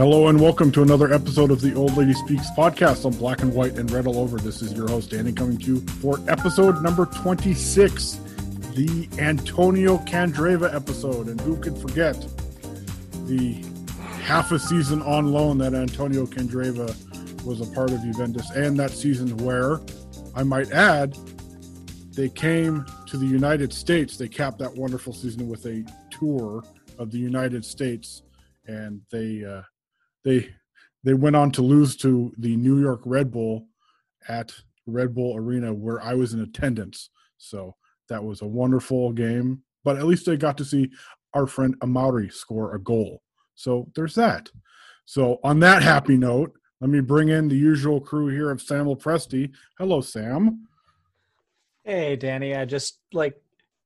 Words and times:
Hello 0.00 0.28
and 0.28 0.40
welcome 0.40 0.72
to 0.72 0.80
another 0.80 1.12
episode 1.12 1.50
of 1.50 1.60
the 1.60 1.74
Old 1.74 1.94
Lady 1.94 2.14
Speaks 2.14 2.48
podcast 2.56 3.04
on 3.04 3.12
Black 3.12 3.42
and 3.42 3.52
White 3.52 3.78
and 3.78 3.90
Read 3.90 4.06
All 4.06 4.16
Over. 4.16 4.38
This 4.38 4.62
is 4.62 4.72
your 4.72 4.88
host, 4.88 5.10
Danny, 5.10 5.30
coming 5.30 5.58
to 5.58 5.64
you 5.66 5.80
for 6.00 6.18
episode 6.26 6.82
number 6.82 7.04
26, 7.04 8.18
the 8.74 9.06
Antonio 9.18 9.98
Candreva 9.98 10.74
episode. 10.74 11.28
And 11.28 11.38
who 11.42 11.54
could 11.54 11.76
forget 11.76 12.14
the 13.26 13.62
half 14.22 14.52
a 14.52 14.58
season 14.58 15.02
on 15.02 15.32
loan 15.32 15.58
that 15.58 15.74
Antonio 15.74 16.24
Candreva 16.24 17.44
was 17.44 17.60
a 17.60 17.70
part 17.74 17.90
of 17.90 18.00
Juventus, 18.00 18.50
and 18.52 18.78
that 18.78 18.92
season 18.92 19.36
where, 19.44 19.82
I 20.34 20.44
might 20.44 20.72
add, 20.72 21.14
they 22.12 22.30
came 22.30 22.86
to 23.04 23.18
the 23.18 23.26
United 23.26 23.70
States. 23.70 24.16
They 24.16 24.28
capped 24.28 24.60
that 24.60 24.74
wonderful 24.74 25.12
season 25.12 25.46
with 25.46 25.66
a 25.66 25.84
tour 26.10 26.64
of 26.98 27.10
the 27.10 27.18
United 27.18 27.66
States, 27.66 28.22
and 28.66 29.02
they 29.10 29.44
uh, 29.44 29.60
they 30.24 30.50
they 31.02 31.14
went 31.14 31.36
on 31.36 31.50
to 31.52 31.62
lose 31.62 31.96
to 31.96 32.32
the 32.38 32.56
New 32.56 32.80
York 32.80 33.00
Red 33.04 33.30
Bull 33.30 33.66
at 34.28 34.52
Red 34.86 35.14
Bull 35.14 35.36
Arena, 35.36 35.72
where 35.72 36.00
I 36.02 36.14
was 36.14 36.34
in 36.34 36.40
attendance. 36.40 37.10
So 37.38 37.76
that 38.08 38.22
was 38.22 38.42
a 38.42 38.46
wonderful 38.46 39.12
game. 39.12 39.62
But 39.82 39.96
at 39.96 40.04
least 40.04 40.28
I 40.28 40.36
got 40.36 40.58
to 40.58 40.64
see 40.64 40.90
our 41.32 41.46
friend 41.46 41.78
Amauri 41.80 42.32
score 42.32 42.74
a 42.74 42.80
goal. 42.80 43.22
So 43.54 43.88
there's 43.94 44.14
that. 44.16 44.50
So 45.06 45.38
on 45.42 45.60
that 45.60 45.82
happy 45.82 46.16
note, 46.16 46.52
let 46.80 46.90
me 46.90 47.00
bring 47.00 47.28
in 47.28 47.48
the 47.48 47.56
usual 47.56 48.00
crew 48.00 48.28
here 48.28 48.50
of 48.50 48.60
Sam 48.60 48.86
Lopresti. 48.86 49.52
Hello, 49.78 50.00
Sam. 50.00 50.66
Hey, 51.84 52.16
Danny. 52.16 52.54
I 52.54 52.64
just 52.64 52.98
like 53.12 53.34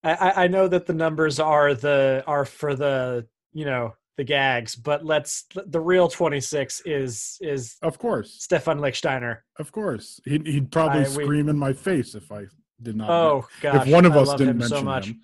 I 0.02 0.44
I 0.44 0.48
know 0.48 0.68
that 0.68 0.86
the 0.86 0.94
numbers 0.94 1.38
are 1.40 1.74
the 1.74 2.22
are 2.26 2.44
for 2.44 2.74
the 2.74 3.26
you 3.52 3.64
know 3.64 3.94
the 4.16 4.24
gags, 4.24 4.76
but 4.76 5.04
let's 5.04 5.44
the 5.66 5.80
real 5.80 6.08
twenty 6.08 6.40
six 6.40 6.80
is 6.84 7.36
is 7.40 7.76
Of 7.82 7.98
course, 7.98 8.36
Stefan 8.38 8.78
Lichtsteiner. 8.78 9.38
of 9.58 9.72
course. 9.72 10.20
He'd, 10.24 10.46
he'd 10.46 10.70
probably 10.70 11.00
I- 11.00 11.08
we- 11.16 11.24
scream 11.24 11.48
in 11.48 11.58
my 11.58 11.72
face 11.72 12.14
if 12.14 12.30
I 12.30 12.46
did 12.82 12.96
not. 12.96 13.10
Oh 13.10 13.46
gosh, 13.60 13.86
if 13.86 13.92
one 13.92 14.04
of 14.04 14.12
I 14.12 14.20
us 14.20 14.30
didn't 14.34 14.48
him 14.50 14.58
mention 14.58 14.78
so 14.78 14.82
much. 14.84 15.06
him. 15.08 15.20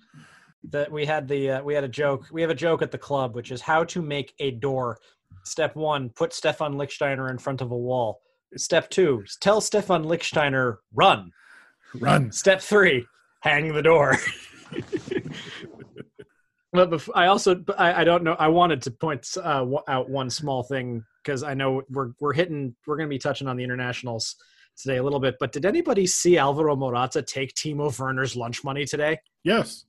That 0.69 0.91
we 0.91 1.05
had 1.05 1.27
the 1.27 1.51
uh, 1.51 1.63
we 1.63 1.73
had 1.73 1.83
a 1.83 1.87
joke. 1.87 2.27
We 2.31 2.41
have 2.41 2.51
a 2.51 2.55
joke 2.55 2.81
at 2.81 2.91
the 2.91 2.97
club, 2.97 3.33
which 3.35 3.51
is 3.51 3.61
how 3.61 3.83
to 3.85 4.01
make 4.01 4.33
a 4.39 4.51
door. 4.51 4.99
Step 5.43 5.75
one: 5.75 6.09
put 6.09 6.33
Stefan 6.33 6.75
Lichtsteiner 6.75 7.31
in 7.31 7.37
front 7.39 7.61
of 7.61 7.71
a 7.71 7.77
wall. 7.77 8.21
Step 8.57 8.89
two: 8.89 9.23
tell 9.39 9.59
Stefan 9.61 10.03
Lichtsteiner 10.03 10.77
run. 10.93 11.31
Run. 11.95 12.31
Step 12.31 12.61
three, 12.61 13.05
hang 13.41 13.73
the 13.73 13.81
door. 13.81 14.17
but 16.73 16.89
bef- 16.89 17.09
I 17.13 17.27
also, 17.27 17.55
but 17.55 17.79
I, 17.79 18.01
I 18.01 18.03
don't 18.03 18.23
know. 18.23 18.35
I 18.39 18.47
wanted 18.47 18.81
to 18.83 18.91
point 18.91 19.27
uh, 19.37 19.65
out 19.87 20.09
one 20.09 20.29
small 20.29 20.63
thing 20.63 21.03
because 21.23 21.43
I 21.43 21.53
know 21.53 21.81
we're 21.89 22.11
we're 22.19 22.33
hitting, 22.33 22.75
we're 22.87 22.97
going 22.97 23.09
to 23.09 23.13
be 23.13 23.19
touching 23.19 23.47
on 23.47 23.57
the 23.57 23.63
internationals 23.63 24.35
today 24.77 24.97
a 24.97 25.03
little 25.03 25.19
bit. 25.19 25.35
But 25.39 25.51
did 25.51 25.65
anybody 25.65 26.07
see 26.07 26.37
Alvaro 26.37 26.75
Morata 26.75 27.21
take 27.21 27.53
Timo 27.53 27.97
Werner's 27.97 28.35
lunch 28.35 28.63
money 28.63 28.85
today? 28.85 29.19
Yes. 29.43 29.85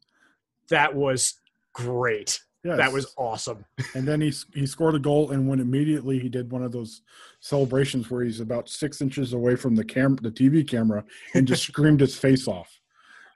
That 0.70 0.94
was 0.94 1.34
great. 1.72 2.40
Yes. 2.64 2.76
That 2.76 2.92
was 2.92 3.12
awesome. 3.16 3.64
and 3.94 4.06
then 4.06 4.20
he 4.20 4.32
he 4.54 4.66
scored 4.66 4.94
a 4.94 5.00
goal 5.00 5.30
and 5.30 5.48
when 5.48 5.60
immediately 5.60 6.18
he 6.18 6.28
did 6.28 6.50
one 6.52 6.62
of 6.62 6.72
those 6.72 7.02
celebrations 7.40 8.10
where 8.10 8.22
he's 8.22 8.40
about 8.40 8.68
six 8.68 9.00
inches 9.00 9.32
away 9.32 9.56
from 9.56 9.74
the 9.74 9.84
cam 9.84 10.16
the 10.16 10.30
TV 10.30 10.68
camera 10.68 11.04
and 11.34 11.46
just 11.46 11.64
screamed 11.68 12.00
his 12.00 12.16
face 12.16 12.46
off. 12.46 12.80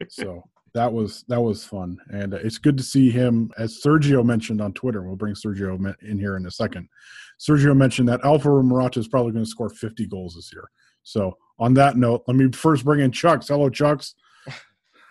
So 0.08 0.44
that 0.76 0.92
was 0.92 1.24
that 1.28 1.40
was 1.40 1.64
fun 1.64 1.96
and 2.10 2.34
uh, 2.34 2.36
it's 2.36 2.58
good 2.58 2.76
to 2.76 2.82
see 2.82 3.10
him 3.10 3.50
as 3.56 3.80
Sergio 3.82 4.22
mentioned 4.22 4.60
on 4.60 4.74
Twitter. 4.74 5.02
We'll 5.02 5.16
bring 5.16 5.34
Sergio 5.34 5.94
in 6.02 6.18
here 6.18 6.36
in 6.36 6.44
a 6.44 6.50
second. 6.50 6.88
Sergio 7.40 7.74
mentioned 7.74 8.08
that 8.10 8.22
Alvaro 8.24 8.62
Morata 8.62 9.00
is 9.00 9.08
probably 9.08 9.32
going 9.32 9.44
to 9.44 9.50
score 9.50 9.70
50 9.70 10.06
goals 10.06 10.34
this 10.34 10.52
year. 10.52 10.70
So 11.02 11.38
on 11.58 11.72
that 11.74 11.96
note, 11.96 12.24
let 12.26 12.36
me 12.36 12.52
first 12.52 12.84
bring 12.84 13.00
in 13.00 13.10
Chucks. 13.10 13.48
Hello, 13.48 13.70
Chucks. 13.70 14.16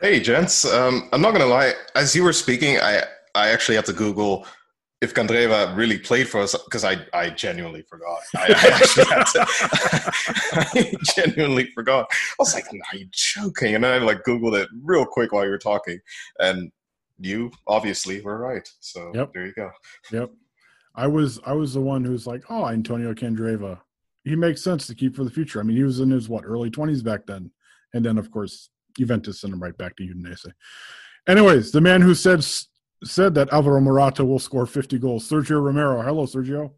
Hey, 0.02 0.20
gents. 0.20 0.72
Um, 0.72 1.10
I'm 1.12 1.22
not 1.22 1.32
gonna 1.32 1.46
lie. 1.48 1.74
As 1.96 2.16
you 2.16 2.24
were 2.24 2.34
speaking, 2.34 2.78
I 2.80 3.02
I 3.34 3.50
actually 3.50 3.76
had 3.76 3.86
to 3.86 3.94
Google 3.94 4.46
if 5.06 5.14
Candreva 5.14 5.76
really 5.78 5.98
played 5.98 6.28
for 6.28 6.42
us 6.42 6.56
because 6.66 6.84
I 6.84 6.98
I 7.14 7.30
genuinely 7.30 7.84
forgot. 7.84 8.20
I, 8.36 8.48
I 8.48 8.68
actually 8.74 9.06
had 9.06 9.24
to. 9.24 9.46
I 10.54 10.94
genuinely 11.16 11.68
forgot. 11.74 12.08
I 12.12 12.16
was 12.40 12.54
like, 12.54 12.66
"Nah, 12.74 12.84
you 12.94 13.08
joking?" 13.12 13.76
And 13.76 13.84
then 13.84 13.94
I 13.94 14.04
like 14.04 14.24
Googled 14.24 14.60
it 14.60 14.68
real 14.84 15.06
quick 15.06 15.32
while 15.32 15.46
you 15.46 15.52
were 15.52 15.58
talking, 15.58 16.00
and 16.40 16.72
you 17.20 17.52
obviously 17.68 18.20
were 18.22 18.38
right. 18.38 18.68
So 18.82 19.12
Yep. 19.14 19.32
there 19.34 19.46
you 19.46 19.54
go. 19.54 19.70
Yep. 20.12 20.32
I 20.96 21.08
was 21.08 21.40
I 21.46 21.54
was 21.54 21.74
the 21.74 21.82
one 21.82 22.04
who's 22.04 22.26
like, 22.28 22.44
oh, 22.50 22.68
Antonio 22.68 23.14
Candreva. 23.14 23.80
He 24.24 24.36
makes 24.36 24.64
sense 24.64 24.88
to 24.88 24.96
keep 24.96 25.16
for 25.16 25.24
the 25.24 25.30
future. 25.30 25.60
I 25.60 25.64
mean, 25.64 25.78
he 25.78 25.84
was 25.84 26.00
in 26.00 26.10
his 26.10 26.28
what 26.28 26.46
early 26.46 26.70
twenties 26.72 27.04
back 27.04 27.26
then, 27.28 27.52
and 27.94 28.04
then 28.04 28.18
of 28.18 28.32
course 28.32 28.70
Juventus 28.98 29.42
sent 29.42 29.54
him 29.54 29.62
right 29.62 29.78
back 29.78 29.96
to 29.98 30.04
Udinese. 30.04 30.52
Anyways, 31.28 31.72
the 31.72 31.82
man 31.82 32.02
who 32.02 32.16
said 32.16 32.44
said 33.06 33.36
that 33.36 33.52
Alvaro 33.54 33.80
Morata 33.82 34.26
will 34.26 34.40
score 34.40 34.66
fifty 34.66 34.98
goals, 34.98 35.30
Sergio 35.30 35.62
Romero. 35.62 36.02
Hello, 36.02 36.26
Sergio. 36.26 36.72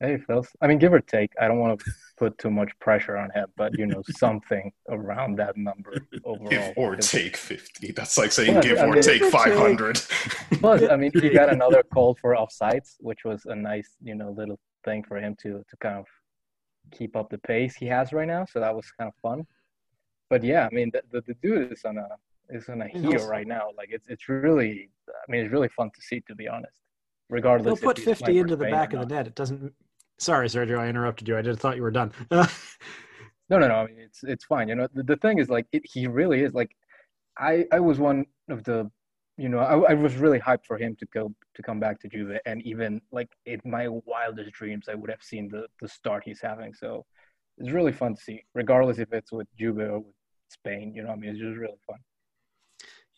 Hey, 0.00 0.16
Phil. 0.16 0.46
I 0.62 0.66
mean, 0.66 0.78
give 0.78 0.94
or 0.94 1.00
take. 1.00 1.30
I 1.38 1.46
don't 1.46 1.58
want 1.58 1.78
to 1.78 1.92
put 2.16 2.38
too 2.38 2.50
much 2.50 2.70
pressure 2.80 3.18
on 3.18 3.30
him, 3.34 3.46
but 3.56 3.76
you 3.78 3.86
know, 3.86 4.02
something 4.16 4.72
around 4.88 5.36
that 5.36 5.56
number 5.58 5.94
overall. 6.24 6.48
Give 6.48 6.72
or 6.76 6.96
take 6.96 7.36
fifty. 7.36 7.92
That's 7.92 8.16
like 8.16 8.32
saying 8.32 8.54
Well, 8.54 8.62
give 8.62 8.78
I 8.78 8.86
or 8.86 8.92
mean- 8.94 9.02
take 9.02 9.22
five 9.24 9.54
hundred. 9.54 9.96
Plus, 10.60 10.82
I 10.90 10.96
mean, 10.96 11.12
he 11.14 11.28
got 11.30 11.50
another 11.58 11.82
call 11.82 12.14
for 12.20 12.34
offsides, 12.34 12.96
which 13.00 13.24
was 13.24 13.44
a 13.46 13.54
nice, 13.54 13.96
you 14.02 14.14
know, 14.14 14.30
little 14.30 14.58
thing 14.84 15.04
for 15.04 15.18
him 15.18 15.36
to 15.42 15.62
to 15.68 15.76
kind 15.80 15.98
of 15.98 16.06
keep 16.92 17.14
up 17.14 17.28
the 17.30 17.38
pace 17.38 17.76
he 17.76 17.86
has 17.86 18.12
right 18.12 18.26
now. 18.26 18.44
So 18.46 18.58
that 18.60 18.74
was 18.74 18.90
kind 18.98 19.08
of 19.08 19.14
fun. 19.20 19.46
But 20.30 20.42
yeah, 20.44 20.66
I 20.70 20.74
mean, 20.74 20.90
the, 20.92 21.02
the, 21.12 21.20
the 21.26 21.34
dude 21.42 21.72
is 21.72 21.84
on 21.84 21.98
a 21.98 22.08
is 22.52 22.68
on 22.68 22.82
a 22.82 22.88
heel 22.88 23.26
right 23.28 23.46
now. 23.46 23.68
Like 23.76 23.88
it's 23.90 24.08
it's 24.08 24.28
really, 24.28 24.90
I 25.08 25.30
mean, 25.30 25.44
it's 25.44 25.52
really 25.52 25.68
fun 25.68 25.90
to 25.94 26.02
see, 26.02 26.20
to 26.28 26.34
be 26.34 26.48
honest. 26.48 26.76
Regardless, 27.28 27.80
They'll 27.80 27.88
put 27.94 27.98
50 27.98 28.38
into 28.38 28.56
the 28.56 28.66
back 28.66 28.92
of 28.92 29.00
the 29.00 29.14
net. 29.14 29.26
It 29.26 29.34
doesn't. 29.34 29.72
Sorry, 30.18 30.48
Sergio, 30.48 30.78
I 30.78 30.88
interrupted 30.88 31.28
you. 31.28 31.38
I 31.38 31.42
just 31.42 31.60
thought 31.60 31.76
you 31.76 31.82
were 31.82 31.90
done. 31.90 32.12
No, 33.50 33.58
no, 33.58 33.66
no. 33.66 33.74
I 33.74 33.86
mean, 33.86 33.98
it's 33.98 34.22
it's 34.22 34.44
fine. 34.44 34.68
You 34.68 34.76
know, 34.76 34.86
the, 34.94 35.02
the 35.02 35.16
thing 35.16 35.40
is, 35.40 35.50
like, 35.50 35.66
it, 35.72 35.82
he 35.84 36.06
really 36.06 36.42
is. 36.42 36.54
Like, 36.54 36.70
I 37.36 37.66
I 37.72 37.80
was 37.80 37.98
one 37.98 38.24
of 38.48 38.62
the, 38.62 38.88
you 39.36 39.48
know, 39.48 39.58
I, 39.58 39.90
I 39.90 39.94
was 39.94 40.14
really 40.14 40.38
hyped 40.38 40.66
for 40.66 40.78
him 40.78 40.94
to 41.00 41.06
go 41.12 41.34
to 41.56 41.62
come 41.62 41.80
back 41.80 42.00
to 42.00 42.08
Juve, 42.08 42.38
and 42.46 42.62
even 42.62 43.00
like 43.10 43.28
in 43.46 43.60
my 43.64 43.88
wildest 43.88 44.52
dreams, 44.52 44.86
I 44.88 44.94
would 44.94 45.10
have 45.10 45.22
seen 45.22 45.48
the 45.48 45.66
the 45.80 45.88
start 45.88 46.22
he's 46.24 46.40
having. 46.40 46.72
So 46.74 47.04
it's 47.58 47.70
really 47.72 47.92
fun 47.92 48.14
to 48.14 48.20
see, 48.20 48.40
regardless 48.54 48.98
if 48.98 49.12
it's 49.12 49.32
with 49.32 49.48
Juve 49.58 49.78
or 49.78 49.98
with 49.98 50.14
Spain. 50.48 50.92
You 50.94 51.02
know, 51.02 51.10
I 51.10 51.16
mean, 51.16 51.30
it's 51.30 51.40
just 51.40 51.58
really 51.58 51.80
fun. 51.88 51.98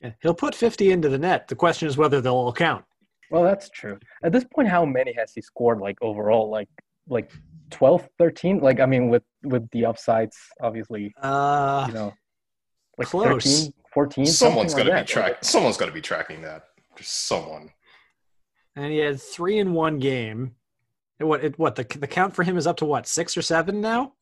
Yeah, 0.03 0.13
he'll 0.21 0.35
put 0.35 0.55
50 0.55 0.91
into 0.91 1.09
the 1.09 1.19
net. 1.19 1.49
The 1.49 1.55
question 1.55 1.89
is 1.89 1.97
whether 1.97 2.21
they'll 2.21 2.35
all 2.35 2.53
count. 2.53 2.85
Well, 3.31 3.43
that's 3.45 3.71
true. 3.71 3.99
At 4.23 4.33
this 4.33 4.45
point, 4.45 4.69
how 4.69 4.85
many 4.85 5.13
has 5.15 5.33
he 5.35 5.41
scored? 5.41 5.81
Like 5.81 5.97
overall, 6.03 6.51
like 6.51 6.69
like 7.09 7.31
12, 7.71 8.09
13? 8.19 8.59
Like 8.61 8.81
I 8.81 8.87
mean, 8.87 9.09
with 9.09 9.23
with 9.45 9.69
the 9.71 9.87
upsides, 9.87 10.37
obviously, 10.61 11.15
Uh, 11.23 11.85
you 11.89 11.95
know, 11.95 12.13
like 12.99 13.09
close. 13.09 13.45
13, 13.45 13.73
14. 13.95 14.27
Someone's 14.27 14.73
something 14.73 14.87
got 14.87 14.91
to 14.91 14.97
like 14.99 15.07
be 15.09 15.15
that. 15.15 15.21
Like. 15.23 15.45
Someone's 15.45 15.77
got 15.77 15.87
to 15.87 15.93
be 15.93 16.01
tracking 16.03 16.43
that. 16.43 16.65
Just 16.97 17.27
someone. 17.27 17.71
and 18.77 18.93
he 18.93 18.99
had 18.99 19.21
three 19.21 19.59
in 19.59 19.73
one 19.73 19.99
game. 19.99 20.57
And 21.19 21.29
What? 21.29 21.45
It, 21.45 21.59
what? 21.59 21.77
The 21.77 21.85
the 21.99 22.07
count 22.07 22.35
for 22.35 22.43
him 22.43 22.57
is 22.59 22.67
up 22.67 22.77
to 22.79 22.85
what? 22.85 23.07
Six 23.07 23.37
or 23.37 23.43
seven 23.43 23.81
now? 23.81 24.13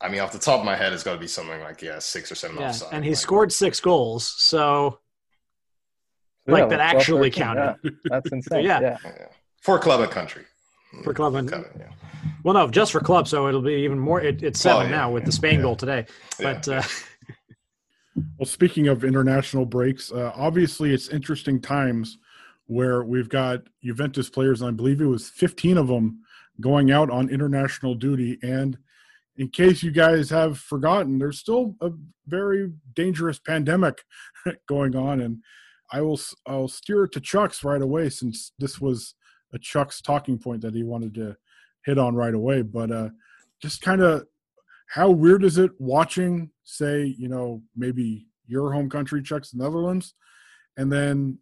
I 0.00 0.08
mean, 0.08 0.20
off 0.20 0.32
the 0.32 0.38
top 0.38 0.58
of 0.60 0.66
my 0.66 0.74
head, 0.76 0.92
it's 0.92 1.02
got 1.02 1.14
to 1.14 1.18
be 1.20 1.26
something 1.28 1.60
like 1.60 1.80
yeah, 1.80 1.98
six 1.98 2.30
or 2.30 2.34
seven 2.34 2.58
Yeah, 2.58 2.68
offside. 2.70 2.92
and 2.92 3.04
he 3.04 3.12
Like, 3.12 3.18
scored 3.18 3.52
six 3.52 3.80
goals. 3.80 4.26
So 4.36 4.98
Yeah, 6.46 6.54
like 6.54 6.68
that 6.70 6.80
actually 6.80 7.30
13, 7.30 7.42
counted. 7.42 7.76
yeah. 7.82 7.90
That's 8.04 8.32
insane. 8.32 8.64
yeah. 8.64 8.80
yeah. 8.80 8.98
yeah. 9.04 9.26
for 9.60 9.78
club 9.78 10.00
and 10.00 10.10
country. 10.10 10.44
for 11.02 11.14
club 11.14 11.34
and 11.34 11.50
Kind 11.50 11.66
yeah. 11.78 11.86
well, 12.42 12.54
no, 12.54 12.68
just 12.68 12.92
for 12.92 13.00
club. 13.00 13.26
So 13.28 13.48
it'll 13.48 13.62
be 13.62 13.74
even 13.84 13.98
more. 13.98 14.20
It, 14.20 14.42
it's 14.42 14.60
seven 14.60 14.86
Oh, 14.86 14.90
yeah, 14.90 14.96
now 14.96 15.10
with 15.10 15.22
yeah, 15.22 15.26
the 15.26 15.32
Spain 15.32 15.54
yeah. 15.56 15.62
goal 15.62 15.76
today. 15.76 16.06
But 16.38 16.68
uh, 16.68 16.82
Well, 18.38 18.46
speaking 18.46 18.86
of 18.88 19.04
international 19.04 19.66
breaks, 19.66 20.12
uh, 20.12 20.32
obviously 20.34 20.92
it's 20.94 21.08
interesting 21.08 21.60
times 21.60 22.18
where 22.66 23.02
we've 23.02 23.28
got 23.28 23.62
Juventus 23.82 24.30
players, 24.30 24.60
and 24.62 24.68
I 24.68 24.72
believe 24.72 25.00
it 25.00 25.06
was 25.06 25.28
15 25.30 25.76
of 25.78 25.88
them 25.88 26.20
going 26.60 26.90
out 26.90 27.10
on 27.10 27.28
international 27.28 27.94
duty. 27.94 28.38
And 28.42 28.78
in 29.36 29.48
case 29.48 29.82
you 29.82 29.90
guys 29.90 30.30
have 30.30 30.58
forgotten, 30.58 31.18
there's 31.18 31.40
still 31.40 31.74
a 31.80 31.90
very 32.26 32.72
dangerous 32.94 33.40
pandemic 33.40 34.04
going 34.68 34.94
on, 34.94 35.20
and 35.20 35.38
I 35.94 36.00
will 36.00 36.20
I'll 36.44 36.66
steer 36.66 37.04
it 37.04 37.12
to 37.12 37.20
Chuck's 37.20 37.62
right 37.62 37.80
away 37.80 38.10
since 38.10 38.50
this 38.58 38.80
was 38.80 39.14
a 39.52 39.58
Chuck's 39.60 40.00
talking 40.00 40.38
point 40.38 40.60
that 40.62 40.74
he 40.74 40.82
wanted 40.82 41.14
to 41.14 41.36
hit 41.84 41.98
on 41.98 42.16
right 42.16 42.34
away. 42.34 42.62
But 42.62 42.90
uh, 42.90 43.10
just 43.62 43.80
kind 43.80 44.02
of 44.02 44.26
how 44.88 45.10
weird 45.10 45.44
is 45.44 45.56
it 45.56 45.70
watching, 45.78 46.50
say, 46.64 47.14
you 47.16 47.28
know, 47.28 47.62
maybe 47.76 48.26
your 48.48 48.72
home 48.72 48.90
country, 48.90 49.22
Chuck's 49.22 49.52
the 49.52 49.62
Netherlands, 49.62 50.14
and 50.76 50.90
then 50.90 51.38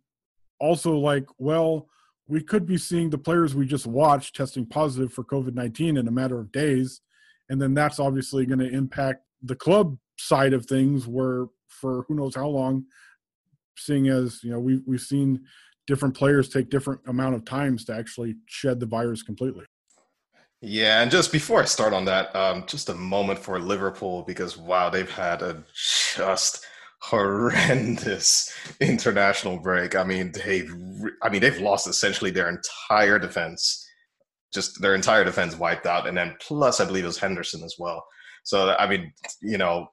also 0.61 0.99
like, 0.99 1.25
well, 1.39 1.89
we 2.29 2.43
could 2.43 2.67
be 2.67 2.77
seeing 2.77 3.09
the 3.09 3.19
players 3.19 3.55
we 3.55 3.65
just 3.65 3.87
watched 3.87 4.37
testing 4.37 4.67
positive 4.67 5.15
for 5.15 5.25
COVID 5.25 5.55
19 5.55 5.97
in 5.97 6.09
a 6.09 6.13
matter 6.13 6.39
of 6.39 6.53
days. 6.53 7.01
And 7.49 7.61
then 7.61 7.73
that's 7.73 7.99
obviously 7.99 8.45
going 8.45 8.59
to 8.59 8.71
impact 8.71 9.25
the 9.43 9.57
club 9.57 9.97
side 10.19 10.53
of 10.53 10.67
things 10.67 11.09
where 11.09 11.47
for 11.69 12.05
who 12.07 12.17
knows 12.17 12.35
how 12.35 12.49
long, 12.49 12.85
seeing 13.77 14.09
as, 14.09 14.43
you 14.43 14.51
know, 14.51 14.61
we, 14.61 14.81
we've 14.87 15.01
seen 15.01 15.41
different 15.87 16.17
players 16.17 16.49
take 16.49 16.71
different 16.71 17.01
amount 17.07 17.35
of 17.35 17.45
times 17.45 17.85
to 17.87 17.95
actually 17.95 18.37
shed 18.47 18.81
the 18.81 18.87
virus 18.87 19.23
completely. 19.23 19.65
Yeah, 20.65 21.03
and 21.03 21.11
just 21.11 21.33
before 21.33 21.61
I 21.61 21.65
start 21.65 21.93
on 21.93 22.05
that, 22.05 22.35
um, 22.37 22.65
just 22.69 22.89
a 22.89 22.95
moment 22.95 23.41
for 23.41 23.59
Liverpool 23.59 24.23
because 24.23 24.57
wow, 24.57 24.91
they've 24.91 25.11
had 25.11 25.43
a 25.43 25.65
just 25.75 26.65
horrendous 27.01 28.55
international 28.81 29.59
break. 29.59 29.97
I 29.97 30.05
mean, 30.05 30.31
they've 30.33 30.73
I 31.21 31.31
mean 31.31 31.41
they've 31.41 31.61
lost 31.61 31.89
essentially 31.89 32.31
their 32.31 32.49
entire 32.49 33.19
defense, 33.19 33.85
just 34.55 34.81
their 34.81 34.95
entire 34.95 35.25
defense 35.25 35.59
wiped 35.59 35.87
out, 35.87 36.07
and 36.07 36.17
then 36.17 36.37
plus 36.41 36.81
I 36.81 36.85
believe 36.85 37.03
it 37.05 37.09
was 37.09 37.19
Henderson 37.19 37.65
as 37.65 37.75
well. 37.77 38.05
So 38.45 38.71
I 38.79 38.89
mean, 38.89 39.13
you 39.41 39.59
know, 39.59 39.89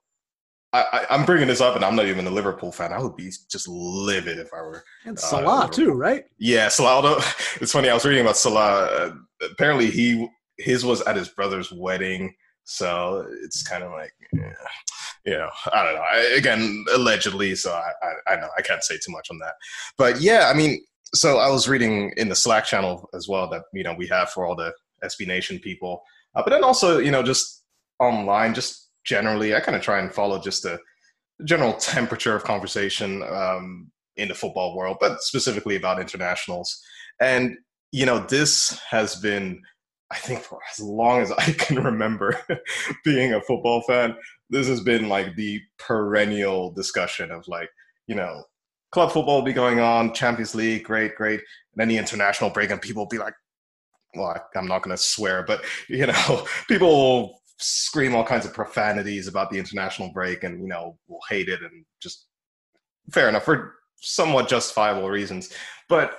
I, 0.71 1.05
I'm 1.09 1.25
bringing 1.25 1.47
this 1.47 1.61
up, 1.61 1.75
and 1.75 1.83
I'm 1.83 1.95
not 1.95 2.05
even 2.05 2.27
a 2.27 2.29
Liverpool 2.31 2.71
fan. 2.71 2.93
I 2.93 2.99
would 3.01 3.15
be 3.15 3.31
just 3.49 3.67
livid 3.67 4.37
if 4.37 4.53
I 4.53 4.61
were 4.61 4.83
and 5.05 5.17
Uh, 5.17 5.21
Salah 5.21 5.69
too, 5.71 5.91
right? 5.93 6.25
yeah, 6.37 6.67
Salah. 6.67 7.23
It's 7.61 7.71
funny. 7.71 7.89
I 7.89 7.93
was 7.95 8.05
reading 8.05 8.21
about 8.21 8.37
Salah. 8.37 8.85
Uh, 8.85 9.11
apparently, 9.51 9.89
he 9.89 10.27
his 10.57 10.85
was 10.85 11.01
at 11.01 11.15
his 11.15 11.29
brother's 11.29 11.71
wedding, 11.71 12.35
so 12.65 13.25
it's 13.43 13.63
kind 13.67 13.83
of 13.83 13.91
like, 13.91 14.11
yeah, 14.33 14.53
you 15.25 15.31
know, 15.37 15.49
I 15.73 15.83
don't 15.83 15.95
know. 15.95 16.01
I, 16.01 16.17
again, 16.37 16.85
allegedly, 16.93 17.55
so 17.55 17.71
I, 17.71 17.91
I, 18.29 18.33
I 18.33 18.35
know 18.39 18.49
I 18.57 18.61
can't 18.61 18.83
say 18.83 18.95
too 18.97 19.11
much 19.11 19.29
on 19.31 19.39
that. 19.39 19.55
But 19.97 20.21
yeah, 20.21 20.51
I 20.53 20.55
mean, 20.55 20.83
so 21.15 21.39
I 21.39 21.49
was 21.49 21.67
reading 21.67 22.13
in 22.17 22.29
the 22.29 22.35
Slack 22.35 22.65
channel 22.65 23.09
as 23.15 23.27
well 23.27 23.49
that 23.49 23.63
you 23.73 23.83
know 23.83 23.95
we 23.97 24.05
have 24.07 24.29
for 24.29 24.45
all 24.45 24.55
the 24.55 24.71
SB 25.03 25.25
Nation 25.25 25.57
people, 25.57 26.03
uh, 26.35 26.43
but 26.43 26.51
then 26.51 26.63
also 26.63 26.99
you 26.99 27.09
know 27.09 27.23
just 27.23 27.63
online, 27.99 28.53
just 28.53 28.88
generally, 29.05 29.55
I 29.55 29.59
kind 29.59 29.75
of 29.75 29.81
try 29.81 29.99
and 29.99 30.13
follow 30.13 30.39
just 30.39 30.63
the 30.63 30.79
general 31.45 31.73
temperature 31.73 32.35
of 32.35 32.43
conversation 32.43 33.23
um, 33.23 33.91
in 34.17 34.27
the 34.27 34.35
football 34.35 34.75
world, 34.75 34.97
but 34.99 35.21
specifically 35.21 35.75
about 35.75 35.99
internationals. 36.01 36.81
And 37.21 37.57
you 37.91 38.05
know, 38.05 38.19
this 38.19 38.79
has 38.89 39.15
been, 39.15 39.61
I 40.11 40.17
think, 40.17 40.41
for 40.41 40.59
as 40.71 40.79
long 40.79 41.21
as 41.21 41.31
I 41.37 41.51
can 41.53 41.83
remember 41.83 42.39
being 43.03 43.33
a 43.33 43.41
football 43.41 43.81
fan, 43.87 44.15
this 44.49 44.67
has 44.67 44.81
been 44.81 45.09
like 45.09 45.35
the 45.35 45.61
perennial 45.77 46.71
discussion 46.71 47.31
of 47.31 47.47
like, 47.47 47.69
you 48.07 48.15
know, 48.15 48.43
club 48.91 49.11
football 49.11 49.37
will 49.37 49.45
be 49.45 49.53
going 49.53 49.79
on, 49.79 50.13
Champions 50.13 50.55
League, 50.55 50.83
great, 50.83 51.15
great, 51.15 51.39
and 51.39 51.77
then 51.77 51.87
the 51.87 51.97
international 51.97 52.49
break, 52.49 52.71
and 52.71 52.81
people 52.81 53.03
will 53.03 53.09
be 53.09 53.17
like, 53.19 53.33
well, 54.15 54.27
I- 54.27 54.57
I'm 54.57 54.67
not 54.67 54.81
going 54.81 54.95
to 54.95 55.01
swear, 55.01 55.43
but 55.43 55.63
you 55.87 56.07
know, 56.07 56.45
people 56.67 56.89
will 56.89 57.41
scream 57.59 58.15
all 58.15 58.23
kinds 58.23 58.45
of 58.45 58.53
profanities 58.53 59.27
about 59.27 59.51
the 59.51 59.59
international 59.59 60.11
break, 60.13 60.43
and 60.43 60.61
you 60.61 60.67
know, 60.67 60.97
will 61.07 61.19
hate 61.29 61.49
it, 61.49 61.61
and 61.61 61.85
just 62.01 62.27
fair 63.11 63.29
enough 63.29 63.43
for 63.43 63.75
somewhat 63.97 64.47
justifiable 64.47 65.09
reasons. 65.09 65.51
But 65.87 66.17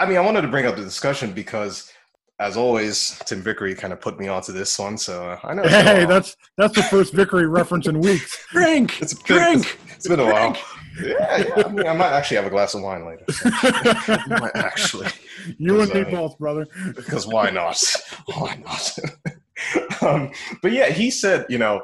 I- 0.00 0.06
mean, 0.06 0.16
I 0.16 0.20
wanted 0.20 0.42
to 0.42 0.48
bring 0.48 0.66
up 0.66 0.76
the 0.76 0.82
discussion 0.82 1.32
because, 1.32 1.90
as 2.38 2.56
always, 2.56 3.18
Tim 3.24 3.40
Vickery 3.40 3.74
kind 3.74 3.92
of 3.92 4.00
put 4.00 4.18
me 4.18 4.28
onto 4.28 4.52
this 4.52 4.78
one, 4.78 4.98
so 4.98 5.38
I 5.44 5.54
know. 5.54 5.62
it's 5.62 5.72
been 5.72 5.86
a 5.86 5.90
Hey, 5.94 6.04
that's 6.04 6.36
that's 6.58 6.74
the 6.74 6.82
first 6.82 7.14
Vickery 7.14 7.46
reference 7.46 7.86
in 7.86 8.00
weeks. 8.00 8.36
Drink, 8.50 9.00
It's 9.00 9.14
been, 9.14 9.36
drink. 9.36 9.78
It's, 9.86 9.94
it's 9.96 10.08
been 10.08 10.20
a 10.20 10.24
while. 10.26 10.56
Yeah, 11.00 11.36
yeah. 11.56 11.62
I, 11.66 11.68
mean, 11.68 11.86
I 11.86 11.92
might 11.92 12.10
actually 12.12 12.38
have 12.38 12.46
a 12.46 12.50
glass 12.50 12.74
of 12.74 12.82
wine 12.82 13.04
later. 13.06 13.24
so. 13.30 14.16
Might 14.28 14.56
actually, 14.56 15.08
You 15.58 15.80
and 15.82 15.92
me 15.92 16.00
uh, 16.02 16.10
both, 16.10 16.38
brother. 16.38 16.66
because 16.94 17.26
why 17.26 17.50
not? 17.50 17.78
Why 18.34 18.56
not? 18.64 18.98
um, 20.02 20.30
but 20.62 20.72
yeah, 20.72 20.90
he 20.90 21.10
said, 21.10 21.46
you 21.48 21.58
know, 21.58 21.82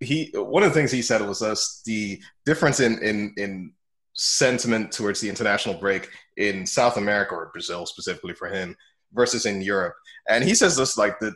he 0.00 0.30
one 0.34 0.62
of 0.62 0.70
the 0.70 0.74
things 0.74 0.92
he 0.92 1.02
said 1.02 1.22
was 1.22 1.42
us 1.42 1.82
the 1.84 2.20
difference 2.46 2.80
in 2.80 2.98
in 3.02 3.34
in 3.36 3.72
sentiment 4.14 4.90
towards 4.90 5.20
the 5.20 5.28
international 5.28 5.74
break 5.74 6.08
in 6.36 6.66
South 6.66 6.96
America 6.96 7.34
or 7.34 7.50
Brazil 7.52 7.86
specifically 7.86 8.34
for 8.34 8.48
him 8.48 8.76
versus 9.12 9.46
in 9.46 9.60
Europe, 9.60 9.94
and 10.28 10.44
he 10.44 10.54
says 10.54 10.76
this 10.76 10.96
like 10.96 11.18
the 11.18 11.34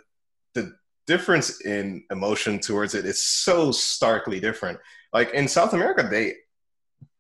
the 0.55 0.73
difference 1.07 1.61
in 1.63 2.05
emotion 2.11 2.59
towards 2.59 2.95
it 2.95 3.05
is 3.05 3.25
so 3.25 3.73
starkly 3.73 4.41
different. 4.41 4.79
Like 5.13 5.33
in 5.33 5.49
South 5.49 5.73
America, 5.73 6.07
they 6.09 6.35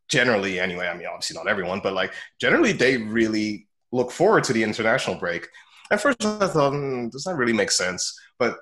generally, 0.09 0.61
anyway, 0.61 0.87
I 0.87 0.97
mean, 0.97 1.07
obviously 1.07 1.37
not 1.37 1.49
everyone, 1.49 1.81
but 1.83 1.95
like 1.95 2.13
generally, 2.41 2.73
they 2.73 2.99
really 2.99 3.67
look 3.93 4.11
forward 4.11 4.45
to 4.45 4.53
the 4.53 4.63
international 4.63 5.17
break. 5.17 5.49
At 5.93 6.01
first, 6.01 6.25
I 6.25 6.49
thought, 6.49 6.73
hmm, 6.73 7.09
does 7.09 7.25
that 7.25 7.37
really 7.37 7.53
make 7.53 7.71
sense? 7.71 8.19
But 8.39 8.57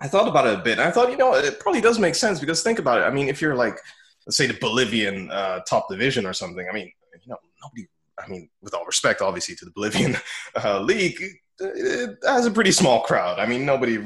I 0.00 0.06
thought 0.06 0.28
about 0.28 0.46
it 0.46 0.60
a 0.60 0.62
bit. 0.62 0.78
And 0.78 0.82
I 0.82 0.92
thought, 0.92 1.10
you 1.10 1.16
know, 1.16 1.34
it 1.34 1.58
probably 1.58 1.80
does 1.80 1.98
make 1.98 2.14
sense 2.14 2.38
because 2.38 2.62
think 2.62 2.78
about 2.78 3.00
it. 3.00 3.04
I 3.04 3.10
mean, 3.10 3.28
if 3.28 3.42
you're 3.42 3.56
like, 3.56 3.74
let's 4.26 4.36
say 4.36 4.46
the 4.46 4.56
Bolivian 4.60 5.28
uh, 5.32 5.60
top 5.68 5.88
division 5.90 6.24
or 6.24 6.32
something, 6.32 6.64
I 6.70 6.72
mean, 6.72 6.92
you 7.14 7.28
know, 7.28 7.36
nobody, 7.60 7.88
I 8.16 8.28
mean, 8.28 8.48
with 8.62 8.74
all 8.74 8.86
respect, 8.86 9.22
obviously, 9.22 9.56
to 9.56 9.64
the 9.64 9.72
Bolivian 9.72 10.16
uh, 10.64 10.80
league, 10.80 11.20
it 11.58 12.18
has 12.24 12.46
a 12.46 12.50
pretty 12.52 12.70
small 12.70 13.00
crowd. 13.00 13.40
I 13.40 13.46
mean, 13.46 13.66
nobody, 13.66 13.98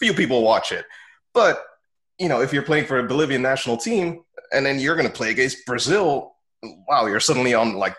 few 0.00 0.14
people 0.14 0.42
watch 0.42 0.72
it. 0.72 0.84
But, 1.32 1.62
you 2.18 2.28
know, 2.28 2.40
if 2.40 2.52
you're 2.52 2.64
playing 2.64 2.86
for 2.86 2.98
a 2.98 3.06
Bolivian 3.06 3.42
national 3.42 3.76
team 3.76 4.24
and 4.52 4.66
then 4.66 4.80
you're 4.80 4.96
going 4.96 5.06
to 5.06 5.12
play 5.12 5.30
against 5.30 5.64
Brazil, 5.64 6.34
wow, 6.88 7.06
you're 7.06 7.20
suddenly 7.20 7.54
on 7.54 7.74
like, 7.74 7.94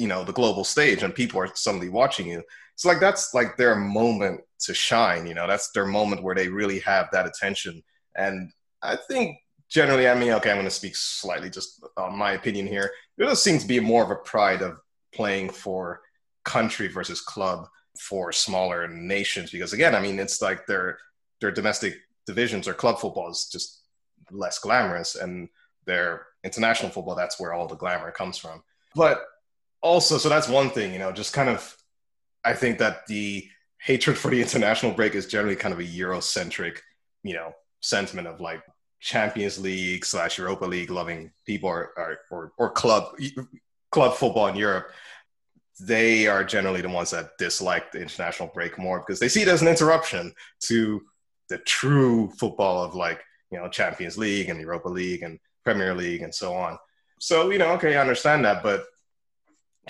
you 0.00 0.08
know, 0.08 0.24
the 0.24 0.32
global 0.32 0.64
stage 0.64 1.02
and 1.02 1.14
people 1.14 1.38
are 1.38 1.54
suddenly 1.54 1.90
watching 1.90 2.26
you. 2.26 2.42
It's 2.72 2.86
like 2.86 3.00
that's 3.00 3.34
like 3.34 3.58
their 3.58 3.76
moment 3.76 4.40
to 4.60 4.72
shine, 4.72 5.26
you 5.26 5.34
know, 5.34 5.46
that's 5.46 5.70
their 5.72 5.84
moment 5.84 6.22
where 6.22 6.34
they 6.34 6.48
really 6.48 6.78
have 6.80 7.08
that 7.12 7.26
attention. 7.26 7.82
And 8.16 8.50
I 8.80 8.96
think 8.96 9.36
generally, 9.68 10.08
I 10.08 10.14
mean, 10.14 10.32
okay, 10.32 10.50
I'm 10.50 10.56
going 10.56 10.64
to 10.64 10.70
speak 10.70 10.96
slightly 10.96 11.50
just 11.50 11.84
on 11.98 12.16
my 12.16 12.32
opinion 12.32 12.66
here. 12.66 12.90
There 13.18 13.26
does 13.26 13.42
seem 13.42 13.58
to 13.58 13.66
be 13.66 13.78
more 13.78 14.02
of 14.02 14.10
a 14.10 14.16
pride 14.16 14.62
of 14.62 14.80
playing 15.12 15.50
for 15.50 16.00
country 16.46 16.88
versus 16.88 17.20
club 17.20 17.68
for 17.98 18.32
smaller 18.32 18.88
nations 18.88 19.50
because 19.50 19.74
again, 19.74 19.94
I 19.94 20.00
mean, 20.00 20.18
it's 20.18 20.40
like 20.40 20.66
their 20.66 20.96
their 21.42 21.50
domestic 21.50 21.98
divisions 22.26 22.66
or 22.66 22.72
club 22.72 22.98
football 22.98 23.30
is 23.30 23.50
just 23.52 23.82
less 24.30 24.58
glamorous 24.58 25.16
and 25.16 25.50
their 25.84 26.26
international 26.44 26.90
football 26.90 27.14
that's 27.14 27.38
where 27.38 27.52
all 27.52 27.66
the 27.66 27.74
glamour 27.74 28.10
comes 28.10 28.38
from. 28.38 28.62
But 28.94 29.20
also, 29.82 30.18
so 30.18 30.28
that's 30.28 30.48
one 30.48 30.70
thing, 30.70 30.92
you 30.92 30.98
know, 30.98 31.12
just 31.12 31.32
kind 31.32 31.48
of 31.48 31.76
I 32.44 32.54
think 32.54 32.78
that 32.78 33.06
the 33.06 33.48
hatred 33.78 34.16
for 34.16 34.30
the 34.30 34.40
international 34.40 34.92
break 34.92 35.14
is 35.14 35.26
generally 35.26 35.56
kind 35.56 35.72
of 35.72 35.80
a 35.80 35.84
Eurocentric, 35.84 36.78
you 37.22 37.34
know, 37.34 37.52
sentiment 37.80 38.28
of 38.28 38.40
like 38.40 38.62
Champions 39.00 39.58
League 39.58 40.04
slash 40.04 40.38
Europa 40.38 40.64
League 40.64 40.90
loving 40.90 41.32
people 41.46 41.68
or, 41.68 41.90
or, 41.96 42.18
or, 42.30 42.52
or 42.58 42.70
club 42.70 43.14
club 43.90 44.14
football 44.14 44.48
in 44.48 44.56
Europe. 44.56 44.90
They 45.80 46.26
are 46.26 46.44
generally 46.44 46.82
the 46.82 46.90
ones 46.90 47.10
that 47.10 47.38
dislike 47.38 47.90
the 47.90 48.02
international 48.02 48.50
break 48.52 48.78
more 48.78 49.00
because 49.00 49.18
they 49.18 49.28
see 49.28 49.42
it 49.42 49.48
as 49.48 49.62
an 49.62 49.68
interruption 49.68 50.34
to 50.64 51.02
the 51.48 51.58
true 51.58 52.30
football 52.38 52.84
of 52.84 52.94
like, 52.94 53.22
you 53.50 53.58
know, 53.58 53.68
Champions 53.68 54.18
League 54.18 54.50
and 54.50 54.60
Europa 54.60 54.88
League 54.88 55.22
and 55.22 55.38
Premier 55.64 55.94
League 55.94 56.20
and 56.22 56.34
so 56.34 56.52
on. 56.54 56.78
So, 57.18 57.50
you 57.50 57.58
know, 57.58 57.72
okay, 57.72 57.96
I 57.96 58.00
understand 58.00 58.44
that, 58.44 58.62
but 58.62 58.84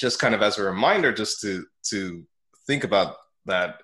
just 0.00 0.18
kind 0.18 0.34
of 0.34 0.42
as 0.42 0.58
a 0.58 0.62
reminder, 0.62 1.12
just 1.12 1.40
to 1.42 1.66
to 1.90 2.24
think 2.66 2.84
about 2.84 3.16
that, 3.46 3.80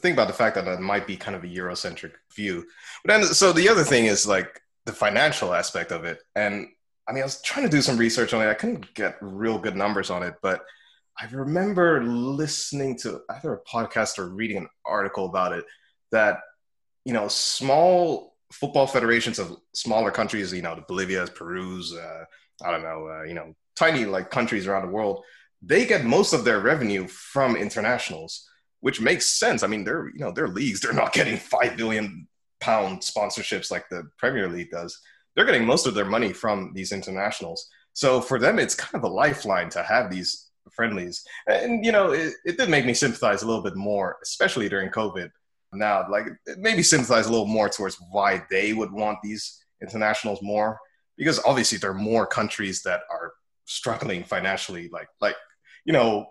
think 0.00 0.14
about 0.14 0.26
the 0.26 0.34
fact 0.34 0.56
that 0.56 0.64
that 0.64 0.80
might 0.80 1.06
be 1.06 1.16
kind 1.16 1.36
of 1.36 1.44
a 1.44 1.48
Eurocentric 1.48 2.12
view. 2.34 2.66
But 3.04 3.12
then, 3.12 3.24
so 3.24 3.52
the 3.52 3.68
other 3.68 3.84
thing 3.84 4.06
is 4.06 4.26
like 4.26 4.60
the 4.84 4.92
financial 4.92 5.54
aspect 5.54 5.92
of 5.92 6.04
it. 6.04 6.18
And 6.34 6.68
I 7.08 7.12
mean, 7.12 7.22
I 7.22 7.26
was 7.26 7.40
trying 7.42 7.64
to 7.64 7.70
do 7.70 7.82
some 7.82 7.96
research 7.96 8.34
on 8.34 8.42
it. 8.42 8.50
I 8.50 8.54
couldn't 8.54 8.92
get 8.94 9.16
real 9.20 9.58
good 9.58 9.76
numbers 9.76 10.10
on 10.10 10.22
it, 10.22 10.34
but 10.42 10.62
I 11.20 11.26
remember 11.30 12.02
listening 12.02 12.98
to 12.98 13.20
either 13.30 13.54
a 13.54 13.62
podcast 13.62 14.18
or 14.18 14.28
reading 14.28 14.56
an 14.56 14.68
article 14.84 15.26
about 15.26 15.52
it 15.52 15.64
that 16.10 16.40
you 17.04 17.12
know 17.12 17.28
small 17.28 18.34
football 18.52 18.86
federations 18.86 19.38
of 19.38 19.56
smaller 19.74 20.10
countries, 20.10 20.52
you 20.52 20.62
know, 20.62 20.76
the 20.76 20.84
Bolivia's, 20.86 21.30
Peru's, 21.30 21.92
uh, 21.92 22.24
I 22.64 22.70
don't 22.70 22.82
know, 22.82 23.08
uh, 23.08 23.22
you 23.24 23.34
know, 23.34 23.54
tiny 23.74 24.04
like 24.04 24.30
countries 24.30 24.66
around 24.66 24.86
the 24.86 24.92
world, 24.92 25.24
they 25.66 25.86
get 25.86 26.04
most 26.04 26.32
of 26.32 26.44
their 26.44 26.60
revenue 26.60 27.06
from 27.06 27.56
internationals, 27.56 28.48
which 28.80 29.00
makes 29.00 29.38
sense. 29.38 29.62
I 29.62 29.66
mean, 29.66 29.84
they're 29.84 30.08
you 30.08 30.20
know 30.20 30.32
their 30.32 30.48
leagues, 30.48 30.80
they're 30.80 30.92
not 30.92 31.12
getting 31.12 31.36
five 31.36 31.76
billion 31.76 32.28
pound 32.60 33.00
sponsorships 33.00 33.70
like 33.70 33.88
the 33.90 34.08
Premier 34.18 34.48
League 34.48 34.70
does. 34.70 34.98
They're 35.34 35.44
getting 35.44 35.66
most 35.66 35.86
of 35.86 35.94
their 35.94 36.04
money 36.04 36.32
from 36.32 36.72
these 36.74 36.92
internationals. 36.92 37.68
So 37.92 38.20
for 38.20 38.38
them, 38.38 38.58
it's 38.58 38.74
kind 38.74 38.94
of 38.94 39.10
a 39.10 39.12
lifeline 39.12 39.68
to 39.70 39.82
have 39.82 40.10
these 40.10 40.50
friendlies. 40.72 41.24
And 41.46 41.84
you 41.84 41.92
know, 41.92 42.12
it, 42.12 42.34
it 42.44 42.58
did 42.58 42.70
make 42.70 42.86
me 42.86 42.94
sympathize 42.94 43.42
a 43.42 43.46
little 43.46 43.62
bit 43.62 43.76
more, 43.76 44.16
especially 44.22 44.68
during 44.68 44.90
COVID. 44.90 45.30
Now, 45.72 46.06
like 46.08 46.26
maybe 46.58 46.82
sympathize 46.82 47.26
a 47.26 47.30
little 47.30 47.46
more 47.46 47.68
towards 47.68 47.98
why 48.10 48.44
they 48.50 48.72
would 48.72 48.92
want 48.92 49.18
these 49.22 49.64
internationals 49.82 50.40
more, 50.40 50.78
because 51.16 51.40
obviously 51.44 51.78
there 51.78 51.90
are 51.90 51.94
more 51.94 52.26
countries 52.26 52.82
that 52.82 53.00
are 53.10 53.32
struggling 53.64 54.24
financially, 54.24 54.88
like 54.92 55.08
like 55.20 55.36
you 55.84 55.92
know, 55.92 56.26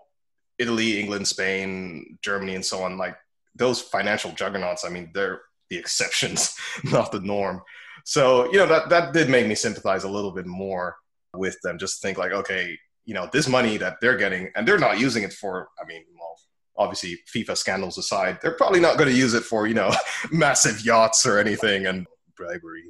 Italy, 0.58 1.00
England, 1.00 1.26
Spain, 1.26 2.18
Germany, 2.22 2.54
and 2.54 2.64
so 2.64 2.82
on. 2.82 2.96
Like 2.98 3.16
those 3.54 3.80
financial 3.80 4.32
juggernauts. 4.32 4.84
I 4.84 4.88
mean, 4.88 5.10
they're 5.14 5.40
the 5.70 5.76
exceptions, 5.76 6.54
not 6.84 7.12
the 7.12 7.20
norm. 7.20 7.62
So 8.04 8.46
you 8.52 8.58
know 8.58 8.66
that 8.66 8.88
that 8.90 9.12
did 9.12 9.28
make 9.30 9.46
me 9.46 9.54
sympathize 9.54 10.04
a 10.04 10.08
little 10.08 10.32
bit 10.32 10.46
more 10.46 10.96
with 11.34 11.56
them. 11.62 11.78
Just 11.78 12.02
think 12.02 12.18
like, 12.18 12.32
okay, 12.32 12.78
you 13.04 13.14
know, 13.14 13.28
this 13.32 13.48
money 13.48 13.76
that 13.78 13.96
they're 14.00 14.16
getting, 14.16 14.50
and 14.56 14.66
they're 14.66 14.78
not 14.78 14.98
using 14.98 15.22
it 15.22 15.32
for. 15.32 15.68
I 15.82 15.86
mean, 15.86 16.02
well, 16.18 16.36
obviously 16.76 17.18
FIFA 17.34 17.56
scandals 17.56 17.98
aside, 17.98 18.38
they're 18.42 18.56
probably 18.56 18.80
not 18.80 18.98
going 18.98 19.08
to 19.10 19.16
use 19.16 19.34
it 19.34 19.42
for 19.44 19.66
you 19.66 19.74
know 19.74 19.90
massive 20.32 20.84
yachts 20.84 21.24
or 21.26 21.38
anything 21.38 21.86
and 21.86 22.06
bribery. 22.36 22.82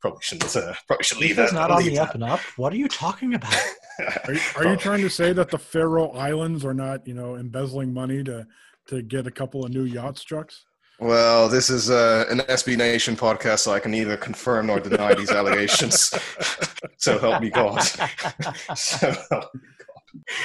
Probably 0.00 0.20
shouldn't. 0.22 0.56
Uh, 0.56 0.74
probably 0.86 1.02
should 1.04 1.18
leave 1.18 1.38
It's 1.38 1.50
that. 1.50 1.58
not 1.58 1.70
on 1.72 1.78
leave 1.78 1.90
the 1.90 1.96
that. 1.96 2.08
up 2.10 2.14
and 2.14 2.22
up. 2.24 2.40
What 2.56 2.72
are 2.72 2.76
you 2.76 2.88
talking 2.88 3.34
about? 3.34 3.52
Are 3.98 4.32
you, 4.32 4.40
are 4.56 4.68
you 4.68 4.76
trying 4.76 5.00
to 5.02 5.10
say 5.10 5.32
that 5.32 5.50
the 5.50 5.58
Faroe 5.58 6.10
Islands 6.10 6.64
are 6.64 6.74
not, 6.74 7.06
you 7.06 7.14
know, 7.14 7.36
embezzling 7.36 7.92
money 7.92 8.22
to 8.24 8.46
to 8.88 9.02
get 9.02 9.26
a 9.26 9.30
couple 9.30 9.64
of 9.64 9.70
new 9.70 9.84
yacht 9.84 10.16
trucks? 10.16 10.64
Well, 11.00 11.48
this 11.48 11.70
is 11.70 11.90
uh, 11.90 12.24
an 12.28 12.38
SB 12.40 12.76
Nation 12.76 13.14
podcast, 13.16 13.60
so 13.60 13.72
I 13.72 13.78
can 13.78 13.92
neither 13.92 14.16
confirm 14.16 14.66
nor 14.66 14.80
deny 14.80 15.14
these 15.14 15.30
allegations. 15.30 16.12
so 16.96 17.18
help 17.18 17.40
me 17.40 17.50
God. 17.50 17.78
so 18.74 19.12
help 19.30 19.54
me 19.54 19.60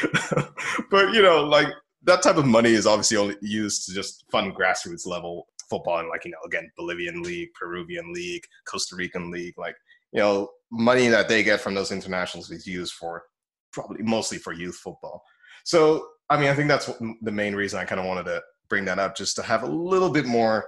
God. 0.03 0.49
but 0.91 1.13
you 1.13 1.23
know, 1.23 1.43
like 1.43 1.67
that 2.03 2.21
type 2.21 2.37
of 2.37 2.45
money 2.45 2.71
is 2.71 2.85
obviously 2.85 3.17
only 3.17 3.35
used 3.41 3.87
to 3.87 3.93
just 3.93 4.25
fund 4.31 4.53
grassroots 4.53 5.07
level 5.07 5.47
football, 5.69 5.99
and 5.99 6.09
like 6.09 6.25
you 6.25 6.31
know, 6.31 6.37
again, 6.45 6.71
Bolivian 6.77 7.23
league, 7.23 7.49
Peruvian 7.59 8.13
league, 8.13 8.43
Costa 8.67 8.95
Rican 8.95 9.31
league, 9.31 9.57
like 9.57 9.75
you 10.11 10.19
know, 10.19 10.49
money 10.71 11.07
that 11.07 11.27
they 11.27 11.41
get 11.41 11.61
from 11.61 11.73
those 11.73 11.91
internationals 11.91 12.51
is 12.51 12.67
used 12.67 12.93
for 12.93 13.23
probably 13.73 14.03
mostly 14.03 14.37
for 14.37 14.53
youth 14.53 14.75
football. 14.75 15.23
So, 15.65 16.07
I 16.29 16.39
mean, 16.39 16.49
I 16.49 16.55
think 16.55 16.67
that's 16.67 16.89
the 17.21 17.31
main 17.31 17.55
reason 17.55 17.79
I 17.79 17.85
kind 17.85 17.99
of 17.99 18.07
wanted 18.07 18.25
to 18.25 18.41
bring 18.69 18.85
that 18.85 18.99
up, 18.99 19.15
just 19.15 19.35
to 19.35 19.43
have 19.43 19.63
a 19.63 19.67
little 19.67 20.09
bit 20.09 20.25
more 20.25 20.65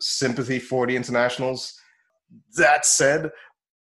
sympathy 0.00 0.58
for 0.58 0.86
the 0.86 0.96
internationals. 0.96 1.74
That 2.56 2.86
said, 2.86 3.30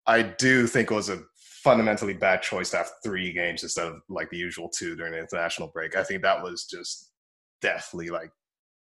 I 0.05 0.21
do 0.21 0.67
think 0.67 0.91
it 0.91 0.93
was 0.93 1.09
a 1.09 1.21
fundamentally 1.63 2.13
bad 2.13 2.41
choice 2.41 2.71
to 2.71 2.77
have 2.77 2.91
three 3.03 3.31
games 3.31 3.63
instead 3.63 3.87
of 3.87 4.01
like 4.09 4.29
the 4.29 4.37
usual 4.37 4.69
two 4.69 4.95
during 4.95 5.13
the 5.13 5.19
international 5.19 5.69
break. 5.69 5.95
I 5.95 6.03
think 6.03 6.21
that 6.21 6.43
was 6.43 6.65
just 6.65 7.11
deathly, 7.61 8.09
like, 8.09 8.31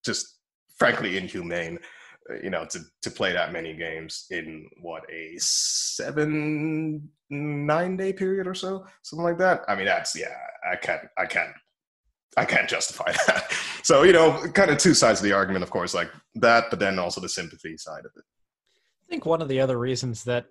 just 0.03 0.39
frankly 0.77 1.17
inhumane. 1.17 1.77
You 2.41 2.49
know, 2.49 2.65
to 2.65 2.79
to 3.01 3.11
play 3.11 3.33
that 3.33 3.51
many 3.51 3.73
games 3.73 4.27
in 4.31 4.69
what 4.81 5.03
a 5.11 5.35
seven 5.39 7.09
nine 7.29 7.97
day 7.97 8.13
period 8.13 8.47
or 8.47 8.53
so, 8.53 8.85
something 9.01 9.25
like 9.25 9.37
that. 9.39 9.61
I 9.67 9.75
mean, 9.75 9.85
that's 9.85 10.17
yeah, 10.17 10.35
I 10.69 10.75
can't, 10.75 11.01
I 11.17 11.25
can't, 11.25 11.51
I 12.37 12.45
can't 12.45 12.69
justify 12.69 13.11
that. 13.27 13.51
So 13.83 14.03
you 14.03 14.13
know, 14.13 14.47
kind 14.53 14.71
of 14.71 14.77
two 14.77 14.93
sides 14.93 15.19
of 15.19 15.25
the 15.25 15.33
argument, 15.33 15.63
of 15.63 15.69
course, 15.69 15.93
like 15.93 16.09
that, 16.35 16.65
but 16.69 16.79
then 16.79 16.97
also 16.99 17.19
the 17.19 17.29
sympathy 17.29 17.77
side 17.77 18.05
of 18.05 18.11
it. 18.15 18.23
I 19.05 19.09
think 19.09 19.25
one 19.25 19.41
of 19.41 19.49
the 19.49 19.59
other 19.59 19.77
reasons 19.77 20.23
that 20.23 20.45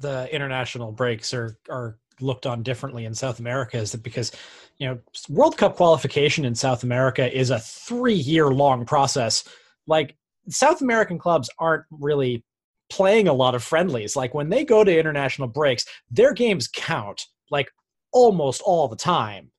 the 0.00 0.32
international 0.34 0.92
breaks 0.92 1.34
are 1.34 1.58
are 1.68 1.98
looked 2.20 2.46
on 2.46 2.62
differently 2.62 3.04
in 3.04 3.14
South 3.14 3.40
America 3.40 3.76
is 3.76 3.92
that 3.92 4.02
because 4.02 4.32
you 4.78 4.88
know 4.88 4.98
World 5.28 5.56
Cup 5.56 5.76
qualification 5.76 6.44
in 6.44 6.54
South 6.54 6.82
America 6.82 7.30
is 7.36 7.50
a 7.50 7.58
three 7.58 8.14
year 8.14 8.48
long 8.48 8.86
process. 8.86 9.44
Like 9.86 10.16
South 10.48 10.80
American 10.80 11.18
clubs 11.18 11.48
aren't 11.58 11.84
really 11.90 12.44
playing 12.90 13.28
a 13.28 13.32
lot 13.32 13.54
of 13.54 13.62
friendlies. 13.62 14.16
Like 14.16 14.34
when 14.34 14.48
they 14.48 14.64
go 14.64 14.84
to 14.84 14.98
international 14.98 15.48
breaks, 15.48 15.84
their 16.10 16.32
games 16.32 16.68
count 16.68 17.26
like 17.50 17.70
almost 18.12 18.62
all 18.62 18.88
the 18.88 18.96
time. 18.96 19.50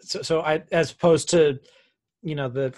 So, 0.00 0.22
so 0.22 0.40
I, 0.42 0.62
as 0.70 0.92
opposed 0.92 1.30
to, 1.30 1.58
you 2.22 2.34
know, 2.34 2.48
the, 2.48 2.74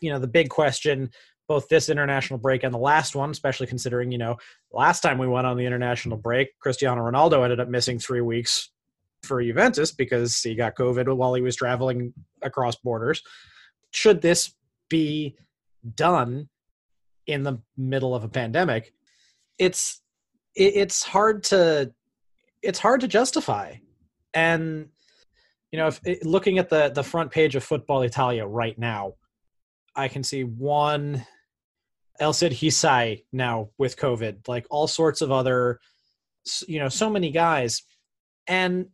you 0.00 0.12
know, 0.12 0.18
the 0.18 0.26
big 0.26 0.48
question, 0.48 1.10
both 1.46 1.68
this 1.68 1.88
international 1.88 2.38
break 2.38 2.64
and 2.64 2.74
the 2.74 2.78
last 2.78 3.14
one, 3.14 3.30
especially 3.30 3.66
considering, 3.66 4.10
you 4.10 4.18
know, 4.18 4.36
last 4.72 5.00
time 5.00 5.18
we 5.18 5.28
went 5.28 5.46
on 5.46 5.56
the 5.56 5.66
international 5.66 6.16
break, 6.16 6.58
Cristiano 6.58 7.02
Ronaldo 7.02 7.42
ended 7.44 7.60
up 7.60 7.68
missing 7.68 7.98
three 7.98 8.22
weeks 8.22 8.70
for 9.22 9.42
Juventus 9.42 9.92
because 9.92 10.40
he 10.40 10.54
got 10.54 10.76
COVID 10.76 11.14
while 11.16 11.34
he 11.34 11.42
was 11.42 11.56
traveling 11.56 12.12
across 12.42 12.76
borders. 12.76 13.22
Should 13.90 14.20
this 14.20 14.54
be 14.88 15.36
done 15.94 16.48
in 17.26 17.42
the 17.42 17.58
middle 17.76 18.14
of 18.14 18.24
a 18.24 18.28
pandemic? 18.28 18.92
It's 19.58 20.00
it, 20.54 20.76
it's 20.76 21.02
hard 21.02 21.44
to 21.44 21.92
it's 22.62 22.78
hard 22.78 23.00
to 23.02 23.08
justify, 23.08 23.76
and 24.32 24.88
you 25.70 25.78
know, 25.78 25.88
if 25.88 26.00
looking 26.24 26.58
at 26.58 26.68
the 26.68 26.90
the 26.90 27.02
front 27.02 27.30
page 27.30 27.56
of 27.56 27.64
Football 27.64 28.02
Italia 28.02 28.46
right 28.46 28.78
now, 28.78 29.14
I 29.96 30.08
can 30.08 30.22
see 30.22 30.44
one 30.44 31.26
Elseid 32.20 32.52
Hysaj 32.52 33.24
now 33.32 33.70
with 33.78 33.96
COVID, 33.96 34.46
like 34.48 34.66
all 34.70 34.86
sorts 34.86 35.20
of 35.20 35.32
other, 35.32 35.80
you 36.68 36.78
know, 36.78 36.88
so 36.88 37.10
many 37.10 37.30
guys. 37.30 37.82
And 38.46 38.86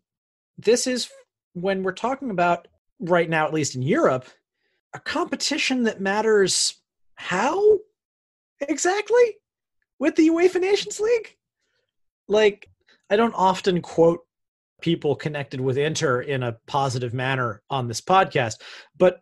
this 0.56 0.86
is 0.86 1.10
when 1.52 1.82
we're 1.82 1.92
talking 1.92 2.30
about 2.30 2.68
right 2.98 3.28
now, 3.28 3.46
at 3.46 3.52
least 3.52 3.74
in 3.74 3.82
Europe, 3.82 4.26
a 4.94 5.00
competition 5.00 5.84
that 5.84 6.00
matters 6.00 6.80
how 7.14 7.78
exactly 8.60 9.36
with 9.98 10.16
the 10.16 10.28
UEFA 10.28 10.60
Nations 10.60 11.00
League? 11.00 11.36
Like, 12.28 12.68
I 13.10 13.16
don't 13.16 13.34
often 13.34 13.82
quote 13.82 14.20
people 14.80 15.14
connected 15.14 15.60
with 15.60 15.76
Inter 15.76 16.22
in 16.22 16.42
a 16.42 16.56
positive 16.66 17.12
manner 17.12 17.62
on 17.70 17.88
this 17.88 18.00
podcast, 18.00 18.54
but 18.96 19.20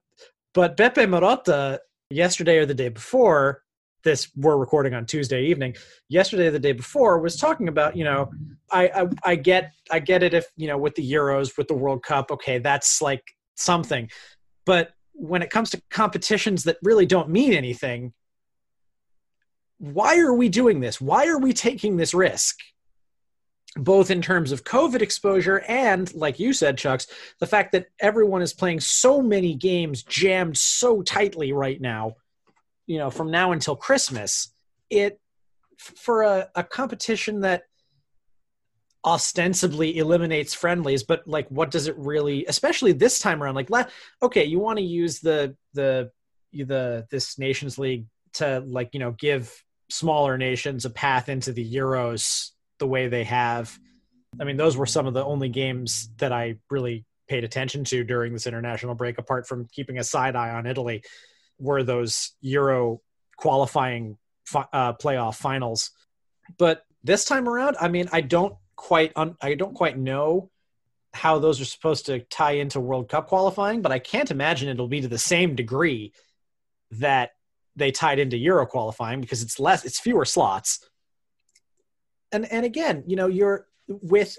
but 0.55 0.77
Beppe 0.77 1.07
Marotta 1.07 1.79
yesterday 2.11 2.59
or 2.59 2.67
the 2.67 2.75
day 2.75 2.89
before 2.89 3.63
this 4.05 4.31
we're 4.37 4.57
recording 4.57 4.95
on 4.95 5.05
Tuesday 5.05 5.45
evening. 5.47 5.75
Yesterday 6.09 6.51
the 6.51 6.59
day 6.59 6.73
before 6.73 7.19
was 7.21 7.37
talking 7.37 7.69
about, 7.69 7.97
you 7.97 8.05
know, 8.05 8.31
I, 8.71 8.89
I 8.89 9.07
I 9.25 9.35
get 9.37 9.73
I 9.91 9.99
get 9.99 10.23
it 10.23 10.35
if, 10.35 10.47
you 10.57 10.69
know, 10.69 10.79
with 10.79 10.95
the 10.95 11.13
Euros, 11.13 11.57
with 11.59 11.69
the 11.69 11.75
World 11.75 12.03
Cup, 12.03 12.31
okay, 12.31 12.59
that's 12.59 13.03
like 13.03 13.23
something. 13.57 14.09
But 14.65 14.93
when 15.13 15.43
it 15.43 15.51
comes 15.51 15.71
to 15.71 15.83
competitions 15.91 16.65
that 16.65 16.79
really 16.83 17.07
don't 17.07 17.29
mean 17.29 17.53
anything, 17.53 18.13
why 19.79 20.19
are 20.19 20.33
we 20.33 20.49
doing 20.49 20.81
this? 20.81 21.01
Why 21.01 21.27
are 21.29 21.39
we 21.39 21.53
taking 21.53 21.97
this 21.97 22.15
risk? 22.15 22.59
Both 23.77 24.11
in 24.11 24.23
terms 24.23 24.51
of 24.51 24.65
COVID 24.65 25.03
exposure 25.03 25.61
and, 25.69 26.13
like 26.15 26.41
you 26.41 26.53
said, 26.53 26.79
Chucks, 26.79 27.07
the 27.39 27.47
fact 27.47 27.73
that 27.73 27.87
everyone 28.01 28.43
is 28.43 28.53
playing 28.53 28.81
so 28.81 29.23
many 29.23 29.55
games 29.55 30.03
jammed 30.03 30.57
so 30.57 31.03
tightly 31.03 31.53
right 31.53 31.81
now, 31.81 32.15
you 32.87 32.99
know, 32.99 33.11
from 33.11 33.31
now 33.31 33.53
until 33.53 33.77
Christmas, 33.77 34.53
it 34.91 35.21
for 35.77 36.23
a, 36.23 36.49
a 36.57 36.65
competition 36.65 37.41
that 37.41 37.63
ostensibly 39.05 39.99
eliminates 39.99 40.55
friendlies, 40.55 41.05
but 41.05 41.27
like 41.27 41.49
what 41.49 41.71
does 41.71 41.87
it 41.87 41.97
really 41.97 42.45
especially 42.47 42.93
this 42.93 43.21
time 43.21 43.43
around? 43.43 43.55
Like 43.55 43.71
okay, 44.23 44.45
you 44.45 44.59
want 44.59 44.79
to 44.79 44.85
use 44.85 45.21
the 45.21 45.57
the 45.75 46.11
the 46.53 47.07
this 47.11 47.39
nations 47.39 47.79
league 47.79 48.07
to 48.35 48.61
like, 48.67 48.91
you 48.93 49.01
know, 49.01 49.13
give 49.13 49.65
smaller 49.91 50.37
nations 50.39 50.85
a 50.85 50.91
path 50.91 51.29
into 51.29 51.53
the 51.53 51.75
Euros 51.75 52.51
the 52.79 52.87
way 52.87 53.09
they 53.09 53.25
have. 53.25 53.79
I 54.41 54.45
mean, 54.45 54.57
those 54.57 54.77
were 54.77 54.87
some 54.87 55.07
of 55.07 55.15
the 55.15 55.25
only 55.25 55.49
games 55.49 56.11
that 56.19 56.33
I 56.33 56.57
really 56.71 57.05
paid 57.29 57.45
attention 57.45 57.85
to 57.85 58.05
during 58.05 58.33
this 58.33 58.47
international 58.47 58.95
break, 58.95 59.19
apart 59.19 59.47
from 59.47 59.67
keeping 59.73 59.99
a 59.99 60.05
side 60.05 60.37
eye 60.37 60.51
on 60.51 60.67
Italy, 60.67 61.03
were 61.59 61.83
those 61.83 62.33
Euro 62.41 63.01
qualifying 63.37 64.17
uh, 64.55 64.93
playoff 64.95 65.37
finals. 65.37 65.91
But 66.59 66.85
this 67.03 67.25
time 67.25 67.49
around, 67.49 67.77
I 67.81 67.89
mean, 67.89 68.09
I 68.13 68.21
don't 68.21 68.55
quite 68.77 69.13
un- 69.17 69.37
I 69.41 69.55
don't 69.55 69.75
quite 69.75 69.99
know 69.99 70.51
how 71.13 71.39
those 71.39 71.61
are 71.61 71.65
supposed 71.65 72.07
to 72.07 72.21
tie 72.21 72.53
into 72.53 72.81
World 72.81 73.09
Cup 73.09 73.29
qualifying, 73.29 73.83
but 73.83 73.93
I 73.93 73.99
can't 73.99 74.31
imagine 74.31 74.69
it'll 74.69 74.89
be 74.89 75.01
to 75.01 75.09
the 75.09 75.19
same 75.19 75.55
degree 75.55 76.13
that 76.93 77.31
they 77.79 77.91
tied 77.91 78.19
into 78.19 78.37
Euro 78.37 78.67
qualifying 78.67 79.21
because 79.21 79.43
it's 79.43 79.59
less, 79.59 79.85
it's 79.85 80.01
fewer 80.01 80.25
slots. 80.25 80.89
And 82.33 82.51
and 82.53 82.67
again, 82.67 83.05
you 83.07 83.17
know, 83.17 83.27
you're 83.27 83.67
with 83.87 84.39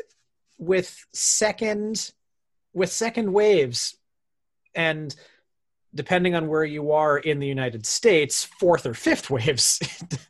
with 0.58 1.06
second 1.14 2.12
with 2.74 2.92
second 2.92 3.34
waves 3.34 3.98
and 4.76 5.16
depending 5.96 6.36
on 6.36 6.48
where 6.48 6.64
you 6.64 6.92
are 6.92 7.18
in 7.18 7.40
the 7.40 7.48
United 7.48 7.86
States, 7.86 8.44
fourth 8.60 8.86
or 8.86 8.94
fifth 8.94 9.30
waves 9.38 9.80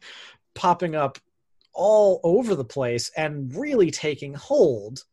popping 0.56 0.96
up 0.96 1.18
all 1.74 2.20
over 2.24 2.56
the 2.56 2.66
place 2.66 3.12
and 3.16 3.54
really 3.56 3.92
taking 3.92 4.34
hold. 4.34 5.04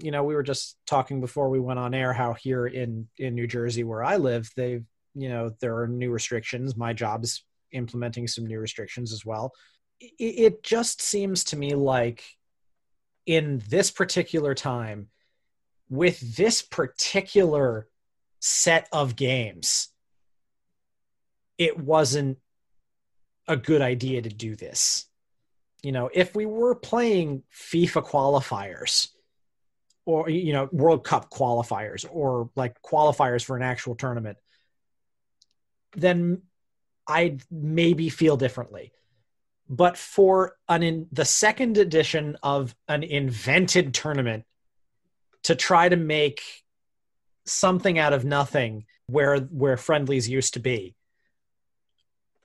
You 0.00 0.10
know, 0.10 0.24
we 0.24 0.34
were 0.34 0.42
just 0.42 0.76
talking 0.86 1.20
before 1.20 1.48
we 1.48 1.58
went 1.58 1.78
on 1.78 1.94
air 1.94 2.12
how 2.12 2.34
here 2.34 2.66
in 2.66 3.08
in 3.18 3.34
New 3.34 3.46
Jersey 3.46 3.84
where 3.84 4.02
I 4.02 4.16
live, 4.16 4.50
they've, 4.56 4.84
you 5.16 5.28
know, 5.28 5.50
there 5.60 5.76
are 5.78 5.88
new 5.88 6.10
restrictions. 6.10 6.76
My 6.76 6.92
job's 6.92 7.44
implementing 7.72 8.28
some 8.28 8.46
new 8.46 8.60
restrictions 8.60 9.12
as 9.12 9.24
well. 9.24 9.52
It, 10.00 10.12
it 10.18 10.62
just 10.62 11.00
seems 11.00 11.42
to 11.44 11.56
me 11.56 11.74
like 11.74 12.22
in 13.24 13.62
this 13.68 13.90
particular 13.90 14.54
time 14.54 15.08
with 15.88 16.36
this 16.36 16.62
particular 16.62 17.88
set 18.40 18.88
of 18.92 19.16
games, 19.16 19.88
it 21.58 21.78
wasn't 21.78 22.38
a 23.48 23.56
good 23.56 23.80
idea 23.80 24.22
to 24.22 24.28
do 24.28 24.54
this. 24.54 25.06
You 25.82 25.92
know, 25.92 26.10
if 26.12 26.34
we 26.34 26.46
were 26.46 26.74
playing 26.74 27.44
FIFA 27.54 28.06
qualifiers 28.06 29.08
or, 30.04 30.28
you 30.28 30.52
know, 30.52 30.68
World 30.72 31.04
Cup 31.04 31.30
qualifiers 31.30 32.04
or 32.10 32.50
like 32.56 32.80
qualifiers 32.82 33.44
for 33.44 33.56
an 33.56 33.62
actual 33.62 33.94
tournament, 33.94 34.36
then 35.96 36.42
I'd 37.06 37.42
maybe 37.50 38.08
feel 38.08 38.36
differently. 38.36 38.92
But 39.68 39.96
for 39.96 40.56
an 40.68 40.82
in 40.82 41.08
the 41.10 41.24
second 41.24 41.76
edition 41.76 42.36
of 42.42 42.74
an 42.86 43.02
invented 43.02 43.94
tournament 43.94 44.44
to 45.44 45.56
try 45.56 45.88
to 45.88 45.96
make 45.96 46.40
something 47.46 47.98
out 47.98 48.12
of 48.12 48.24
nothing 48.24 48.84
where 49.06 49.38
where 49.38 49.76
friendlies 49.76 50.28
used 50.28 50.54
to 50.54 50.60
be 50.60 50.96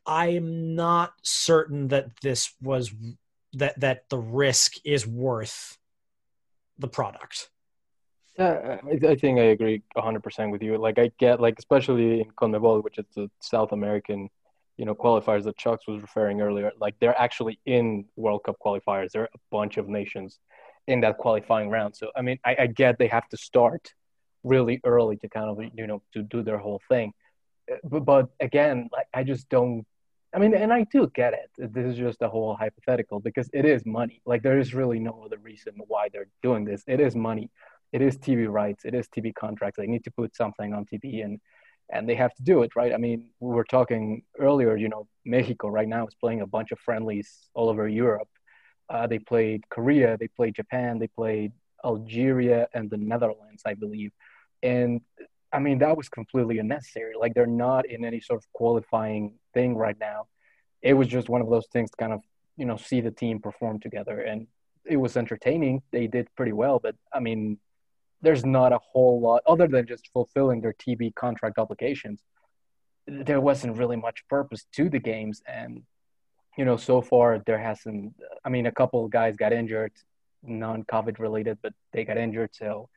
i'm 0.06 0.76
not 0.76 1.12
certain 1.24 1.88
that 1.88 2.08
this 2.22 2.54
was 2.62 2.94
that 3.54 3.80
that 3.80 4.08
the 4.10 4.18
risk 4.18 4.74
is 4.86 5.06
worth 5.08 5.78
the 6.78 6.88
product 6.88 7.50
yeah 8.42 8.78
I, 9.10 9.16
think 9.16 9.40
i 9.40 9.48
agree 9.56 9.82
100% 9.96 10.52
with 10.52 10.62
you. 10.62 10.78
Like 10.78 10.98
i 11.00 11.12
get 11.20 11.40
like 11.40 11.56
especially 11.60 12.22
in 12.22 12.32
conmebol 12.32 12.84
which 12.84 12.98
is 12.98 13.06
the 13.16 13.30
south 13.40 13.72
american 13.72 14.30
you 14.78 14.86
know 14.86 14.96
qualifiers 14.96 15.44
that 15.44 15.58
chucks 15.58 15.86
was 15.88 16.02
referring 16.02 16.42
earlier 16.42 16.72
like 16.80 16.96
they're 17.00 17.20
actually 17.20 17.60
in 17.66 18.06
world 18.16 18.42
cup 18.46 18.58
qualifiers. 18.66 19.12
There 19.12 19.24
are 19.24 19.36
a 19.42 19.44
bunch 19.52 19.78
of 19.78 19.88
nations 19.88 20.40
in 20.88 21.02
that 21.02 21.18
qualifying 21.18 21.70
round. 21.70 21.96
So 21.96 22.06
i 22.16 22.22
mean 22.22 22.38
i, 22.46 22.56
I 22.64 22.68
get 22.68 22.98
they 22.98 23.08
have 23.08 23.28
to 23.30 23.38
start 23.38 23.94
really 24.44 24.78
early 24.84 25.18
to 25.18 25.28
kind 25.30 25.50
of 25.52 25.56
you 25.80 25.88
know 25.88 26.02
to 26.14 26.24
do 26.24 26.42
their 26.42 26.58
whole 26.58 26.82
thing. 26.90 27.14
But, 27.84 28.06
but 28.06 28.26
again 28.40 28.90
like 28.92 29.08
i 29.14 29.24
just 29.24 29.50
don't 29.50 29.86
i 30.34 30.40
mean 30.40 30.54
and 30.64 30.72
i 30.74 30.82
do 30.96 31.02
get 31.22 31.34
it. 31.34 31.50
This 31.76 31.86
is 31.92 31.98
just 31.98 32.22
a 32.22 32.30
whole 32.34 32.56
hypothetical 32.56 33.20
because 33.20 33.48
it 33.54 33.66
is 33.66 33.86
money. 33.86 34.18
Like 34.26 34.42
there 34.42 34.60
is 34.64 34.74
really 34.74 35.00
no 35.00 35.14
other 35.26 35.38
reason 35.38 35.74
why 35.92 36.04
they're 36.12 36.32
doing 36.42 36.64
this. 36.66 36.84
It 36.88 37.00
is 37.00 37.16
money 37.16 37.50
it 37.92 38.02
is 38.02 38.18
tv 38.18 38.50
rights 38.50 38.86
it 38.86 38.94
is 38.94 39.08
tv 39.08 39.34
contracts 39.34 39.78
they 39.78 39.88
need 39.88 40.04
to 40.04 40.12
put 40.12 40.36
something 40.36 40.74
on 40.74 40.86
tv 40.86 41.24
and 41.24 41.40
and 41.94 42.08
they 42.08 42.16
have 42.16 42.34
to 42.34 42.44
do 42.44 42.64
it 42.64 42.76
right 42.76 42.94
i 42.94 42.98
mean 42.98 43.30
we 43.40 43.54
were 43.54 43.64
talking 43.64 44.24
earlier 44.40 44.76
you 44.76 44.90
know 44.90 45.08
mexico 45.26 45.68
right 45.68 45.88
now 45.88 46.06
is 46.06 46.16
playing 46.16 46.42
a 46.42 46.48
bunch 46.48 46.72
of 46.72 46.80
friendlies 46.80 47.50
all 47.54 47.70
over 47.70 47.88
europe 47.88 48.30
uh, 48.90 49.08
they 49.08 49.20
played 49.20 49.68
korea 49.70 50.18
they 50.18 50.28
played 50.28 50.56
japan 50.56 51.00
they 51.00 51.08
played 51.08 51.52
algeria 51.84 52.68
and 52.74 52.90
the 52.90 52.98
netherlands 52.98 53.62
i 53.66 53.74
believe 53.74 54.12
and 54.64 55.02
I 55.54 55.60
mean, 55.60 55.80
that 55.80 55.98
was 55.98 56.08
completely 56.10 56.60
unnecessary. 56.60 57.14
Like, 57.20 57.34
they're 57.34 57.46
not 57.46 57.86
in 57.90 58.06
any 58.06 58.22
sort 58.22 58.42
of 58.42 58.54
qualifying 58.54 59.34
thing 59.54 59.76
right 59.76 59.98
now. 60.00 60.28
It 60.82 60.94
was 60.94 61.08
just 61.08 61.30
one 61.30 61.42
of 61.42 61.50
those 61.50 61.68
things 61.74 61.92
to 61.92 61.98
kind 61.98 62.14
of, 62.14 62.22
you 62.58 62.66
know, 62.66 62.78
see 62.78 63.02
the 63.02 63.12
team 63.12 63.40
perform 63.40 63.80
together. 63.80 64.22
And 64.22 64.48
it 64.86 64.98
was 64.98 65.18
entertaining. 65.18 65.82
They 65.92 66.08
did 66.08 66.28
pretty 66.36 66.54
well. 66.54 66.80
But 66.82 66.96
I 67.14 67.20
mean, 67.20 67.60
there's 68.22 68.46
not 68.46 68.72
a 68.72 68.80
whole 68.80 69.20
lot 69.20 69.42
other 69.48 69.68
than 69.68 69.88
just 69.88 70.10
fulfilling 70.14 70.62
their 70.62 70.74
TV 70.74 71.14
contract 71.14 71.58
obligations. 71.58 72.22
There 73.08 73.42
wasn't 73.42 73.78
really 73.78 73.98
much 73.98 74.28
purpose 74.30 74.66
to 74.74 74.90
the 74.90 75.00
games. 75.00 75.42
And, 75.48 75.84
you 76.58 76.66
know, 76.66 76.78
so 76.78 77.02
far 77.02 77.40
there 77.46 77.58
hasn't, 77.58 78.14
I 78.46 78.50
mean, 78.50 78.68
a 78.68 78.72
couple 78.72 79.04
of 79.04 79.12
guys 79.12 79.36
got 79.36 79.54
injured, 79.54 79.94
non 80.44 80.84
COVID 80.84 81.20
related, 81.20 81.58
but 81.64 81.74
they 81.94 82.06
got 82.06 82.18
injured. 82.18 82.52
So, 82.54 82.90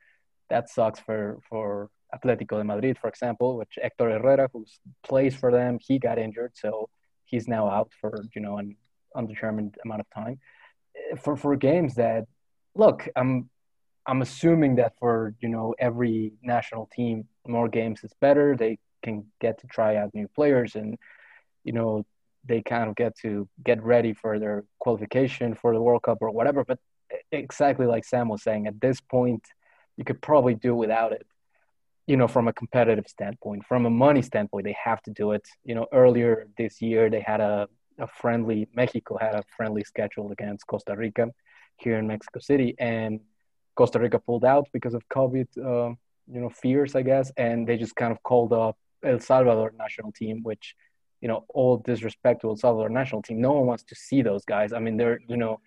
that 0.50 0.68
sucks 0.68 1.00
for 1.00 1.38
for 1.48 1.90
Atletico 2.14 2.58
de 2.58 2.64
Madrid, 2.64 2.98
for 2.98 3.08
example, 3.08 3.56
which 3.56 3.78
Hector 3.80 4.10
Herrera, 4.10 4.48
who 4.52 4.64
plays 5.02 5.34
for 5.34 5.50
them, 5.50 5.78
he 5.80 5.98
got 5.98 6.18
injured, 6.18 6.52
so 6.54 6.88
he's 7.24 7.48
now 7.48 7.68
out 7.68 7.90
for 8.00 8.24
you 8.34 8.42
know 8.42 8.58
an 8.58 8.76
undetermined 9.16 9.76
amount 9.84 10.00
of 10.00 10.10
time. 10.10 10.38
For 11.20 11.36
for 11.36 11.56
games 11.56 11.94
that, 11.96 12.24
look, 12.74 13.08
I'm 13.16 13.50
I'm 14.06 14.22
assuming 14.22 14.76
that 14.76 14.92
for 14.98 15.34
you 15.40 15.48
know 15.48 15.74
every 15.78 16.32
national 16.42 16.88
team, 16.94 17.26
more 17.46 17.68
games 17.68 18.04
is 18.04 18.12
better. 18.20 18.56
They 18.56 18.78
can 19.02 19.26
get 19.40 19.60
to 19.60 19.66
try 19.66 19.96
out 19.96 20.14
new 20.14 20.28
players, 20.28 20.76
and 20.76 20.98
you 21.64 21.72
know 21.72 22.04
they 22.46 22.62
kind 22.62 22.88
of 22.88 22.96
get 22.96 23.16
to 23.18 23.48
get 23.64 23.82
ready 23.82 24.12
for 24.12 24.38
their 24.38 24.64
qualification 24.78 25.54
for 25.54 25.72
the 25.72 25.80
World 25.80 26.02
Cup 26.02 26.18
or 26.20 26.30
whatever. 26.30 26.64
But 26.64 26.78
exactly 27.32 27.86
like 27.86 28.04
Sam 28.04 28.28
was 28.28 28.42
saying, 28.42 28.66
at 28.66 28.80
this 28.80 29.00
point 29.00 29.44
you 29.96 30.04
could 30.04 30.20
probably 30.20 30.54
do 30.54 30.74
without 30.74 31.12
it 31.12 31.26
you 32.06 32.16
know 32.16 32.28
from 32.28 32.48
a 32.48 32.52
competitive 32.52 33.06
standpoint 33.08 33.64
from 33.66 33.86
a 33.86 33.90
money 33.90 34.22
standpoint 34.22 34.64
they 34.64 34.76
have 34.82 35.02
to 35.02 35.10
do 35.10 35.32
it 35.32 35.46
you 35.64 35.74
know 35.74 35.86
earlier 35.92 36.46
this 36.58 36.82
year 36.82 37.08
they 37.08 37.20
had 37.20 37.40
a, 37.40 37.68
a 37.98 38.06
friendly 38.06 38.68
mexico 38.74 39.16
had 39.18 39.34
a 39.34 39.42
friendly 39.56 39.84
schedule 39.84 40.30
against 40.32 40.66
costa 40.66 40.94
rica 40.96 41.28
here 41.76 41.98
in 41.98 42.06
mexico 42.06 42.40
city 42.40 42.74
and 42.78 43.20
costa 43.76 43.98
rica 43.98 44.18
pulled 44.18 44.44
out 44.44 44.66
because 44.72 44.94
of 44.94 45.02
covid 45.08 45.48
uh, 45.58 45.94
you 46.32 46.40
know 46.40 46.50
fears 46.50 46.94
i 46.94 47.02
guess 47.02 47.32
and 47.36 47.66
they 47.66 47.76
just 47.76 47.96
kind 47.96 48.12
of 48.12 48.22
called 48.22 48.52
up 48.52 48.76
el 49.04 49.20
salvador 49.20 49.72
national 49.78 50.12
team 50.12 50.42
which 50.42 50.74
you 51.20 51.28
know 51.28 51.44
all 51.50 51.76
disrespect 51.78 52.40
to 52.40 52.48
el 52.48 52.56
salvador 52.56 52.88
national 52.88 53.22
team 53.22 53.40
no 53.40 53.52
one 53.52 53.66
wants 53.66 53.82
to 53.82 53.94
see 53.94 54.22
those 54.22 54.44
guys 54.44 54.72
i 54.72 54.78
mean 54.78 54.96
they're 54.96 55.20
you 55.28 55.36
know 55.36 55.60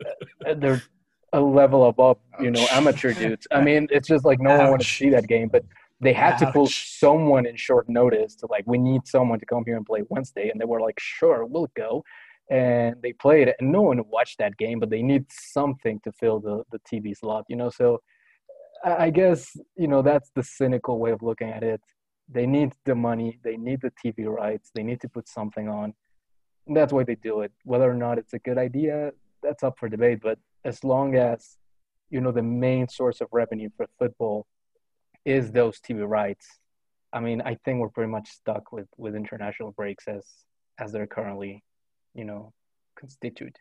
they're 0.56 0.82
a 1.34 1.40
level 1.40 1.88
above, 1.88 2.18
you 2.40 2.50
know, 2.50 2.64
amateur 2.70 3.12
dudes. 3.12 3.46
I 3.50 3.60
mean, 3.60 3.88
it's 3.90 4.08
just 4.08 4.24
like 4.24 4.40
no 4.40 4.50
Ouch. 4.50 4.58
one 4.58 4.70
wanted 4.70 4.84
to 4.84 4.90
see 4.90 5.10
that 5.10 5.26
game, 5.26 5.48
but 5.48 5.64
they 6.00 6.12
had 6.12 6.34
Ouch. 6.34 6.40
to 6.40 6.52
pull 6.52 6.68
someone 6.68 7.44
in 7.44 7.56
short 7.56 7.88
notice 7.88 8.36
to 8.36 8.46
like, 8.48 8.64
we 8.66 8.78
need 8.78 9.06
someone 9.06 9.40
to 9.40 9.46
come 9.46 9.64
here 9.66 9.76
and 9.76 9.84
play 9.84 10.02
Wednesday, 10.08 10.48
and 10.48 10.60
they 10.60 10.64
were 10.64 10.80
like, 10.80 10.98
sure, 11.00 11.44
we'll 11.44 11.68
go, 11.74 12.04
and 12.50 12.96
they 13.02 13.12
played 13.12 13.48
it, 13.48 13.56
and 13.58 13.72
no 13.72 13.82
one 13.82 14.00
watched 14.08 14.38
that 14.38 14.56
game, 14.56 14.78
but 14.78 14.90
they 14.90 15.02
need 15.02 15.26
something 15.30 16.00
to 16.00 16.12
fill 16.12 16.40
the 16.40 16.62
the 16.70 16.78
TV 16.80 17.16
slot, 17.16 17.44
you 17.48 17.56
know. 17.56 17.70
So, 17.70 18.02
I 18.84 19.10
guess 19.10 19.56
you 19.76 19.88
know 19.88 20.02
that's 20.02 20.30
the 20.34 20.42
cynical 20.42 20.98
way 20.98 21.10
of 21.10 21.22
looking 21.22 21.50
at 21.50 21.62
it. 21.62 21.80
They 22.28 22.46
need 22.46 22.72
the 22.84 22.94
money, 22.94 23.38
they 23.42 23.56
need 23.56 23.80
the 23.82 23.92
TV 24.02 24.26
rights, 24.26 24.70
they 24.74 24.82
need 24.82 25.00
to 25.02 25.08
put 25.08 25.28
something 25.28 25.68
on. 25.68 25.94
And 26.66 26.76
that's 26.76 26.92
why 26.92 27.04
they 27.04 27.16
do 27.16 27.42
it. 27.42 27.52
Whether 27.64 27.90
or 27.90 27.94
not 27.94 28.18
it's 28.18 28.32
a 28.32 28.38
good 28.38 28.56
idea, 28.58 29.12
that's 29.42 29.62
up 29.62 29.78
for 29.78 29.88
debate. 29.88 30.20
But 30.22 30.38
as 30.64 30.82
long 30.84 31.14
as 31.14 31.56
you 32.10 32.20
know 32.20 32.32
the 32.32 32.42
main 32.42 32.88
source 32.88 33.20
of 33.20 33.28
revenue 33.32 33.70
for 33.76 33.86
football 33.98 34.46
is 35.24 35.52
those 35.52 35.80
TV 35.80 36.06
rights, 36.06 36.46
I 37.12 37.20
mean, 37.20 37.40
I 37.42 37.56
think 37.64 37.80
we're 37.80 37.88
pretty 37.88 38.10
much 38.10 38.28
stuck 38.28 38.72
with 38.72 38.88
with 38.96 39.14
international 39.14 39.72
breaks 39.72 40.08
as 40.08 40.26
as 40.78 40.92
they're 40.92 41.06
currently, 41.06 41.62
you 42.14 42.24
know, 42.24 42.52
constitute. 42.98 43.58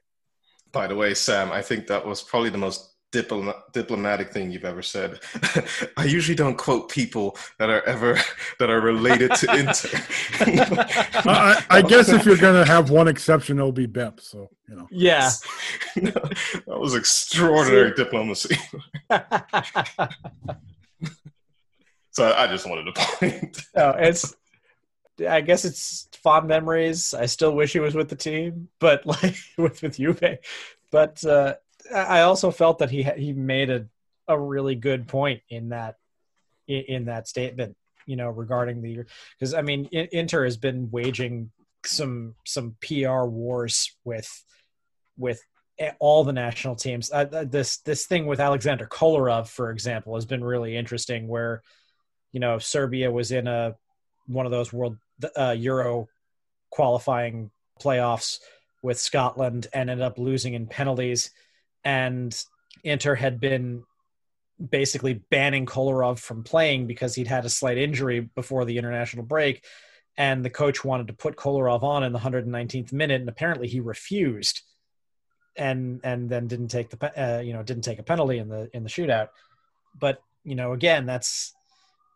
By 0.72 0.88
the 0.88 0.96
way, 0.96 1.14
Sam, 1.14 1.52
I 1.52 1.62
think 1.62 1.88
that 1.88 2.06
was 2.06 2.22
probably 2.22 2.50
the 2.50 2.58
most 2.58 2.94
diplomatic 3.14 4.32
thing 4.32 4.52
you've 4.52 4.66
ever 4.66 4.82
said. 4.82 5.20
I 5.98 6.06
usually 6.06 6.36
don't 6.36 6.58
quote 6.58 6.90
people 6.90 7.38
that 7.60 7.70
are 7.70 7.84
ever 7.84 8.18
that 8.60 8.70
are 8.70 8.82
related 8.82 9.34
to 9.36 9.56
Inter. 9.56 10.00
I, 11.30 11.64
I, 11.70 11.82
guess 11.84 12.10
if 12.10 12.26
you're 12.26 12.38
going 12.38 12.66
to 12.66 12.70
have 12.70 12.90
one 12.90 13.08
exception, 13.08 13.60
it'll 13.60 13.72
be 13.72 13.86
Bep. 13.86 14.20
So 14.20 14.50
you 14.68 14.76
know. 14.76 14.88
Yeah, 14.90 15.30
no, 15.96 16.12
that 16.12 16.80
was 16.80 16.96
extraordinary 16.96 17.94
diplomacy. 17.94 18.58
so 22.12 22.34
I 22.34 22.48
just 22.48 22.68
wanted 22.68 22.94
to 22.94 22.94
point. 22.94 23.62
No, 23.76 23.92
it's. 23.92 24.36
I 25.30 25.42
guess 25.42 25.64
it's 25.64 26.08
fond 26.24 26.48
memories. 26.48 27.14
I 27.14 27.26
still 27.28 27.54
wish 27.54 27.74
he 27.74 27.80
was 27.80 27.96
with 27.96 28.10
the 28.10 28.16
team, 28.16 28.70
but 28.80 29.06
like 29.06 29.36
with 29.58 29.82
with 29.82 29.98
Juve. 29.98 30.40
But 30.92 31.24
uh, 31.26 31.56
I 31.94 32.22
also 32.22 32.50
felt 32.52 32.80
that 32.80 32.90
he 32.90 33.04
he 33.04 33.34
made 33.34 33.70
a 33.70 33.88
a 34.28 34.40
really 34.40 34.76
good 34.76 35.08
point 35.08 35.42
in 35.50 35.70
that 35.70 35.98
in, 36.68 37.06
that 37.06 37.28
statement. 37.28 37.76
You 38.06 38.16
know, 38.16 38.30
regarding 38.30 38.82
the 38.82 39.06
because 39.38 39.54
I 39.54 39.62
mean, 39.62 39.86
Inter 39.92 40.44
has 40.44 40.58
been 40.58 40.90
waging 40.92 41.52
some 41.86 42.36
some 42.46 42.76
PR 42.82 43.24
wars 43.24 43.96
with 44.04 44.30
with 45.18 45.42
all 46.00 46.24
the 46.24 46.34
national 46.34 46.76
teams. 46.76 47.12
Uh, 47.12 47.46
this 47.46 47.78
this 47.78 48.06
thing 48.06 48.26
with 48.26 48.40
Alexander 48.40 48.86
Kolarov, 48.86 49.48
for 49.48 49.72
example, 49.72 50.16
has 50.16 50.26
been 50.26 50.44
really 50.44 50.76
interesting. 50.76 51.28
Where 51.28 51.62
you 52.32 52.40
know 52.40 52.60
Serbia 52.60 53.12
was 53.12 53.32
in 53.32 53.48
a 53.48 53.76
one 54.28 54.46
of 54.46 54.52
those 54.52 54.72
world 54.72 54.98
uh, 55.38 55.56
Euro 55.58 56.08
qualifying 56.70 57.52
playoffs 57.82 58.40
with 58.82 59.00
Scotland 59.00 59.68
and 59.74 59.90
ended 59.90 60.04
up 60.04 60.18
losing 60.18 60.54
in 60.54 60.68
penalties, 60.68 61.32
and 61.84 62.44
Inter 62.84 63.16
had 63.16 63.40
been 63.40 63.84
basically 64.70 65.14
banning 65.14 65.66
Kolarov 65.66 66.20
from 66.20 66.44
playing 66.44 66.88
because 66.88 67.16
he'd 67.16 67.28
had 67.28 67.46
a 67.46 67.50
slight 67.50 67.78
injury 67.78 68.22
before 68.22 68.66
the 68.66 68.78
international 68.78 69.24
break. 69.24 69.66
And 70.16 70.46
the 70.46 70.50
coach 70.50 70.86
wanted 70.86 71.08
to 71.08 71.14
put 71.14 71.36
Kolarov 71.36 71.82
on 71.82 72.04
in 72.04 72.14
the 72.14 72.20
119th 72.20 72.94
minute, 72.94 73.22
and 73.22 73.30
apparently 73.30 73.68
he 73.68 73.80
refused, 73.80 74.62
and 75.56 76.02
and 76.04 76.30
then 76.30 76.48
didn't 76.48 76.68
take 76.68 76.92
the 76.92 77.38
uh, 77.38 77.42
you 77.42 77.54
know 77.54 77.64
didn't 77.64 77.84
take 77.84 77.98
a 77.98 78.04
penalty 78.04 78.38
in 78.38 78.48
the 78.48 78.70
in 78.76 78.84
the 78.84 78.90
shootout. 78.90 79.30
But 80.00 80.22
you 80.44 80.54
know 80.54 80.74
again 80.74 81.08
that's 81.08 81.56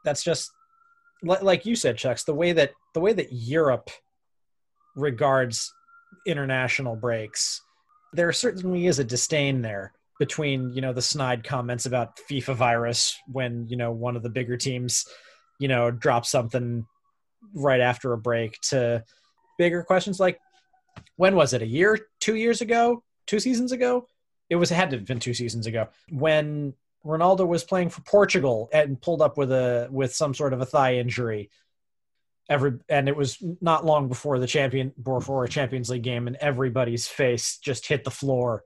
that's 0.06 0.24
just 0.24 0.52
like 1.24 1.66
you 1.66 1.76
said, 1.76 1.98
Chucks. 1.98 2.24
The 2.24 2.34
way 2.34 2.52
that 2.54 2.72
the 2.94 3.00
way 3.00 3.14
that 3.14 3.32
Europe 3.32 3.90
regards 4.96 5.74
international 6.26 6.96
breaks, 6.96 7.62
there 8.14 8.32
certainly 8.32 8.88
is 8.88 9.00
a 9.00 9.04
disdain 9.04 9.62
there 9.62 9.94
between 10.20 10.74
you 10.74 10.82
know 10.82 10.94
the 10.94 11.02
snide 11.02 11.44
comments 11.44 11.86
about 11.86 12.18
FIFA 12.30 12.56
virus 12.56 13.18
when 13.32 13.68
you 13.68 13.78
know 13.78 13.92
one 13.92 14.16
of 14.16 14.24
the 14.24 14.30
bigger 14.30 14.58
teams 14.58 15.06
you 15.60 15.68
know 15.68 15.92
drops 15.92 16.30
something 16.30 16.86
right 17.54 17.82
after 17.82 18.14
a 18.14 18.18
break 18.18 18.60
to 18.62 19.04
bigger 19.58 19.84
questions. 19.84 20.20
Like 20.20 20.40
when 21.16 21.36
was 21.36 21.54
it? 21.54 21.62
A 21.62 21.68
year? 21.68 22.00
Two 22.20 22.36
years 22.36 22.62
ago? 22.62 23.04
Two 23.26 23.40
seasons 23.40 23.72
ago? 23.72 24.08
It 24.50 24.56
was 24.56 24.72
it 24.72 24.76
had 24.76 24.92
to 24.92 24.98
have 24.98 25.06
been 25.06 25.20
two 25.20 25.34
seasons 25.34 25.68
ago. 25.68 25.90
When 26.10 26.74
Ronaldo 27.06 27.48
was 27.48 27.64
playing 27.64 27.90
for 27.90 28.02
Portugal 28.02 28.70
and 28.74 29.02
pulled 29.02 29.22
up 29.22 29.38
with 29.38 29.52
a 29.52 29.88
with 29.92 30.14
some 30.14 30.34
sort 30.34 30.54
of 30.54 30.62
a 30.62 30.66
thigh 30.66 30.96
injury 30.96 31.50
every 32.50 32.74
and 32.90 33.08
it 33.10 33.16
was 33.16 33.38
not 33.62 33.86
long 33.86 34.08
before 34.08 34.40
the 34.40 34.48
champion 34.48 34.94
before 35.02 35.44
a 35.44 35.50
Champions 35.50 35.90
League 35.90 36.04
game 36.04 36.28
and 36.28 36.36
everybody's 36.38 37.08
face 37.08 37.58
just 37.58 37.88
hit 37.88 38.04
the 38.04 38.12
floor 38.12 38.64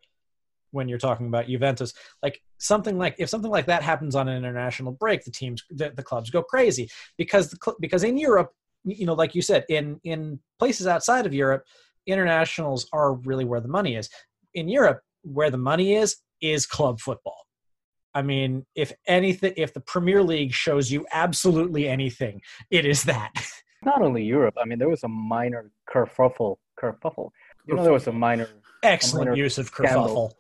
when 0.72 0.88
you're 0.88 0.98
talking 0.98 1.28
about 1.28 1.48
Juventus. 1.48 1.94
Like 2.22 2.42
something 2.58 2.98
like 2.98 3.16
if 3.18 3.30
something 3.30 3.52
like 3.52 3.66
that 3.66 3.84
happens 3.84 4.16
on 4.16 4.28
an 4.28 4.38
international 4.38 4.92
break, 4.92 5.24
the 5.24 5.32
teams 5.32 5.64
the, 5.70 5.92
the 5.96 6.04
clubs 6.04 6.30
go 6.30 6.44
crazy 6.44 6.90
because 7.18 7.50
the 7.50 7.76
because 7.80 8.04
in 8.04 8.18
Europe, 8.18 8.52
you 8.84 9.06
know, 9.06 9.14
like 9.14 9.36
you 9.36 9.42
said, 9.42 9.66
in 9.70 10.00
in 10.04 10.40
places 10.60 10.88
outside 10.88 11.26
of 11.26 11.34
Europe, 11.34 11.64
internationals 12.06 12.88
are 12.94 13.14
really 13.14 13.46
where 13.46 13.62
the 13.62 13.68
money 13.68 13.96
is. 13.96 14.10
In 14.54 14.68
Europe, 14.68 15.02
where 15.24 15.50
the 15.50 15.58
money 15.58 15.94
is 15.96 16.18
is 16.42 16.66
club 16.66 17.00
football. 17.00 17.46
I 18.14 18.22
mean, 18.22 18.66
if 18.76 18.92
anything, 19.08 19.54
if 19.58 19.74
the 19.74 19.80
Premier 19.80 20.22
League 20.22 20.54
shows 20.54 20.92
you 20.92 21.06
absolutely 21.12 21.88
anything, 21.88 22.42
it 22.70 22.86
is 22.86 23.04
that. 23.04 23.32
Not 23.84 24.02
only 24.02 24.24
Europe. 24.24 24.56
I 24.62 24.66
mean, 24.66 24.80
there 24.80 24.90
was 24.90 25.04
a 25.04 25.08
minor 25.08 25.72
kerfuffle. 25.90 26.58
Kerfuffle. 26.80 27.32
You 27.68 27.76
know, 27.76 27.84
there 27.84 27.94
was 27.94 28.08
a 28.08 28.12
minor. 28.12 28.48
Excellent 28.84 29.30
a 29.30 29.32
minor 29.32 29.44
use 29.44 29.58
of 29.58 29.74
kerfuffle 29.74 30.32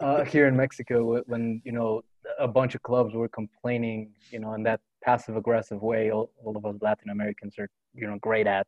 uh, 0.00 0.24
here 0.24 0.46
in 0.46 0.56
Mexico 0.56 1.22
when 1.26 1.60
you 1.64 1.72
know 1.72 2.02
a 2.38 2.48
bunch 2.48 2.74
of 2.74 2.82
clubs 2.82 3.14
were 3.14 3.28
complaining, 3.28 4.12
you 4.30 4.38
know, 4.38 4.54
in 4.54 4.62
that 4.62 4.80
passive 5.02 5.36
aggressive 5.36 5.80
way 5.82 6.10
all, 6.10 6.30
all 6.44 6.56
of 6.56 6.64
us 6.66 6.76
Latin 6.80 7.10
Americans 7.10 7.54
are 7.58 7.68
you 7.94 8.06
know 8.06 8.18
great 8.20 8.46
at 8.46 8.66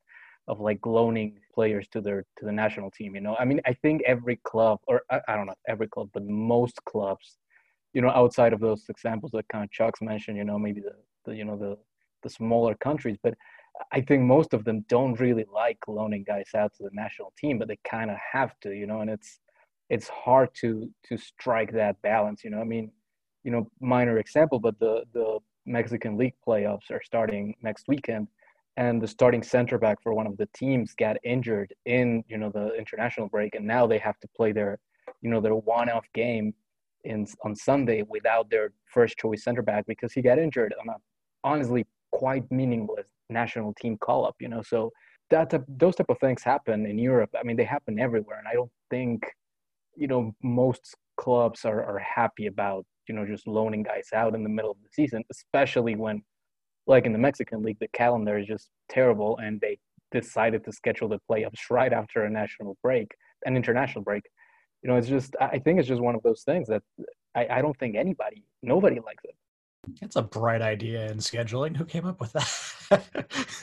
of 0.48 0.60
like 0.60 0.84
loaning 0.86 1.38
players 1.54 1.86
to 1.88 2.00
their 2.00 2.24
to 2.38 2.44
the 2.44 2.52
national 2.52 2.90
team. 2.90 3.14
You 3.14 3.20
know, 3.20 3.36
I 3.38 3.44
mean, 3.44 3.60
I 3.66 3.74
think 3.74 4.02
every 4.06 4.36
club 4.44 4.80
or 4.86 5.02
I, 5.10 5.20
I 5.28 5.36
don't 5.36 5.46
know 5.46 5.54
every 5.68 5.88
club, 5.88 6.08
but 6.12 6.24
most 6.24 6.84
clubs, 6.84 7.36
you 7.92 8.02
know, 8.02 8.10
outside 8.10 8.52
of 8.52 8.60
those 8.60 8.84
examples 8.88 9.32
that 9.32 9.48
kind 9.48 9.64
of 9.64 9.70
Chuck's 9.70 10.00
mentioned, 10.00 10.36
you 10.36 10.44
know, 10.44 10.58
maybe 10.58 10.80
the, 10.80 10.94
the 11.24 11.36
you 11.36 11.44
know 11.44 11.56
the 11.56 11.76
the 12.22 12.30
smaller 12.30 12.74
countries, 12.74 13.16
but 13.22 13.34
I 13.92 14.00
think 14.00 14.22
most 14.22 14.52
of 14.52 14.64
them 14.64 14.84
don't 14.88 15.18
really 15.18 15.46
like 15.52 15.78
loaning 15.88 16.24
guys 16.24 16.50
out 16.54 16.72
to 16.74 16.82
the 16.84 16.90
national 16.92 17.32
team, 17.38 17.58
but 17.58 17.68
they 17.68 17.78
kind 17.88 18.10
of 18.10 18.16
have 18.32 18.58
to, 18.60 18.72
you 18.72 18.86
know, 18.86 19.00
and 19.00 19.10
it's 19.10 19.40
it's 19.88 20.08
hard 20.08 20.50
to 20.60 20.90
to 21.08 21.16
strike 21.16 21.72
that 21.72 22.00
balance. 22.02 22.44
You 22.44 22.50
know, 22.50 22.60
I 22.60 22.64
mean, 22.64 22.92
you 23.42 23.50
know, 23.50 23.68
minor 23.80 24.18
example, 24.18 24.58
but 24.58 24.78
the 24.78 25.04
the 25.12 25.38
Mexican 25.66 26.16
League 26.16 26.34
playoffs 26.46 26.90
are 26.90 27.02
starting 27.04 27.54
next 27.62 27.86
weekend, 27.88 28.28
and 28.76 29.00
the 29.02 29.08
starting 29.08 29.42
center 29.42 29.78
back 29.78 30.02
for 30.02 30.14
one 30.14 30.26
of 30.26 30.36
the 30.36 30.48
teams 30.54 30.94
got 30.94 31.16
injured 31.24 31.74
in 31.86 32.24
you 32.28 32.38
know 32.38 32.50
the 32.50 32.74
international 32.74 33.28
break, 33.28 33.54
and 33.54 33.66
now 33.66 33.86
they 33.86 33.98
have 33.98 34.18
to 34.20 34.28
play 34.36 34.52
their 34.52 34.78
you 35.22 35.30
know 35.30 35.40
their 35.40 35.56
one-off 35.56 36.06
game 36.14 36.54
in 37.04 37.26
on 37.44 37.54
Sunday 37.54 38.02
without 38.08 38.50
their 38.50 38.72
first 38.92 39.16
choice 39.18 39.44
center 39.44 39.62
back 39.62 39.86
because 39.86 40.12
he 40.12 40.22
got 40.22 40.38
injured 40.38 40.74
on 40.80 40.88
a 40.88 40.96
honestly 41.44 41.86
quite 42.12 42.50
meaningless 42.50 43.06
national 43.28 43.74
team 43.74 43.96
call 43.98 44.26
up. 44.26 44.36
You 44.40 44.48
know, 44.48 44.62
so 44.62 44.90
that 45.30 45.52
those 45.68 45.96
type 45.96 46.10
of 46.10 46.18
things 46.18 46.42
happen 46.42 46.86
in 46.86 46.98
Europe. 46.98 47.30
I 47.38 47.42
mean, 47.42 47.56
they 47.56 47.64
happen 47.64 47.98
everywhere, 47.98 48.38
and 48.38 48.48
I 48.48 48.54
don't 48.54 48.72
think 48.90 49.24
you 49.96 50.06
know 50.06 50.34
most 50.42 50.96
clubs 51.16 51.64
are, 51.64 51.84
are 51.84 51.98
happy 51.98 52.46
about 52.46 52.84
you 53.08 53.14
know 53.14 53.26
just 53.26 53.46
loaning 53.46 53.82
guys 53.82 54.08
out 54.14 54.34
in 54.34 54.42
the 54.42 54.48
middle 54.48 54.70
of 54.70 54.78
the 54.82 54.88
season 54.92 55.22
especially 55.30 55.94
when 55.94 56.22
like 56.86 57.04
in 57.06 57.12
the 57.12 57.18
mexican 57.18 57.62
league 57.62 57.78
the 57.80 57.88
calendar 57.88 58.38
is 58.38 58.46
just 58.46 58.70
terrible 58.88 59.38
and 59.38 59.60
they 59.60 59.78
decided 60.12 60.64
to 60.64 60.72
schedule 60.72 61.08
the 61.08 61.18
playoffs 61.30 61.70
right 61.70 61.92
after 61.92 62.24
a 62.24 62.30
national 62.30 62.76
break 62.82 63.08
an 63.44 63.56
international 63.56 64.02
break 64.02 64.22
you 64.82 64.88
know 64.88 64.96
it's 64.96 65.08
just 65.08 65.34
i 65.40 65.58
think 65.58 65.78
it's 65.78 65.88
just 65.88 66.00
one 66.00 66.14
of 66.14 66.22
those 66.22 66.42
things 66.42 66.68
that 66.68 66.82
i, 67.34 67.46
I 67.50 67.62
don't 67.62 67.78
think 67.78 67.96
anybody 67.96 68.44
nobody 68.62 69.00
likes 69.00 69.24
it 69.24 69.34
that's 70.00 70.16
a 70.16 70.22
bright 70.22 70.62
idea 70.62 71.10
in 71.10 71.18
scheduling 71.18 71.76
who 71.76 71.84
came 71.84 72.06
up 72.06 72.20
with 72.20 72.32
that 72.32 73.46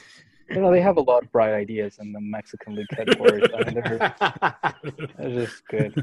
you 0.50 0.62
know, 0.62 0.72
they 0.72 0.82
have 0.82 0.98
a 0.98 1.02
lot 1.02 1.24
of 1.24 1.32
bright 1.32 1.54
ideas 1.54 1.98
in 2.00 2.14
the 2.14 2.22
Mexican 2.22 2.76
League 2.76 2.88
headquarters. 2.92 3.50
I 3.54 3.64
mean, 3.66 3.74
they're, 3.74 4.16
they're 5.18 5.46
just 5.46 5.68
good. 5.68 5.94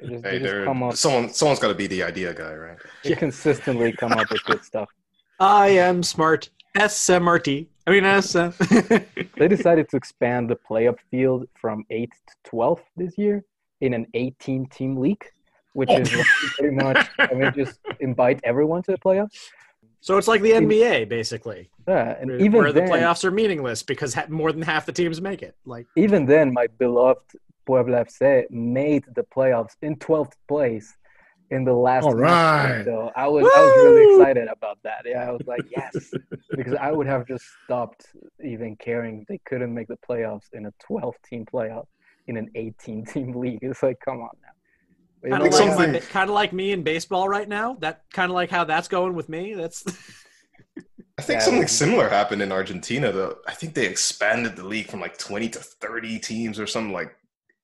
They 0.00 0.08
just, 0.08 0.24
hey, 0.24 0.38
they 0.38 0.40
just 0.40 0.64
come 0.64 0.82
up. 0.82 0.96
Someone, 0.96 1.28
someone's 1.30 1.58
got 1.58 1.68
to 1.68 1.74
be 1.74 1.86
the 1.86 2.02
idea 2.02 2.32
guy, 2.32 2.54
right? 2.54 2.78
They 3.02 3.10
yeah. 3.10 3.16
consistently 3.16 3.92
come 3.92 4.12
up 4.12 4.30
with 4.30 4.44
good 4.44 4.64
stuff. 4.64 4.88
I 5.40 5.68
am 5.68 6.02
smart. 6.02 6.50
SMRT. 6.76 7.66
I 7.86 7.90
mean, 7.90 8.22
SM. 8.22 8.48
they 9.36 9.48
decided 9.48 9.88
to 9.90 9.96
expand 9.96 10.50
the 10.50 10.56
play-up 10.56 10.98
field 11.10 11.48
from 11.54 11.84
8 11.90 12.10
to 12.10 12.50
12 12.50 12.80
this 12.96 13.18
year 13.18 13.44
in 13.84 13.94
an 13.94 14.06
18 14.14 14.66
team 14.66 14.96
league, 14.96 15.24
which 15.74 15.90
oh. 15.90 15.98
is 15.98 16.10
pretty 16.56 16.74
much, 16.74 17.06
I 17.18 17.34
mean, 17.34 17.52
just 17.54 17.80
invite 18.00 18.40
everyone 18.44 18.82
to 18.84 18.92
the 18.92 18.98
playoffs. 18.98 19.36
So 20.00 20.18
it's 20.18 20.28
like 20.28 20.42
the 20.42 20.52
NBA, 20.52 21.08
basically. 21.08 21.70
Yeah, 21.88 22.16
and 22.20 22.30
where, 22.30 22.40
even 22.40 22.52
where 22.52 22.72
then, 22.72 22.86
the 22.86 22.90
playoffs 22.90 23.24
are 23.24 23.30
meaningless 23.30 23.82
because 23.82 24.16
more 24.28 24.52
than 24.52 24.62
half 24.62 24.86
the 24.86 24.92
teams 24.92 25.20
make 25.20 25.42
it. 25.42 25.56
Like 25.64 25.86
even 25.96 26.26
then, 26.26 26.52
my 26.52 26.66
beloved 26.78 27.36
Puebla 27.66 28.04
FC 28.04 28.50
made 28.50 29.04
the 29.14 29.22
playoffs 29.22 29.76
in 29.82 29.96
12th 29.96 30.32
place 30.48 30.94
in 31.50 31.64
the 31.64 31.72
last. 31.72 32.04
All 32.04 32.14
right. 32.14 32.78
Match. 32.78 32.84
So 32.84 33.10
I 33.16 33.28
was 33.28 33.44
Woo! 33.44 33.50
I 33.54 33.60
was 33.60 33.84
really 33.84 34.16
excited 34.16 34.48
about 34.48 34.78
that. 34.82 35.02
Yeah, 35.06 35.28
I 35.28 35.30
was 35.30 35.46
like, 35.46 35.62
yes, 35.74 36.12
because 36.56 36.74
I 36.74 36.92
would 36.92 37.06
have 37.06 37.26
just 37.26 37.44
stopped 37.64 38.06
even 38.44 38.76
caring 38.76 39.24
they 39.28 39.40
couldn't 39.46 39.72
make 39.72 39.88
the 39.88 39.98
playoffs 40.06 40.52
in 40.52 40.66
a 40.66 40.72
12 40.80 41.14
team 41.28 41.46
playoff 41.46 41.86
in 42.26 42.36
an 42.36 42.50
18 42.54 43.04
team 43.04 43.32
league. 43.38 43.60
It's 43.62 43.82
like, 43.82 43.98
come 44.04 44.20
on 44.20 44.30
now. 44.42 45.38
Kind 45.38 45.46
of 45.46 45.78
like, 45.78 46.08
kind 46.10 46.28
of 46.28 46.34
like 46.34 46.52
me 46.52 46.72
in 46.72 46.82
baseball 46.82 47.28
right 47.28 47.48
now. 47.48 47.76
That 47.80 48.02
kind 48.12 48.30
of 48.30 48.34
like 48.34 48.50
how 48.50 48.64
that's 48.64 48.88
going 48.88 49.14
with 49.14 49.30
me. 49.30 49.54
That's. 49.54 49.82
I 51.16 51.22
think 51.22 51.38
yeah, 51.38 51.44
something 51.44 51.68
similar 51.68 52.08
happened 52.08 52.42
in 52.42 52.52
Argentina. 52.52 53.10
Though 53.10 53.38
I 53.46 53.54
think 53.54 53.72
they 53.72 53.86
expanded 53.86 54.54
the 54.56 54.66
league 54.66 54.88
from 54.88 55.00
like 55.00 55.16
twenty 55.16 55.48
to 55.50 55.60
thirty 55.60 56.18
teams 56.18 56.60
or 56.60 56.66
something 56.66 56.92
like 56.92 57.14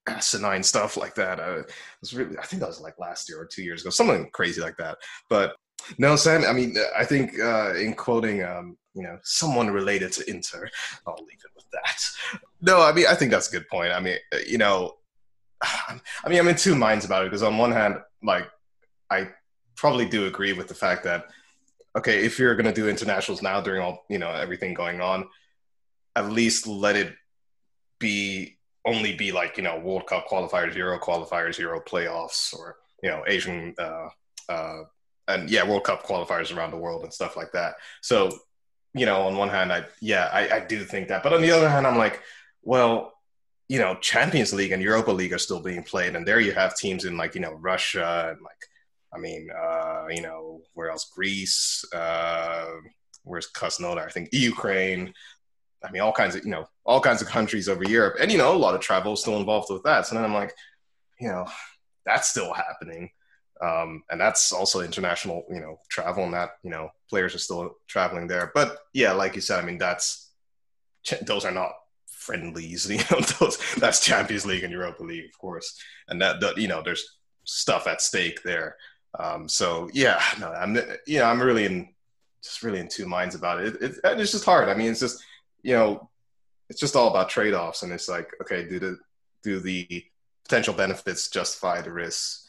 asinine 0.06 0.62
stuff 0.62 0.96
like 0.96 1.14
that. 1.16 1.40
Uh, 1.40 1.58
it 1.60 1.72
was 2.00 2.14
really, 2.14 2.38
I 2.38 2.42
think 2.44 2.60
that 2.60 2.68
was 2.68 2.80
like 2.80 2.98
last 2.98 3.28
year 3.28 3.40
or 3.40 3.46
two 3.46 3.62
years 3.62 3.82
ago, 3.82 3.90
something 3.90 4.30
crazy 4.32 4.60
like 4.60 4.76
that. 4.78 4.98
But 5.28 5.56
no, 5.98 6.16
Sam. 6.16 6.44
I 6.44 6.52
mean, 6.52 6.76
I 6.96 7.04
think 7.04 7.38
uh, 7.38 7.74
in 7.74 7.94
quoting, 7.94 8.42
um, 8.42 8.76
you 8.94 9.02
know, 9.02 9.18
someone 9.22 9.70
related 9.70 10.12
to 10.12 10.30
Inter, 10.30 10.68
I'll 11.06 11.14
leave 11.14 11.42
it 11.44 11.50
with 11.54 11.70
that. 11.72 12.40
No, 12.60 12.82
I 12.82 12.92
mean, 12.92 13.06
I 13.08 13.14
think 13.14 13.30
that's 13.30 13.48
a 13.48 13.52
good 13.52 13.68
point. 13.68 13.92
I 13.92 14.00
mean, 14.00 14.16
uh, 14.34 14.38
you 14.46 14.58
know, 14.58 14.96
I 15.62 16.28
mean, 16.28 16.38
I'm 16.38 16.48
in 16.48 16.56
two 16.56 16.74
minds 16.74 17.04
about 17.04 17.24
it 17.24 17.30
because 17.30 17.42
on 17.42 17.58
one 17.58 17.72
hand, 17.72 17.96
like, 18.22 18.48
I 19.10 19.28
probably 19.76 20.06
do 20.06 20.26
agree 20.26 20.52
with 20.52 20.68
the 20.68 20.74
fact 20.74 21.04
that 21.04 21.26
okay, 21.96 22.24
if 22.24 22.38
you're 22.38 22.54
going 22.54 22.66
to 22.66 22.72
do 22.72 22.88
internationals 22.88 23.42
now 23.42 23.60
during 23.60 23.80
all 23.80 24.04
you 24.08 24.18
know 24.18 24.30
everything 24.30 24.74
going 24.74 25.00
on, 25.00 25.28
at 26.16 26.30
least 26.30 26.66
let 26.66 26.96
it 26.96 27.14
be 27.98 28.58
only 28.84 29.14
be 29.14 29.32
like 29.32 29.56
you 29.56 29.62
know 29.62 29.78
World 29.78 30.06
Cup 30.06 30.28
qualifiers, 30.28 30.74
Euro 30.74 30.98
qualifiers, 30.98 31.58
Euro 31.58 31.80
playoffs, 31.80 32.54
or 32.54 32.76
you 33.02 33.10
know 33.10 33.24
Asian 33.26 33.74
uh, 33.78 34.08
uh, 34.48 34.82
and 35.30 35.50
yeah, 35.50 35.66
World 35.66 35.84
Cup 35.84 36.04
qualifiers 36.04 36.54
around 36.54 36.70
the 36.70 36.76
world 36.76 37.02
and 37.04 37.12
stuff 37.12 37.36
like 37.36 37.52
that. 37.52 37.74
So, 38.00 38.30
you 38.94 39.06
know, 39.06 39.22
on 39.22 39.36
one 39.36 39.48
hand, 39.48 39.72
I 39.72 39.84
yeah, 40.00 40.28
I, 40.32 40.56
I 40.56 40.60
do 40.60 40.84
think 40.84 41.08
that, 41.08 41.22
but 41.22 41.32
on 41.32 41.42
the 41.42 41.50
other 41.50 41.68
hand, 41.68 41.86
I'm 41.86 41.98
like, 41.98 42.22
well, 42.62 43.12
you 43.68 43.78
know, 43.78 43.94
Champions 44.00 44.52
League 44.52 44.72
and 44.72 44.82
Europa 44.82 45.12
League 45.12 45.32
are 45.32 45.38
still 45.38 45.60
being 45.60 45.82
played, 45.82 46.16
and 46.16 46.26
there 46.26 46.40
you 46.40 46.52
have 46.52 46.76
teams 46.76 47.04
in 47.04 47.16
like 47.16 47.34
you 47.34 47.40
know 47.40 47.52
Russia 47.52 48.30
and 48.30 48.40
like, 48.42 48.58
I 49.14 49.18
mean, 49.18 49.48
uh, 49.50 50.06
you 50.10 50.22
know, 50.22 50.62
where 50.74 50.90
else? 50.90 51.10
Greece, 51.14 51.84
uh, 51.94 52.66
where's 53.22 53.50
Krasnodar? 53.50 54.06
I 54.06 54.10
think 54.10 54.30
Ukraine. 54.32 55.14
I 55.82 55.90
mean, 55.90 56.02
all 56.02 56.12
kinds 56.12 56.34
of 56.34 56.44
you 56.44 56.50
know, 56.50 56.66
all 56.84 57.00
kinds 57.00 57.22
of 57.22 57.28
countries 57.28 57.68
over 57.68 57.84
Europe, 57.84 58.16
and 58.20 58.30
you 58.30 58.38
know, 58.38 58.54
a 58.54 58.58
lot 58.58 58.74
of 58.74 58.80
travel 58.80 59.16
still 59.16 59.38
involved 59.38 59.68
with 59.70 59.84
that. 59.84 60.06
So 60.06 60.14
then 60.14 60.24
I'm 60.24 60.34
like, 60.34 60.52
you 61.20 61.28
know, 61.28 61.46
that's 62.04 62.28
still 62.28 62.52
happening. 62.52 63.10
Um, 63.62 64.02
and 64.10 64.20
that's 64.20 64.52
also 64.52 64.80
international, 64.80 65.44
you 65.50 65.60
know, 65.60 65.78
travel, 65.90 66.24
and 66.24 66.34
that 66.34 66.50
you 66.62 66.70
know 66.70 66.90
players 67.08 67.34
are 67.34 67.38
still 67.38 67.76
traveling 67.86 68.26
there. 68.26 68.50
But 68.54 68.78
yeah, 68.92 69.12
like 69.12 69.34
you 69.34 69.40
said, 69.40 69.62
I 69.62 69.66
mean, 69.66 69.78
that's 69.78 70.30
those 71.22 71.44
are 71.44 71.52
not 71.52 71.72
friendlies. 72.06 72.90
You 72.90 72.98
know, 73.10 73.20
those 73.20 73.58
that's 73.74 74.04
Champions 74.04 74.46
League 74.46 74.64
and 74.64 74.72
Europa 74.72 75.02
League, 75.02 75.26
of 75.26 75.38
course, 75.38 75.78
and 76.08 76.20
that, 76.22 76.40
that 76.40 76.58
you 76.58 76.68
know, 76.68 76.82
there's 76.82 77.18
stuff 77.44 77.86
at 77.86 78.00
stake 78.00 78.42
there. 78.42 78.76
Um, 79.18 79.48
so 79.48 79.90
yeah, 79.92 80.22
no, 80.38 80.50
I'm 80.52 80.78
yeah, 81.06 81.28
I'm 81.28 81.42
really 81.42 81.64
in 81.64 81.88
just 82.42 82.62
really 82.62 82.80
in 82.80 82.88
two 82.88 83.06
minds 83.06 83.34
about 83.34 83.60
it. 83.60 83.74
it, 83.82 83.96
it 84.02 84.20
it's 84.20 84.32
just 84.32 84.44
hard. 84.44 84.68
I 84.68 84.74
mean, 84.74 84.90
it's 84.90 85.00
just 85.00 85.22
you 85.62 85.74
know, 85.74 86.08
it's 86.68 86.80
just 86.80 86.96
all 86.96 87.08
about 87.08 87.28
trade 87.28 87.54
offs, 87.54 87.82
and 87.82 87.92
it's 87.92 88.08
like, 88.08 88.30
okay, 88.40 88.66
do 88.66 88.78
the 88.78 88.98
do 89.42 89.60
the 89.60 90.04
potential 90.44 90.74
benefits 90.74 91.28
justify 91.28 91.80
the 91.80 91.92
risks? 91.92 92.48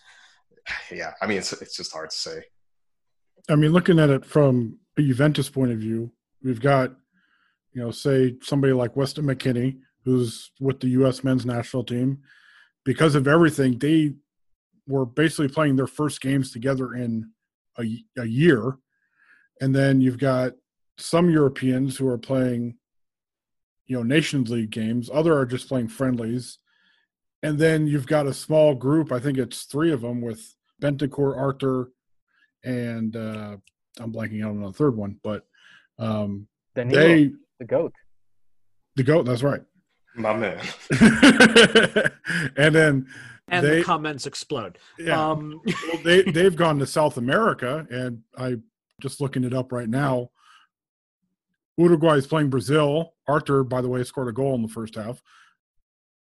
Yeah, 0.91 1.13
I 1.21 1.27
mean, 1.27 1.37
it's 1.37 1.53
it's 1.53 1.75
just 1.75 1.91
hard 1.91 2.09
to 2.09 2.15
say. 2.15 2.43
I 3.49 3.55
mean, 3.55 3.71
looking 3.71 3.99
at 3.99 4.09
it 4.09 4.25
from 4.25 4.77
a 4.97 5.01
Juventus 5.01 5.49
point 5.49 5.71
of 5.71 5.79
view, 5.79 6.11
we've 6.43 6.61
got, 6.61 6.91
you 7.73 7.81
know, 7.81 7.91
say 7.91 8.35
somebody 8.41 8.73
like 8.73 8.95
Weston 8.95 9.25
McKennie, 9.25 9.79
who's 10.05 10.51
with 10.59 10.79
the 10.79 10.89
U.S. 10.89 11.23
men's 11.23 11.45
national 11.45 11.83
team. 11.83 12.19
Because 12.83 13.15
of 13.15 13.27
everything, 13.27 13.77
they 13.77 14.13
were 14.87 15.05
basically 15.05 15.47
playing 15.47 15.75
their 15.75 15.87
first 15.87 16.21
games 16.21 16.51
together 16.51 16.93
in 16.93 17.31
a, 17.79 17.83
a 18.17 18.25
year. 18.25 18.77
And 19.59 19.75
then 19.75 20.01
you've 20.01 20.17
got 20.17 20.53
some 20.97 21.29
Europeans 21.29 21.97
who 21.97 22.07
are 22.07 22.17
playing, 22.17 22.77
you 23.85 23.95
know, 23.95 24.03
Nations 24.03 24.49
League 24.49 24.71
games. 24.71 25.09
Other 25.13 25.37
are 25.37 25.45
just 25.45 25.67
playing 25.67 25.89
friendlies 25.89 26.57
and 27.43 27.57
then 27.57 27.87
you've 27.87 28.07
got 28.07 28.27
a 28.27 28.33
small 28.33 28.75
group. 28.75 29.11
I 29.11 29.19
think 29.19 29.37
it's 29.37 29.63
three 29.63 29.91
of 29.91 30.01
them 30.01 30.21
with 30.21 30.55
Bentancur, 30.81 31.35
Arthur, 31.37 31.91
and 32.63 33.15
uh, 33.15 33.57
I'm 33.99 34.13
blanking 34.13 34.43
out 34.43 34.51
on 34.51 34.61
the 34.61 34.73
third 34.73 34.95
one, 34.95 35.19
but 35.23 35.45
um, 35.99 36.47
Danilo, 36.75 37.01
they 37.01 37.31
the 37.59 37.65
goat. 37.65 37.93
The 38.95 39.03
goat. 39.03 39.25
That's 39.25 39.43
right. 39.43 39.61
My 40.15 40.35
man. 40.35 40.59
and 42.57 42.75
then 42.75 43.07
and 43.47 43.65
they, 43.65 43.77
the 43.77 43.83
comments 43.83 44.25
explode. 44.27 44.77
Yeah. 44.99 45.31
Um, 45.31 45.61
well, 45.65 46.01
they 46.03 46.23
they've 46.23 46.55
gone 46.55 46.79
to 46.79 46.85
South 46.85 47.17
America, 47.17 47.87
and 47.89 48.21
I'm 48.37 48.63
just 49.01 49.21
looking 49.21 49.43
it 49.43 49.53
up 49.53 49.71
right 49.71 49.89
now. 49.89 50.29
Uruguay 51.77 52.15
is 52.15 52.27
playing 52.27 52.49
Brazil. 52.49 53.13
Arthur, 53.27 53.63
by 53.63 53.81
the 53.81 53.87
way, 53.87 54.03
scored 54.03 54.27
a 54.27 54.33
goal 54.33 54.55
in 54.55 54.61
the 54.61 54.67
first 54.67 54.95
half 54.95 55.21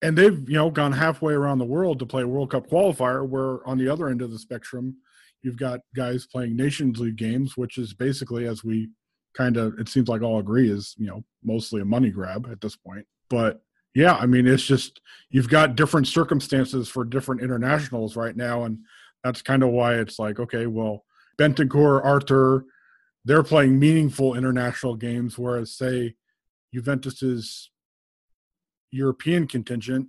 and 0.01 0.17
they've 0.17 0.47
you 0.49 0.55
know 0.55 0.69
gone 0.69 0.91
halfway 0.91 1.33
around 1.33 1.60
the 1.60 1.65
world 1.65 1.99
to 1.99 2.05
play 2.05 2.23
a 2.23 2.27
World 2.27 2.51
Cup 2.51 2.69
qualifier. 2.69 3.27
Where 3.27 3.67
on 3.67 3.77
the 3.77 3.89
other 3.89 4.07
end 4.10 4.21
of 4.21 4.31
the 4.31 4.39
spectrum, 4.39 4.97
you've 5.41 5.57
got 5.57 5.81
guys 5.95 6.25
playing 6.25 6.55
Nations 6.55 6.99
League 6.99 7.15
games, 7.15 7.57
which 7.57 7.77
is 7.77 7.93
basically, 7.93 8.45
as 8.47 8.63
we 8.63 8.89
kind 9.36 9.57
of 9.57 9.77
it 9.79 9.89
seems 9.89 10.07
like 10.07 10.21
all 10.21 10.39
agree, 10.39 10.69
is 10.69 10.95
you 10.97 11.07
know 11.07 11.23
mostly 11.43 11.81
a 11.81 11.86
money 11.86 12.10
grab 12.10 12.47
at 12.51 12.62
this 12.62 12.75
point. 12.75 13.05
But 13.29 13.62
yeah, 13.95 14.15
I 14.15 14.25
mean, 14.27 14.45
it's 14.45 14.65
just 14.65 15.01
you've 15.29 15.49
got 15.49 15.75
different 15.75 16.07
circumstances 16.07 16.88
for 16.88 17.03
different 17.03 17.41
internationals 17.41 18.15
right 18.15 18.36
now, 18.36 18.63
and 18.63 18.79
that's 19.23 19.41
kind 19.41 19.63
of 19.63 19.69
why 19.69 19.95
it's 19.95 20.19
like, 20.19 20.39
okay, 20.39 20.67
well, 20.67 21.03
Bentancur, 21.39 22.03
Arthur, 22.03 22.65
they're 23.25 23.43
playing 23.43 23.79
meaningful 23.79 24.36
international 24.36 24.95
games, 24.95 25.38
whereas 25.38 25.73
say 25.73 26.15
Juventus's 26.73 27.71
European 28.91 29.47
contingent, 29.47 30.08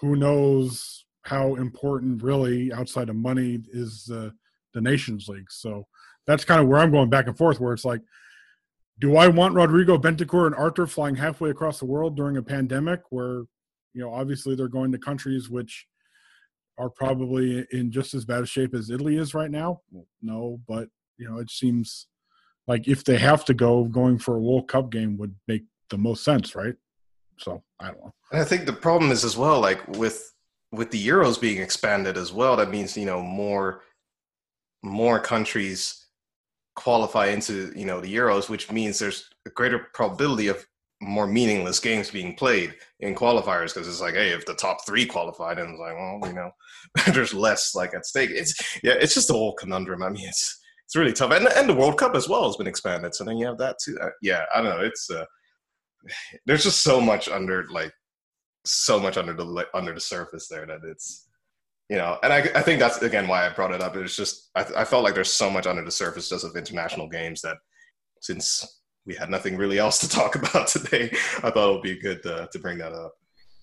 who 0.00 0.16
knows 0.16 1.04
how 1.22 1.54
important 1.56 2.22
really 2.22 2.72
outside 2.72 3.08
of 3.08 3.16
money 3.16 3.60
is 3.72 4.04
the 4.06 4.32
the 4.72 4.80
Nations 4.80 5.28
League. 5.28 5.50
So 5.50 5.86
that's 6.26 6.44
kind 6.44 6.60
of 6.60 6.68
where 6.68 6.80
I'm 6.80 6.92
going 6.92 7.10
back 7.10 7.26
and 7.26 7.36
forth. 7.36 7.60
Where 7.60 7.72
it's 7.72 7.84
like, 7.84 8.02
do 8.98 9.16
I 9.16 9.28
want 9.28 9.54
Rodrigo 9.54 9.98
Bentancur 9.98 10.46
and 10.46 10.54
Arthur 10.54 10.86
flying 10.86 11.16
halfway 11.16 11.50
across 11.50 11.78
the 11.78 11.86
world 11.86 12.16
during 12.16 12.36
a 12.36 12.42
pandemic, 12.42 13.00
where 13.10 13.42
you 13.92 14.00
know 14.00 14.12
obviously 14.12 14.54
they're 14.54 14.68
going 14.68 14.92
to 14.92 14.98
countries 14.98 15.50
which 15.50 15.86
are 16.78 16.90
probably 16.90 17.66
in 17.72 17.90
just 17.90 18.14
as 18.14 18.24
bad 18.24 18.42
a 18.42 18.46
shape 18.46 18.74
as 18.74 18.90
Italy 18.90 19.16
is 19.16 19.34
right 19.34 19.50
now? 19.50 19.80
No, 20.22 20.60
but 20.66 20.88
you 21.18 21.28
know 21.28 21.38
it 21.38 21.50
seems 21.50 22.06
like 22.66 22.86
if 22.86 23.04
they 23.04 23.18
have 23.18 23.44
to 23.46 23.54
go, 23.54 23.84
going 23.84 24.18
for 24.18 24.36
a 24.36 24.40
World 24.40 24.68
Cup 24.68 24.90
game 24.90 25.16
would 25.18 25.34
make 25.48 25.64
the 25.88 25.98
most 25.98 26.22
sense, 26.24 26.54
right? 26.54 26.76
So 27.40 27.62
I 27.80 27.86
don't 27.88 28.00
know. 28.00 28.12
And 28.32 28.40
I 28.40 28.44
think 28.44 28.66
the 28.66 28.72
problem 28.72 29.10
is 29.10 29.24
as 29.24 29.36
well, 29.36 29.60
like 29.60 29.86
with 29.96 30.32
with 30.72 30.90
the 30.90 31.04
euros 31.06 31.40
being 31.40 31.60
expanded 31.60 32.16
as 32.16 32.32
well. 32.32 32.56
That 32.56 32.70
means 32.70 32.96
you 32.96 33.06
know 33.06 33.22
more 33.22 33.82
more 34.82 35.20
countries 35.20 36.06
qualify 36.76 37.26
into 37.26 37.72
you 37.74 37.84
know 37.84 38.00
the 38.00 38.14
euros, 38.14 38.48
which 38.48 38.70
means 38.70 38.98
there's 38.98 39.28
a 39.46 39.50
greater 39.50 39.88
probability 39.92 40.48
of 40.48 40.66
more 41.02 41.26
meaningless 41.26 41.80
games 41.80 42.10
being 42.10 42.34
played 42.34 42.74
in 43.00 43.14
qualifiers 43.14 43.72
because 43.72 43.88
it's 43.88 44.02
like, 44.02 44.14
hey, 44.14 44.30
if 44.30 44.44
the 44.44 44.54
top 44.54 44.84
three 44.86 45.06
qualified, 45.06 45.58
and 45.58 45.70
it's 45.70 45.80
like, 45.80 45.94
well, 45.94 46.20
you 46.26 46.34
know, 46.34 46.50
there's 47.14 47.32
less 47.32 47.74
like 47.74 47.94
at 47.94 48.06
stake. 48.06 48.30
It's 48.30 48.78
yeah, 48.82 48.94
it's 49.00 49.14
just 49.14 49.30
a 49.30 49.34
whole 49.34 49.54
conundrum. 49.54 50.02
I 50.02 50.10
mean, 50.10 50.28
it's 50.28 50.60
it's 50.86 50.96
really 50.96 51.12
tough, 51.12 51.32
and 51.32 51.48
and 51.48 51.68
the 51.68 51.74
World 51.74 51.98
Cup 51.98 52.14
as 52.14 52.28
well 52.28 52.46
has 52.46 52.56
been 52.56 52.66
expanded, 52.66 53.14
so 53.14 53.24
then 53.24 53.38
you 53.38 53.46
have 53.46 53.58
that 53.58 53.76
too. 53.82 53.98
Uh, 54.00 54.10
yeah, 54.22 54.44
I 54.54 54.60
don't 54.60 54.76
know. 54.76 54.84
It's 54.84 55.10
uh, 55.10 55.24
there's 56.46 56.64
just 56.64 56.82
so 56.82 57.00
much 57.00 57.28
under 57.28 57.66
like 57.70 57.92
so 58.64 59.00
much 59.00 59.16
under 59.16 59.32
the 59.32 59.44
like, 59.44 59.68
under 59.74 59.94
the 59.94 60.00
surface 60.00 60.48
there 60.48 60.66
that 60.66 60.80
it's 60.84 61.28
you 61.88 61.96
know 61.96 62.18
and 62.22 62.32
I, 62.32 62.38
I 62.54 62.62
think 62.62 62.78
that's 62.78 63.00
again 63.02 63.26
why 63.28 63.46
i 63.46 63.50
brought 63.50 63.72
it 63.72 63.80
up. 63.80 63.96
It's 63.96 64.16
just 64.16 64.50
I, 64.54 64.66
I 64.78 64.84
felt 64.84 65.04
like 65.04 65.14
there's 65.14 65.32
so 65.32 65.50
much 65.50 65.66
under 65.66 65.84
the 65.84 65.90
surface 65.90 66.28
just 66.28 66.44
of 66.44 66.56
international 66.56 67.08
games 67.08 67.40
that 67.42 67.56
since 68.20 68.82
we 69.06 69.14
had 69.14 69.30
nothing 69.30 69.56
really 69.56 69.78
else 69.78 69.98
to 70.00 70.08
talk 70.18 70.36
about 70.36 70.68
today 70.68 71.10
i 71.42 71.50
thought 71.50 71.70
it 71.70 71.72
would 71.72 71.82
be 71.82 71.98
good 71.98 72.22
to, 72.22 72.48
to 72.52 72.58
bring 72.58 72.78
that 72.78 72.92
up. 72.92 73.14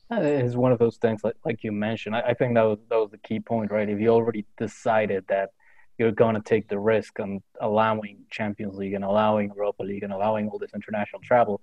It 0.09 0.45
is 0.45 0.55
one 0.55 0.71
of 0.71 0.79
those 0.79 0.95
things 0.95 1.21
like, 1.25 1.35
like 1.43 1.65
you 1.65 1.73
mentioned. 1.73 2.15
I, 2.15 2.21
I 2.21 2.33
think 2.33 2.55
that 2.55 2.63
was, 2.63 2.79
that 2.89 2.95
was 2.95 3.11
the 3.11 3.17
key 3.17 3.41
point 3.41 3.71
right? 3.71 3.89
If 3.89 3.99
you 3.99 4.07
already 4.07 4.45
decided 4.57 5.25
that 5.27 5.49
you're 5.97 6.11
going 6.11 6.35
to 6.35 6.41
take 6.41 6.67
the 6.67 6.79
risk 6.79 7.19
on 7.19 7.41
allowing 7.61 8.19
champions 8.29 8.75
league 8.75 8.93
and 8.93 9.03
allowing 9.03 9.51
europa 9.55 9.83
league 9.83 10.03
and 10.03 10.13
allowing 10.13 10.47
all 10.49 10.59
this 10.59 10.71
international 10.73 11.21
travel 11.23 11.61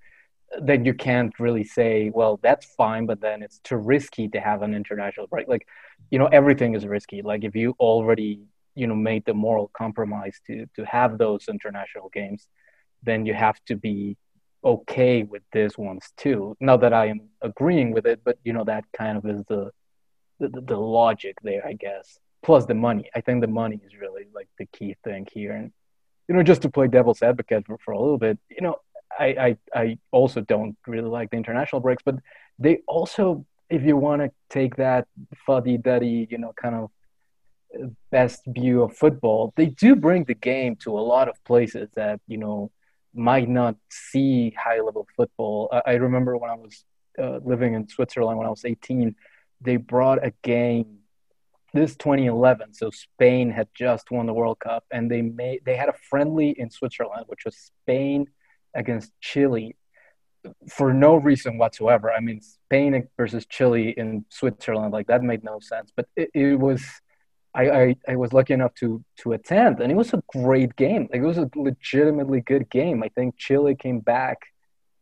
then 0.60 0.84
you 0.84 0.94
can't 0.94 1.32
really 1.38 1.64
say, 1.64 2.10
well, 2.14 2.38
that's 2.42 2.66
fine, 2.66 3.06
but 3.06 3.20
then 3.20 3.42
it's 3.42 3.58
too 3.60 3.76
risky 3.76 4.28
to 4.28 4.40
have 4.40 4.62
an 4.62 4.74
international 4.74 5.26
break. 5.26 5.48
Like, 5.48 5.66
you 6.10 6.18
know, 6.18 6.26
everything 6.26 6.74
is 6.74 6.86
risky. 6.86 7.22
Like 7.22 7.44
if 7.44 7.56
you 7.56 7.74
already, 7.78 8.40
you 8.74 8.86
know, 8.86 8.94
made 8.94 9.24
the 9.24 9.34
moral 9.34 9.70
compromise 9.76 10.40
to 10.46 10.66
to 10.76 10.84
have 10.84 11.18
those 11.18 11.48
international 11.48 12.08
games, 12.10 12.48
then 13.02 13.26
you 13.26 13.34
have 13.34 13.58
to 13.66 13.76
be 13.76 14.16
okay 14.64 15.22
with 15.22 15.42
these 15.52 15.76
ones 15.76 16.12
too. 16.16 16.56
Not 16.60 16.80
that 16.80 16.92
I 16.92 17.06
am 17.06 17.20
agreeing 17.42 17.92
with 17.92 18.06
it, 18.06 18.20
but 18.24 18.38
you 18.44 18.52
know, 18.52 18.64
that 18.64 18.84
kind 18.96 19.16
of 19.18 19.26
is 19.26 19.42
the 19.48 19.70
the, 20.40 20.48
the 20.48 20.76
logic 20.76 21.36
there, 21.42 21.66
I 21.66 21.74
guess. 21.74 22.18
Plus 22.42 22.66
the 22.66 22.74
money. 22.74 23.08
I 23.14 23.20
think 23.20 23.40
the 23.40 23.46
money 23.46 23.80
is 23.84 23.96
really 23.96 24.26
like 24.34 24.48
the 24.58 24.66
key 24.66 24.96
thing 25.04 25.26
here. 25.32 25.52
And 25.52 25.72
you 26.28 26.34
know, 26.34 26.42
just 26.42 26.62
to 26.62 26.70
play 26.70 26.88
devil's 26.88 27.22
advocate 27.22 27.66
for, 27.66 27.78
for 27.78 27.92
a 27.92 27.98
little 27.98 28.18
bit, 28.18 28.38
you 28.48 28.62
know, 28.62 28.76
I, 29.18 29.26
I, 29.26 29.56
I 29.74 29.98
also 30.10 30.40
don't 30.40 30.76
really 30.86 31.08
like 31.08 31.30
the 31.30 31.36
international 31.36 31.80
breaks, 31.80 32.02
but 32.04 32.16
they 32.58 32.78
also, 32.86 33.46
if 33.70 33.82
you 33.82 33.96
want 33.96 34.22
to 34.22 34.30
take 34.50 34.76
that 34.76 35.06
fuddy 35.46 35.76
duddy, 35.76 36.26
you 36.30 36.38
know, 36.38 36.52
kind 36.60 36.74
of 36.74 36.90
best 38.10 38.42
view 38.46 38.82
of 38.82 38.96
football, 38.96 39.52
they 39.56 39.66
do 39.66 39.96
bring 39.96 40.24
the 40.24 40.34
game 40.34 40.76
to 40.76 40.98
a 40.98 41.00
lot 41.00 41.28
of 41.28 41.42
places 41.44 41.88
that 41.94 42.20
you 42.26 42.38
know 42.38 42.70
might 43.14 43.48
not 43.48 43.76
see 43.90 44.50
high 44.50 44.80
level 44.80 45.06
football. 45.16 45.68
I, 45.72 45.82
I 45.86 45.92
remember 45.94 46.36
when 46.36 46.50
I 46.50 46.54
was 46.54 46.84
uh, 47.18 47.38
living 47.44 47.74
in 47.74 47.88
Switzerland 47.88 48.38
when 48.38 48.46
I 48.46 48.50
was 48.50 48.64
18, 48.64 49.14
they 49.60 49.76
brought 49.76 50.24
a 50.24 50.32
game. 50.42 50.98
This 51.72 51.96
2011, 51.96 52.72
so 52.74 52.90
Spain 52.90 53.50
had 53.50 53.66
just 53.74 54.12
won 54.12 54.26
the 54.26 54.32
World 54.32 54.60
Cup, 54.60 54.84
and 54.92 55.10
they 55.10 55.22
made 55.22 55.62
they 55.64 55.74
had 55.74 55.88
a 55.88 55.94
friendly 56.08 56.50
in 56.50 56.70
Switzerland, 56.70 57.24
which 57.26 57.44
was 57.44 57.56
Spain 57.56 58.28
against 58.74 59.12
Chile 59.20 59.76
for 60.68 60.92
no 60.92 61.16
reason 61.16 61.58
whatsoever. 61.58 62.12
I 62.12 62.20
mean, 62.20 62.40
Spain 62.40 63.08
versus 63.16 63.46
Chile 63.46 63.94
in 63.96 64.24
Switzerland, 64.28 64.92
like 64.92 65.06
that 65.06 65.22
made 65.22 65.42
no 65.42 65.58
sense. 65.60 65.90
But 65.94 66.06
it, 66.16 66.30
it 66.34 66.58
was 66.58 66.84
I, 67.54 67.70
I, 67.70 67.96
I 68.08 68.16
was 68.16 68.32
lucky 68.32 68.52
enough 68.52 68.74
to 68.76 69.02
to 69.18 69.32
attend, 69.32 69.80
and 69.80 69.90
it 69.90 69.94
was 69.94 70.12
a 70.12 70.22
great 70.28 70.74
game. 70.76 71.08
Like 71.10 71.20
it 71.20 71.26
was 71.26 71.38
a 71.38 71.48
legitimately 71.54 72.40
good 72.40 72.68
game. 72.68 73.02
I 73.02 73.08
think 73.08 73.36
Chile 73.38 73.74
came 73.76 74.00
back 74.00 74.38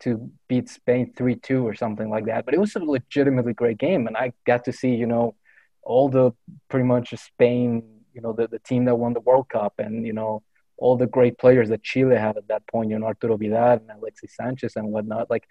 to 0.00 0.30
beat 0.48 0.68
Spain 0.68 1.12
three 1.16 1.36
two 1.36 1.66
or 1.66 1.74
something 1.74 2.10
like 2.10 2.26
that. 2.26 2.44
But 2.44 2.54
it 2.54 2.60
was 2.60 2.76
a 2.76 2.80
legitimately 2.80 3.54
great 3.54 3.78
game, 3.78 4.06
and 4.06 4.16
I 4.16 4.32
got 4.46 4.64
to 4.66 4.72
see 4.72 4.94
you 4.94 5.06
know 5.06 5.34
all 5.82 6.08
the 6.08 6.32
pretty 6.68 6.84
much 6.84 7.14
Spain, 7.16 8.00
you 8.12 8.20
know 8.20 8.34
the 8.34 8.48
the 8.48 8.58
team 8.58 8.84
that 8.84 8.96
won 8.96 9.14
the 9.14 9.20
World 9.20 9.48
Cup, 9.48 9.74
and 9.78 10.06
you 10.06 10.12
know 10.12 10.42
all 10.78 10.96
the 10.96 11.06
great 11.06 11.38
players 11.38 11.68
that 11.68 11.82
Chile 11.82 12.16
had 12.16 12.36
at 12.36 12.48
that 12.48 12.66
point, 12.66 12.90
you 12.90 12.98
know 12.98 13.06
Arturo 13.06 13.36
Vidal 13.36 13.78
and 13.78 13.90
Alexis 13.90 14.34
Sanchez 14.34 14.76
and 14.76 14.88
whatnot. 14.88 15.30
Like 15.30 15.46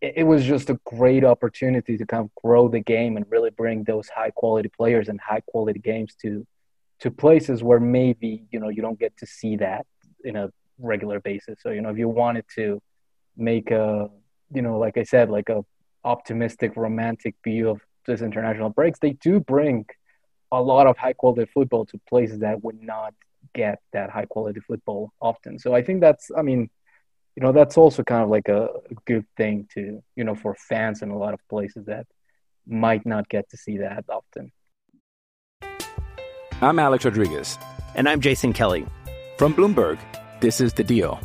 it, 0.00 0.14
it 0.18 0.24
was 0.24 0.44
just 0.44 0.70
a 0.70 0.78
great 0.84 1.24
opportunity 1.24 1.96
to 1.96 2.06
kind 2.06 2.24
of 2.24 2.34
grow 2.34 2.68
the 2.68 2.80
game 2.80 3.16
and 3.16 3.24
really 3.30 3.50
bring 3.50 3.84
those 3.84 4.08
high 4.08 4.30
quality 4.30 4.68
players 4.68 5.08
and 5.08 5.20
high 5.20 5.42
quality 5.46 5.80
games 5.80 6.14
to 6.22 6.46
to 7.00 7.10
places 7.10 7.62
where 7.62 7.80
maybe 7.80 8.44
you 8.50 8.60
know 8.60 8.68
you 8.68 8.82
don't 8.82 8.98
get 8.98 9.16
to 9.18 9.26
see 9.26 9.56
that 9.56 9.86
in 10.24 10.36
a 10.36 10.50
regular 10.78 11.20
basis. 11.20 11.56
So 11.60 11.70
you 11.70 11.80
know 11.80 11.90
if 11.90 11.98
you 11.98 12.08
wanted 12.08 12.44
to 12.56 12.80
make 13.36 13.70
a 13.70 14.10
you 14.52 14.62
know 14.62 14.78
like 14.78 14.96
I 14.96 15.04
said 15.04 15.30
like 15.30 15.48
a 15.48 15.64
optimistic 16.04 16.76
romantic 16.76 17.34
view 17.42 17.70
of 17.70 17.80
this 18.06 18.20
international 18.20 18.70
breaks, 18.70 18.98
they 18.98 19.12
do 19.12 19.40
bring 19.40 19.86
a 20.52 20.60
lot 20.60 20.86
of 20.86 20.96
high 20.96 21.14
quality 21.14 21.50
football 21.52 21.86
to 21.86 21.98
places 22.08 22.40
that 22.40 22.62
would 22.62 22.80
not 22.80 23.14
get 23.54 23.80
that 23.92 24.10
high 24.10 24.26
quality 24.26 24.60
football 24.60 25.12
often. 25.20 25.58
So 25.58 25.74
I 25.74 25.82
think 25.82 26.00
that's 26.00 26.30
I 26.36 26.42
mean 26.42 26.70
you 27.36 27.42
know 27.42 27.52
that's 27.52 27.76
also 27.76 28.02
kind 28.02 28.22
of 28.22 28.28
like 28.28 28.48
a, 28.48 28.64
a 28.64 28.94
good 29.06 29.26
thing 29.36 29.68
to 29.74 30.02
you 30.16 30.24
know 30.24 30.34
for 30.34 30.54
fans 30.54 31.02
in 31.02 31.10
a 31.10 31.18
lot 31.18 31.34
of 31.34 31.40
places 31.48 31.86
that 31.86 32.06
might 32.66 33.04
not 33.04 33.28
get 33.28 33.48
to 33.50 33.56
see 33.56 33.78
that 33.78 34.04
often. 34.08 34.52
I'm 36.62 36.78
Alex 36.78 37.04
Rodriguez. 37.04 37.58
And 37.94 38.08
I'm 38.08 38.20
Jason 38.20 38.52
Kelly. 38.52 38.86
From 39.36 39.54
Bloomberg, 39.54 39.98
this 40.40 40.60
is 40.60 40.72
The 40.72 40.84
Deal. 40.84 41.20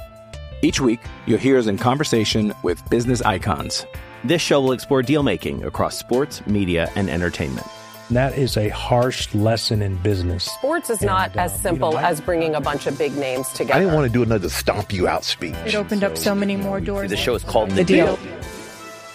Each 0.61 0.81
week, 0.81 0.99
you'll 1.25 1.39
hear 1.39 1.57
us 1.57 1.67
in 1.67 1.77
conversation 1.77 2.53
with 2.63 2.87
business 2.89 3.21
icons. 3.21 3.85
This 4.23 4.41
show 4.41 4.59
will 4.59 4.73
explore 4.73 5.01
deal 5.01 5.23
making 5.23 5.63
across 5.63 5.97
sports, 5.97 6.45
media, 6.45 6.91
and 6.95 7.09
entertainment. 7.09 7.65
And 8.09 8.17
that 8.17 8.35
is 8.37 8.57
a 8.57 8.69
harsh 8.69 9.33
lesson 9.35 9.83
in 9.83 9.95
business. 9.97 10.43
Sports 10.45 10.89
is 10.89 11.01
not 11.03 11.29
And, 11.31 11.41
as 11.41 11.51
um, 11.51 11.57
you 11.57 11.61
simple 11.61 11.91
know, 11.91 11.97
I- 11.99 12.09
as 12.09 12.19
bringing 12.19 12.55
a 12.55 12.61
bunch 12.61 12.87
of 12.87 12.97
big 12.97 13.15
names 13.15 13.47
together. 13.49 13.75
I 13.75 13.79
didn't 13.79 13.93
want 13.93 14.07
to 14.07 14.11
do 14.11 14.23
another 14.23 14.49
stomp 14.49 14.91
you 14.91 15.07
out 15.07 15.23
speech. 15.23 15.53
It 15.65 15.75
opened 15.75 16.03
up 16.03 16.17
so 16.17 16.33
many 16.33 16.55
more 16.55 16.81
doors. 16.81 17.11
The 17.11 17.17
show 17.17 17.35
is 17.35 17.43
called 17.43 17.69
The 17.71 17.83
Deal. 17.83 18.17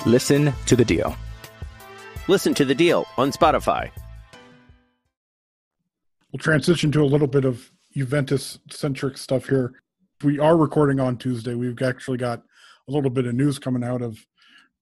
Listen 0.06 0.52
to 0.66 0.76
The 0.76 0.84
Deal. 0.84 1.16
Listen 2.28 2.54
to 2.54 2.64
the 2.64 2.74
deal 2.74 3.06
on 3.18 3.32
Spotify. 3.32 3.90
We'll 6.32 6.38
transition 6.38 6.90
to 6.92 7.02
a 7.02 7.04
little 7.04 7.26
bit 7.26 7.44
of 7.44 7.70
Juventus 7.94 8.58
centric 8.70 9.18
stuff 9.18 9.46
here. 9.48 9.74
We 10.22 10.38
are 10.38 10.56
recording 10.56 11.00
on 11.00 11.18
Tuesday. 11.18 11.54
We've 11.54 11.80
actually 11.82 12.16
got 12.16 12.38
a 12.88 12.92
little 12.92 13.10
bit 13.10 13.26
of 13.26 13.34
news 13.34 13.58
coming 13.58 13.84
out 13.84 14.00
of 14.00 14.16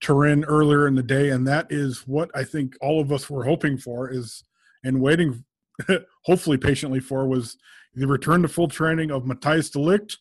Turin 0.02 0.44
earlier 0.44 0.86
in 0.86 0.94
the 0.94 1.02
day, 1.02 1.30
and 1.30 1.46
that 1.46 1.68
is 1.70 2.06
what 2.06 2.30
I 2.34 2.44
think 2.44 2.74
all 2.80 3.00
of 3.00 3.12
us 3.12 3.30
were 3.30 3.44
hoping 3.44 3.78
for 3.78 4.10
is 4.10 4.44
and 4.84 5.00
waiting, 5.00 5.44
hopefully 6.24 6.58
patiently 6.58 7.00
for, 7.00 7.26
was 7.26 7.56
the 7.94 8.06
return 8.06 8.42
to 8.42 8.48
full 8.48 8.68
training 8.68 9.10
of 9.10 9.26
Matthias 9.26 9.70
De 9.70 9.78
Ligt 9.78 10.16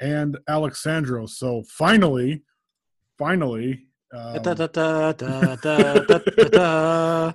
and 0.00 0.36
Alex 0.48 0.82
Sandro. 0.82 1.26
So 1.26 1.62
finally, 1.68 2.42
finally, 3.18 3.86
um, 4.12 4.34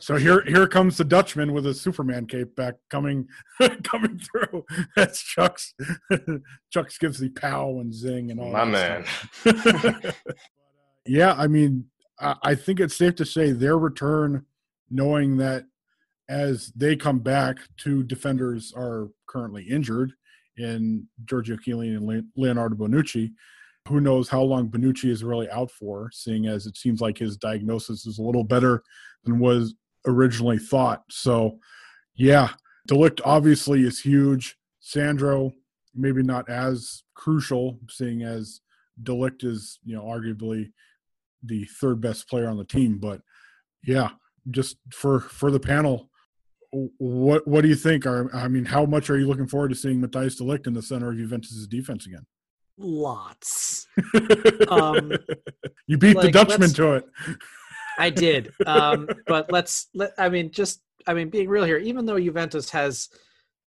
so 0.01 0.17
here, 0.17 0.43
here 0.45 0.67
comes 0.67 0.97
the 0.97 1.05
Dutchman 1.05 1.53
with 1.53 1.65
a 1.67 1.73
Superman 1.73 2.25
cape 2.25 2.53
back 2.53 2.73
coming, 2.89 3.29
coming 3.84 4.19
through. 4.19 4.65
That's 4.97 5.21
Chuck's. 5.21 5.73
Chuck's 6.71 6.97
gives 6.97 7.19
the 7.19 7.29
pow 7.29 7.79
and 7.79 7.93
zing 7.93 8.29
and 8.29 8.41
all. 8.41 8.51
My 8.51 8.65
that 8.65 9.05
man. 9.45 10.13
Yeah, 11.06 11.34
I 11.34 11.48
mean, 11.48 11.86
I, 12.20 12.36
I 12.44 12.56
think 12.56 12.80
it's 12.80 12.96
safe 12.96 13.15
to 13.15 13.26
say 13.26 13.52
their 13.52 13.78
return, 13.78 14.46
knowing 14.89 15.38
that 15.38 15.65
as 16.30 16.72
they 16.76 16.96
come 16.96 17.20
back, 17.20 17.58
two 17.78 18.04
defenders 18.04 18.74
are 18.76 19.10
currently 19.28 19.63
injured 19.63 20.13
in 20.58 21.08
Giorgio 21.26 21.58
Chiellini 21.58 21.98
and 21.98 22.26
Leonardo 22.36 22.76
Bonucci. 22.76 23.32
Who 23.88 24.02
knows 24.02 24.30
how 24.30 24.41
long 24.41 24.70
Bonucci 24.70 25.10
is 25.10 25.24
really 25.24 25.50
out 25.52 25.70
for, 25.70 26.10
seeing 26.12 26.48
as 26.48 26.65
it 26.65 26.78
seems 26.78 27.02
like 27.02 27.18
his 27.18 27.38
diagnosis 27.38 28.08
is 28.08 28.18
a 28.18 28.24
little 28.24 28.44
better 28.44 28.82
than 29.26 29.38
was 29.38 29.76
originally 30.08 30.58
thought. 30.58 31.04
So, 31.12 31.60
yeah, 32.15 32.50
De 32.88 32.96
Ligt 32.96 33.22
obviously 33.24 33.84
is 33.84 34.00
huge. 34.00 34.58
Sandro, 34.80 35.52
maybe 35.94 36.24
not 36.24 36.50
as 36.50 37.04
crucial, 37.13 37.80
seeing 37.89 38.24
as 38.24 38.62
De 39.04 39.12
Ligt 39.12 39.44
is, 39.44 39.80
you 39.84 39.96
know, 39.96 40.04
arguably 40.04 40.72
the 41.43 41.65
third 41.65 42.02
best 42.02 42.30
player 42.30 42.48
on 42.48 42.58
the 42.58 42.65
team. 42.65 42.98
But 42.98 43.21
yeah, 43.84 44.10
just 44.52 44.78
for 44.91 45.19
for 45.19 45.52
the 45.52 45.60
panel, 45.60 46.10
what 46.98 47.48
what 47.48 47.62
do 47.62 47.67
you 47.67 47.76
think? 47.76 48.06
Are 48.06 48.34
I 48.36 48.48
mean, 48.48 48.65
how 48.65 48.86
much 48.86 49.10
are 49.10 49.17
you 49.17 49.28
looking 49.28 49.48
forward 49.48 49.69
to 49.69 49.76
seeing 49.76 50.02
Matthias 50.02 50.36
De 50.36 50.43
Ligt 50.43 50.67
in 50.67 50.74
the 50.74 50.82
center 50.82 51.10
of 51.10 51.17
Juventus' 51.17 51.67
defense 51.67 52.06
again? 52.06 52.26
Lots. 52.78 53.88
Um, 54.69 55.12
you 55.88 55.98
beat 55.98 56.19
the 56.19 56.32
Dutchman 56.32 56.71
to 56.71 56.93
it. 56.93 57.06
I 58.00 58.10
did. 58.10 58.52
Um, 58.65 59.08
but 59.28 59.52
let's 59.52 59.88
let 59.93 60.12
I 60.17 60.30
mean 60.30 60.52
just 60.52 60.82
I 61.08 61.13
mean 61.13 61.30
being 61.30 61.48
real 61.48 61.63
here, 61.63 61.78
even 61.78 62.06
though 62.06 62.19
Juventus 62.19 62.69
has 62.71 63.10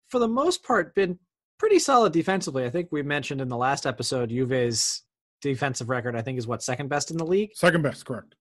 for 0.09 0.19
the 0.19 0.27
most 0.27 0.63
part 0.63 0.93
been 0.93 1.17
pretty 1.57 1.79
solid 1.79 2.13
defensively. 2.13 2.65
I 2.65 2.69
think 2.69 2.89
we 2.91 3.01
mentioned 3.01 3.41
in 3.41 3.47
the 3.47 3.57
last 3.57 3.85
episode 3.85 4.29
Juve's 4.29 5.03
defensive 5.41 5.89
record 5.89 6.15
I 6.15 6.21
think 6.21 6.37
is 6.37 6.47
what 6.47 6.63
second 6.63 6.89
best 6.89 7.11
in 7.11 7.17
the 7.17 7.25
league. 7.25 7.51
Second 7.55 7.81
best, 7.81 8.05
correct. 8.05 8.35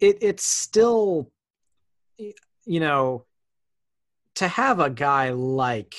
It 0.00 0.18
it's 0.20 0.44
still 0.44 1.30
you 2.18 2.80
know 2.80 3.24
to 4.36 4.48
have 4.48 4.80
a 4.80 4.90
guy 4.90 5.30
like 5.30 5.94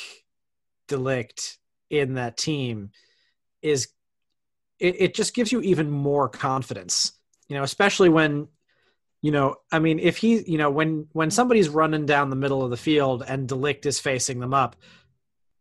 De 0.87 0.97
Ligt 0.97 1.57
in 1.89 2.15
that 2.15 2.37
team 2.37 2.91
is 3.61 3.89
it, 4.79 4.95
it 4.99 5.13
just 5.13 5.33
gives 5.33 5.51
you 5.51 5.61
even 5.61 5.89
more 5.89 6.27
confidence 6.27 7.13
you 7.47 7.55
know 7.55 7.63
especially 7.63 8.09
when 8.09 8.47
you 9.21 9.31
know 9.31 9.55
i 9.71 9.79
mean 9.79 9.99
if 9.99 10.17
he 10.17 10.41
you 10.49 10.57
know 10.57 10.69
when 10.69 11.07
when 11.13 11.31
somebody's 11.31 11.69
running 11.69 12.05
down 12.05 12.29
the 12.29 12.35
middle 12.35 12.63
of 12.63 12.69
the 12.69 12.77
field 12.77 13.23
and 13.27 13.47
de 13.47 13.55
ligt 13.55 13.85
is 13.85 13.99
facing 13.99 14.39
them 14.39 14.53
up 14.53 14.75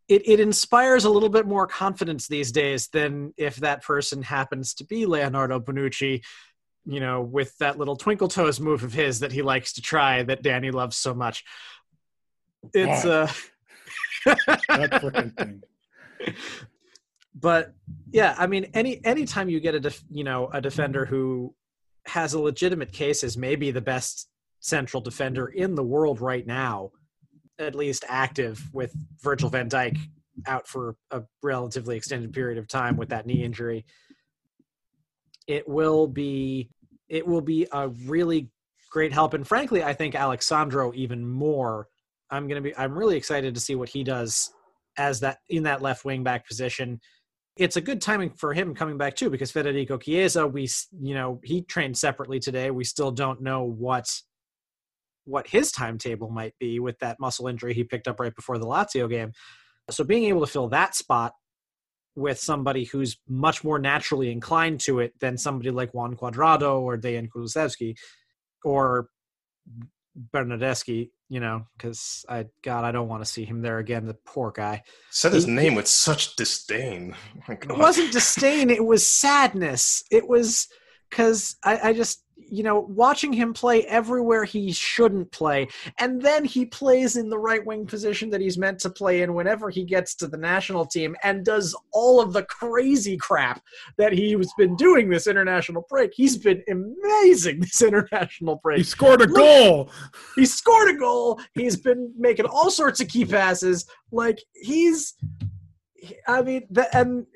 it, 0.09 0.29
it 0.29 0.41
inspires 0.41 1.05
a 1.05 1.11
little 1.11 1.29
bit 1.29 1.47
more 1.47 1.67
confidence 1.67 2.29
these 2.29 2.53
days 2.53 2.89
than 2.89 3.33
if 3.37 3.57
that 3.57 3.83
person 3.83 4.23
happens 4.23 4.75
to 4.75 4.85
be 4.85 5.07
leonardo 5.07 5.59
bonucci 5.59 6.23
you 6.87 7.01
know 7.01 7.23
with 7.23 7.57
that 7.59 7.79
little 7.79 7.97
twinkle 7.97 8.29
toes 8.29 8.61
move 8.61 8.83
of 8.83 8.93
his 8.93 9.21
that 9.21 9.33
he 9.33 9.43
likes 9.43 9.73
to 9.73 9.83
try 9.83 10.23
that 10.23 10.43
danny 10.43 10.71
loves 10.71 10.97
so 10.97 11.15
much 11.15 11.45
it's 12.73 13.05
uh 13.05 13.31
thing. 15.37 15.63
but 17.35 17.75
yeah 18.11 18.35
i 18.39 18.47
mean 18.47 18.71
any 18.75 19.05
anytime 19.05 19.49
you 19.49 19.61
get 19.61 19.75
a 19.75 19.81
def, 19.81 20.03
you 20.11 20.25
know 20.25 20.49
a 20.53 20.61
defender 20.61 21.05
who 21.05 21.55
has 22.07 22.35
a 22.35 22.41
legitimate 22.41 22.93
case 22.93 23.25
as 23.25 23.37
maybe 23.37 23.71
the 23.71 23.81
best 23.81 24.29
central 24.61 25.01
defender 25.01 25.47
in 25.47 25.75
the 25.75 25.83
world 25.83 26.21
right 26.21 26.47
now 26.47 26.91
at 27.59 27.75
least 27.75 28.05
active 28.09 28.63
with 28.73 28.93
virgil 29.23 29.49
van 29.49 29.69
dijk 29.69 29.97
out 30.47 30.67
for 30.67 30.97
a 31.11 31.23
relatively 31.43 31.97
extended 31.97 32.33
period 32.33 32.59
of 32.59 32.67
time 32.67 32.97
with 32.97 33.09
that 33.11 33.27
knee 33.27 33.45
injury. 33.45 33.85
It 35.47 35.69
will 35.69 36.07
be 36.07 36.71
it 37.09 37.27
will 37.27 37.41
be 37.41 37.67
a 37.73 37.89
really 37.89 38.49
great 38.91 39.13
help. 39.13 39.35
And 39.35 39.47
frankly 39.47 39.83
i 39.83 39.93
think 39.93 40.15
alex 40.15 40.47
sandro 40.47 40.93
even 40.95 41.27
more. 41.27 41.89
I'm 42.31 42.49
going 42.49 42.63
to 42.63 42.69
be 42.69 42.77
i'm 42.77 42.97
really 42.97 43.17
excited 43.17 43.55
to 43.55 43.61
see 43.61 43.75
what 43.75 43.89
he 43.89 44.03
does 44.03 44.51
as 44.97 45.21
that 45.21 45.39
in 45.49 45.65
that 45.65 45.83
left 45.83 46.05
wing 46.05 46.23
back 46.23 46.47
position. 46.47 47.01
It's 47.57 47.77
a 47.77 47.81
good 47.81 48.01
timing 48.01 48.31
for 48.31 48.53
him 48.53 48.75
coming 48.75 48.99
back 48.99 49.15
too 49.15 49.31
because 49.31 49.53
Federico 49.53 49.99
Chiesa 49.99 50.47
we 50.47 50.69
you 51.01 51.15
know 51.15 51.41
he 51.45 51.63
trained 51.63 51.97
separately 51.97 52.41
today. 52.41 52.71
We 52.71 52.85
still 52.85 53.13
don't 53.13 53.41
know 53.41 53.63
what 53.63 54.09
what 55.25 55.47
his 55.49 55.73
timetable 55.73 56.31
might 56.31 56.55
be 56.59 56.79
with 56.81 56.99
that 56.99 57.19
muscle 57.21 57.49
injury 57.49 57.75
he 57.75 57.85
picked 57.85 58.09
up 58.09 58.21
right 58.21 58.35
before 58.35 58.59
the 58.59 58.67
Lazio 58.67 59.09
game 59.09 59.33
so 59.91 60.05
being 60.05 60.25
able 60.25 60.41
to 60.41 60.47
fill 60.51 60.69
that 60.69 60.95
spot 60.95 61.33
with 62.17 62.39
somebody 62.39 62.85
who's 62.85 63.19
much 63.29 63.65
more 63.65 63.79
naturally 63.79 64.31
inclined 64.31 64.81
to 64.81 65.01
it 65.01 65.13
than 65.21 65.37
somebody 65.37 65.71
like 65.71 65.93
Juan 65.93 66.15
Cuadrado 66.17 66.81
or 66.81 66.97
Dejan 66.97 67.29
Kulusevski 67.29 67.97
or 68.65 69.09
Bernardeschi, 70.33 71.11
you 71.29 71.41
know, 71.41 71.67
because 71.77 72.25
I 72.29 72.47
God, 72.63 72.85
I 72.85 72.93
don't 72.93 73.09
want 73.09 73.25
to 73.25 73.31
see 73.31 73.45
him 73.45 73.63
there 73.63 73.79
again. 73.79 74.07
The 74.07 74.15
poor 74.25 74.53
guy. 74.53 74.83
Said 75.11 75.33
his 75.33 75.47
He- 75.47 75.51
name 75.51 75.75
with 75.75 75.89
such 75.89 76.37
disdain. 76.37 77.15
Oh 77.49 77.53
It 77.53 77.79
wasn't 77.79 78.13
disdain. 78.13 78.71
It 78.71 78.85
was 78.85 79.07
sadness. 79.07 80.03
It 80.11 80.29
was 80.29 80.69
because 81.11 81.57
I, 81.65 81.89
I 81.91 81.93
just 81.93 82.24
you 82.37 82.63
know, 82.63 82.81
watching 82.81 83.33
him 83.33 83.53
play 83.53 83.85
everywhere 83.87 84.45
he 84.45 84.73
shouldn't 84.73 85.31
play, 85.33 85.69
and 85.99 86.21
then 86.21 86.45
he 86.45 86.67
plays 86.67 87.17
in 87.17 87.29
the 87.29 87.39
right 87.39 87.65
wing 87.65 87.87
position 87.87 88.31
that 88.31 88.41
he's 88.41 88.59
meant 88.59 88.79
to 88.81 88.91
play 88.91 89.23
in 89.23 89.35
whenever 89.35 89.71
he 89.71 89.85
gets 89.85 90.15
to 90.17 90.27
the 90.27 90.37
national 90.37 90.85
team 90.85 91.17
and 91.23 91.45
does 91.45 91.77
all 91.93 92.21
of 92.21 92.33
the 92.33 92.43
crazy 92.45 93.17
crap 93.17 93.63
that 93.99 94.13
he's 94.13 94.53
been 94.55 94.77
doing 94.77 95.09
this 95.09 95.27
international 95.27 95.87
break. 95.89 96.13
He's 96.15 96.37
been 96.37 96.63
amazing 96.69 97.61
this 97.61 97.83
international 97.83 98.57
break. 98.63 98.79
He 98.79 98.85
scored 98.85 99.23
a 99.23 99.27
goal. 99.27 99.91
He 100.35 100.47
scored 100.47 100.91
a 100.91 100.99
goal. 100.99 101.41
He's 101.55 101.77
been 101.77 102.13
making 102.17 102.47
all 102.47 102.71
sorts 102.71 103.01
of 103.01 103.09
key 103.09 103.25
passes. 103.25 103.87
Like 104.11 104.43
he's, 104.55 105.15
I 106.27 106.43
mean, 106.43 106.67
the, 106.71 106.95
and 106.97 107.27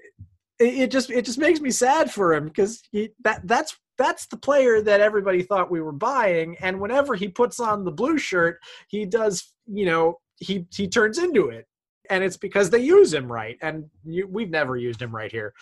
it 0.59 0.91
just 0.91 1.11
it 1.11 1.25
just 1.25 1.39
makes 1.39 1.61
me 1.61 1.71
sad 1.71 2.11
for 2.11 2.35
him 2.35 2.47
because 2.47 2.83
he 2.91 3.11
that 3.23 3.47
that's 3.47 3.77
that's 3.99 4.27
the 4.27 4.37
player 4.37 4.81
that 4.81 5.01
everybody 5.01 5.43
thought 5.43 5.71
we 5.71 5.81
were 5.81 5.93
buying 5.93 6.57
and 6.61 6.81
whenever 6.81 7.15
he 7.15 7.29
puts 7.29 7.61
on 7.61 7.85
the 7.85 7.91
blue 7.91 8.17
shirt 8.17 8.59
he 8.89 9.05
does 9.05 9.53
you 9.67 9.85
know 9.85 10.19
he 10.41 10.67
he 10.73 10.89
turns 10.89 11.19
into 11.19 11.49
it 11.49 11.67
and 12.11 12.25
it's 12.25 12.37
because 12.37 12.71
they 12.71 12.79
use 12.79 13.13
him 13.13 13.31
right 13.31 13.59
and 13.61 13.85
you, 14.05 14.27
we've 14.27 14.51
never 14.51 14.77
used 14.77 15.03
him 15.03 15.15
right 15.15 15.33
here. 15.33 15.53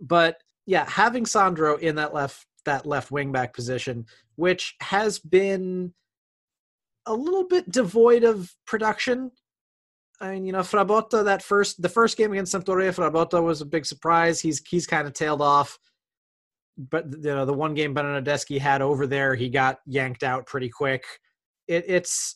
But 0.00 0.36
yeah 0.66 0.88
having 0.88 1.26
sandro 1.26 1.76
in 1.76 1.96
that 1.96 2.14
left 2.14 2.46
that 2.64 2.86
left 2.86 3.10
wing 3.10 3.32
back 3.32 3.54
position 3.54 4.06
which 4.36 4.76
has 4.80 5.18
been 5.18 5.92
a 7.06 7.14
little 7.14 7.44
bit 7.44 7.70
devoid 7.70 8.24
of 8.24 8.54
production. 8.66 9.30
I 10.20 10.32
mean, 10.32 10.44
you 10.44 10.52
know, 10.52 10.60
Frabotta 10.60 11.24
that 11.24 11.42
first 11.42 11.80
the 11.80 11.88
first 11.88 12.16
game 12.16 12.32
against 12.32 12.54
Sampdoria, 12.54 12.94
Frabotta 12.94 13.42
was 13.42 13.62
a 13.62 13.66
big 13.66 13.86
surprise. 13.86 14.38
He's 14.40 14.62
he's 14.68 14.86
kind 14.86 15.06
of 15.06 15.14
tailed 15.14 15.40
off 15.40 15.78
but 16.88 17.06
you 17.12 17.34
know 17.34 17.44
the 17.44 17.52
one 17.52 17.74
game 17.74 17.94
Bernardeschi 17.94 18.58
had 18.58 18.82
over 18.82 19.06
there, 19.06 19.34
he 19.34 19.48
got 19.48 19.80
yanked 19.86 20.22
out 20.22 20.46
pretty 20.46 20.68
quick. 20.68 21.04
It, 21.68 21.84
it's 21.86 22.34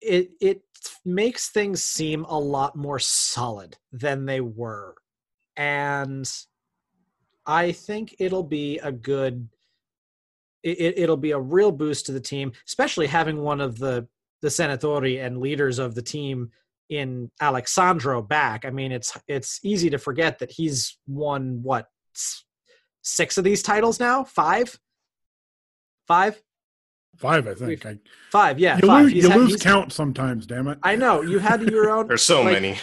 it 0.00 0.30
it 0.40 0.62
makes 1.04 1.50
things 1.50 1.82
seem 1.82 2.24
a 2.24 2.38
lot 2.38 2.76
more 2.76 2.98
solid 2.98 3.76
than 3.92 4.24
they 4.24 4.40
were, 4.40 4.94
and 5.56 6.30
I 7.46 7.72
think 7.72 8.16
it'll 8.18 8.44
be 8.44 8.78
a 8.78 8.92
good. 8.92 9.48
It, 10.62 10.98
it'll 10.98 11.18
be 11.18 11.32
a 11.32 11.38
real 11.38 11.72
boost 11.72 12.06
to 12.06 12.12
the 12.12 12.20
team, 12.20 12.52
especially 12.66 13.06
having 13.06 13.42
one 13.42 13.60
of 13.60 13.78
the 13.78 14.08
the 14.40 14.48
senatori 14.48 15.24
and 15.24 15.38
leaders 15.38 15.78
of 15.78 15.94
the 15.94 16.02
team 16.02 16.50
in 16.88 17.30
Alex 17.40 17.74
Sandro 17.74 18.22
back. 18.22 18.64
I 18.64 18.70
mean, 18.70 18.92
it's 18.92 19.16
it's 19.28 19.60
easy 19.62 19.90
to 19.90 19.98
forget 19.98 20.38
that 20.38 20.50
he's 20.50 20.98
won 21.06 21.60
what 21.62 21.86
six 23.04 23.38
of 23.38 23.44
these 23.44 23.62
titles 23.62 24.00
now. 24.00 24.24
Five, 24.24 24.76
five, 26.08 26.42
five. 27.16 27.46
I 27.46 27.54
think 27.54 27.86
I, 27.86 27.98
five. 28.32 28.58
Yeah, 28.58 28.78
you 28.82 28.88
five. 28.88 29.04
lose, 29.04 29.12
you 29.12 29.30
had, 29.30 29.38
lose 29.38 29.62
count 29.62 29.92
sometimes. 29.92 30.46
Damn 30.46 30.66
it! 30.68 30.78
I 30.82 30.96
know 30.96 31.22
you 31.22 31.38
had 31.38 31.62
your 31.62 31.90
own. 31.90 32.06
There's 32.08 32.22
so 32.22 32.42
like, 32.42 32.54
many. 32.54 32.78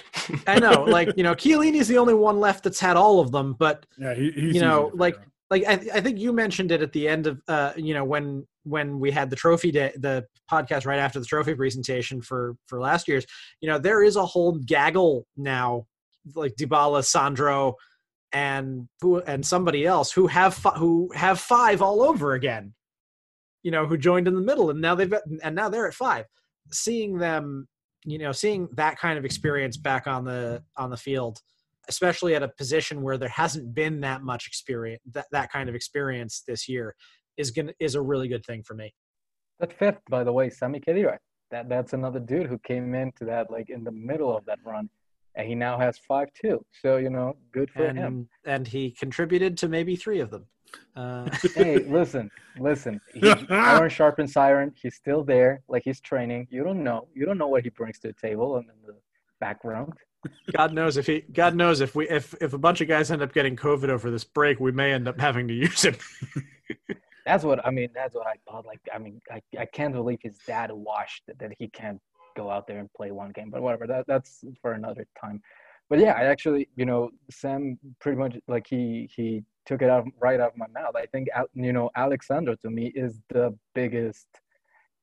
I 0.47 0.59
know, 0.59 0.83
like 0.87 1.15
you 1.17 1.23
know, 1.23 1.35
Chiellini's 1.35 1.87
the 1.87 1.97
only 1.97 2.13
one 2.13 2.39
left 2.39 2.63
that's 2.63 2.79
had 2.79 2.95
all 2.95 3.19
of 3.19 3.31
them. 3.31 3.53
But 3.53 3.85
yeah, 3.97 4.13
he, 4.13 4.31
he's 4.31 4.55
you 4.55 4.61
know, 4.61 4.91
like 4.93 5.17
like 5.49 5.65
I, 5.67 5.73
I 5.93 6.01
think 6.01 6.19
you 6.19 6.31
mentioned 6.31 6.71
it 6.71 6.81
at 6.81 6.93
the 6.93 7.07
end 7.07 7.27
of 7.27 7.41
uh 7.47 7.73
you 7.75 7.93
know 7.93 8.05
when 8.05 8.47
when 8.63 8.99
we 8.99 9.11
had 9.11 9.29
the 9.29 9.35
trophy 9.35 9.71
day 9.71 9.91
the 9.97 10.25
podcast 10.49 10.85
right 10.85 10.99
after 10.99 11.19
the 11.19 11.25
trophy 11.25 11.55
presentation 11.55 12.21
for 12.21 12.55
for 12.67 12.79
last 12.79 13.07
year's 13.07 13.25
you 13.59 13.67
know 13.67 13.79
there 13.79 14.03
is 14.03 14.15
a 14.15 14.25
whole 14.25 14.53
gaggle 14.65 15.25
now 15.35 15.85
like 16.35 16.55
Dybala, 16.55 17.03
Sandro, 17.03 17.75
and 18.33 18.87
who 19.01 19.19
and 19.21 19.45
somebody 19.45 19.85
else 19.85 20.11
who 20.11 20.27
have 20.27 20.53
fi- 20.53 20.77
who 20.77 21.11
have 21.13 21.39
five 21.39 21.81
all 21.81 22.01
over 22.01 22.33
again. 22.33 22.73
You 23.63 23.71
know 23.71 23.85
who 23.85 23.97
joined 23.97 24.27
in 24.27 24.35
the 24.35 24.41
middle 24.41 24.69
and 24.69 24.81
now 24.81 24.95
they've 24.95 25.13
and 25.43 25.55
now 25.55 25.69
they're 25.69 25.87
at 25.87 25.93
five. 25.93 26.25
Seeing 26.71 27.17
them 27.17 27.67
you 28.05 28.17
know 28.17 28.31
seeing 28.31 28.67
that 28.73 28.97
kind 28.97 29.17
of 29.17 29.25
experience 29.25 29.77
back 29.77 30.07
on 30.07 30.25
the 30.25 30.63
on 30.77 30.89
the 30.89 30.97
field 30.97 31.39
especially 31.89 32.35
at 32.35 32.43
a 32.43 32.47
position 32.47 33.01
where 33.01 33.17
there 33.17 33.29
hasn't 33.29 33.73
been 33.73 34.01
that 34.01 34.21
much 34.21 34.47
experience 34.47 35.01
that, 35.11 35.25
that 35.31 35.51
kind 35.51 35.67
of 35.67 35.75
experience 35.75 36.43
this 36.47 36.69
year 36.69 36.95
is 37.37 37.51
gonna 37.51 37.73
is 37.79 37.95
a 37.95 38.01
really 38.01 38.27
good 38.27 38.45
thing 38.45 38.63
for 38.63 38.73
me. 38.73 38.93
That 39.59 39.73
fifth 39.73 40.01
by 40.09 40.23
the 40.23 40.31
way 40.31 40.49
Sami 40.49 40.79
Khedira. 40.79 41.17
That 41.49 41.69
that's 41.69 41.93
another 41.93 42.19
dude 42.19 42.47
who 42.47 42.59
came 42.59 42.95
into 42.95 43.25
that 43.25 43.51
like 43.51 43.69
in 43.69 43.83
the 43.83 43.91
middle 43.91 44.35
of 44.35 44.45
that 44.45 44.59
run 44.65 44.89
and 45.35 45.47
he 45.47 45.55
now 45.55 45.77
has 45.77 45.97
five 45.97 46.29
too. 46.33 46.63
So 46.81 46.97
you 46.97 47.09
know, 47.09 47.35
good 47.51 47.69
for 47.71 47.85
and, 47.85 47.97
him. 47.97 48.29
And 48.45 48.67
he 48.67 48.91
contributed 48.91 49.57
to 49.59 49.67
maybe 49.67 49.95
three 49.95 50.19
of 50.19 50.29
them. 50.29 50.45
Uh, 50.95 51.29
hey, 51.55 51.79
listen, 51.79 52.29
listen. 52.59 52.99
He, 53.13 53.29
iron 53.49 53.89
sharpens 53.89 54.35
iron. 54.35 54.73
He's 54.81 54.95
still 54.95 55.23
there, 55.23 55.61
like 55.67 55.83
he's 55.83 56.01
training. 56.01 56.47
You 56.49 56.63
don't 56.63 56.83
know. 56.83 57.07
You 57.13 57.25
don't 57.25 57.37
know 57.37 57.47
what 57.47 57.63
he 57.63 57.69
brings 57.69 57.99
to 57.99 58.07
the 58.07 58.13
table 58.13 58.57
and 58.57 58.65
in 58.65 58.87
the 58.87 58.95
background. 59.39 59.93
God 60.55 60.73
knows 60.73 60.97
if 60.97 61.07
he. 61.07 61.21
God 61.33 61.55
knows 61.55 61.81
if 61.81 61.95
we 61.95 62.07
if 62.09 62.35
if 62.41 62.53
a 62.53 62.57
bunch 62.57 62.81
of 62.81 62.87
guys 62.87 63.09
end 63.11 63.21
up 63.21 63.33
getting 63.33 63.55
COVID 63.55 63.89
over 63.89 64.11
this 64.11 64.23
break, 64.23 64.59
we 64.59 64.71
may 64.71 64.93
end 64.93 65.07
up 65.07 65.19
having 65.19 65.47
to 65.47 65.53
use 65.53 65.83
him. 65.83 65.95
that's 67.25 67.43
what 67.43 67.65
I 67.65 67.71
mean. 67.71 67.89
That's 67.93 68.15
what 68.15 68.27
I 68.27 68.35
thought. 68.47 68.65
Like, 68.65 68.79
I 68.93 68.99
mean, 68.99 69.19
I, 69.31 69.41
I 69.57 69.65
can't 69.65 69.93
believe 69.93 70.19
his 70.21 70.37
dad 70.45 70.71
washed 70.71 71.23
that, 71.27 71.39
that 71.39 71.51
he 71.57 71.67
can't 71.69 71.99
go 72.35 72.49
out 72.49 72.67
there 72.67 72.79
and 72.79 72.91
play 72.93 73.11
one 73.11 73.31
game. 73.31 73.49
But 73.49 73.61
whatever, 73.61 73.87
that 73.87 74.05
that's 74.07 74.43
for 74.61 74.73
another 74.73 75.05
time. 75.19 75.41
But 75.89 75.99
yeah, 75.99 76.13
I 76.13 76.23
actually, 76.23 76.69
you 76.77 76.85
know, 76.85 77.09
Sam 77.29 77.77
pretty 77.99 78.17
much 78.17 78.37
like 78.47 78.65
he 78.65 79.09
he 79.13 79.43
took 79.65 79.81
it 79.81 79.89
out 79.89 80.05
right 80.19 80.39
out 80.39 80.53
of 80.53 80.57
my 80.57 80.67
mouth. 80.67 80.95
I 80.95 81.05
think 81.07 81.27
you 81.53 81.73
know 81.73 81.89
Alexander 81.95 82.55
to 82.57 82.69
me 82.69 82.93
is 82.95 83.19
the 83.29 83.53
biggest. 83.75 84.27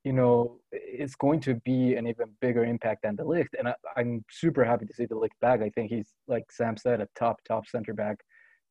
You 0.05 0.12
know, 0.14 0.61
it's 0.72 1.16
going 1.16 1.41
to 1.41 1.57
be 1.57 1.95
an 1.97 2.07
even 2.07 2.29
bigger 2.41 2.64
impact 2.64 3.03
than 3.03 3.16
De 3.16 3.22
Ligt, 3.22 3.49
and 3.59 3.68
I, 3.68 3.74
I'm 3.97 4.24
super 4.31 4.64
happy 4.64 4.87
to 4.87 4.95
see 4.95 5.05
De 5.05 5.14
Ligt 5.14 5.39
back. 5.43 5.61
I 5.61 5.68
think 5.70 5.91
he's 5.91 6.14
like 6.26 6.51
Sam 6.51 6.76
said, 6.76 7.01
a 7.01 7.09
top 7.18 7.37
top 7.47 7.66
center 7.66 7.93
back. 7.93 8.16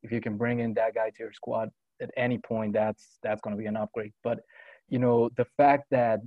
If 0.02 0.12
you 0.12 0.22
can 0.22 0.38
bring 0.38 0.60
in 0.60 0.74
that 0.76 0.96
guy 0.96 1.10
to 1.10 1.20
your 1.20 1.34
squad 1.34 1.70
at 2.02 2.10
any 2.18 2.40
point, 2.40 2.74
that's 2.74 3.20
that's 3.22 3.42
going 3.42 3.56
to 3.56 3.62
be 3.62 3.68
an 3.68 3.78
upgrade. 3.78 4.14
But 4.24 4.40
you 4.90 5.00
know, 5.00 5.30
the 5.38 5.46
fact 5.58 5.86
that 5.92 6.22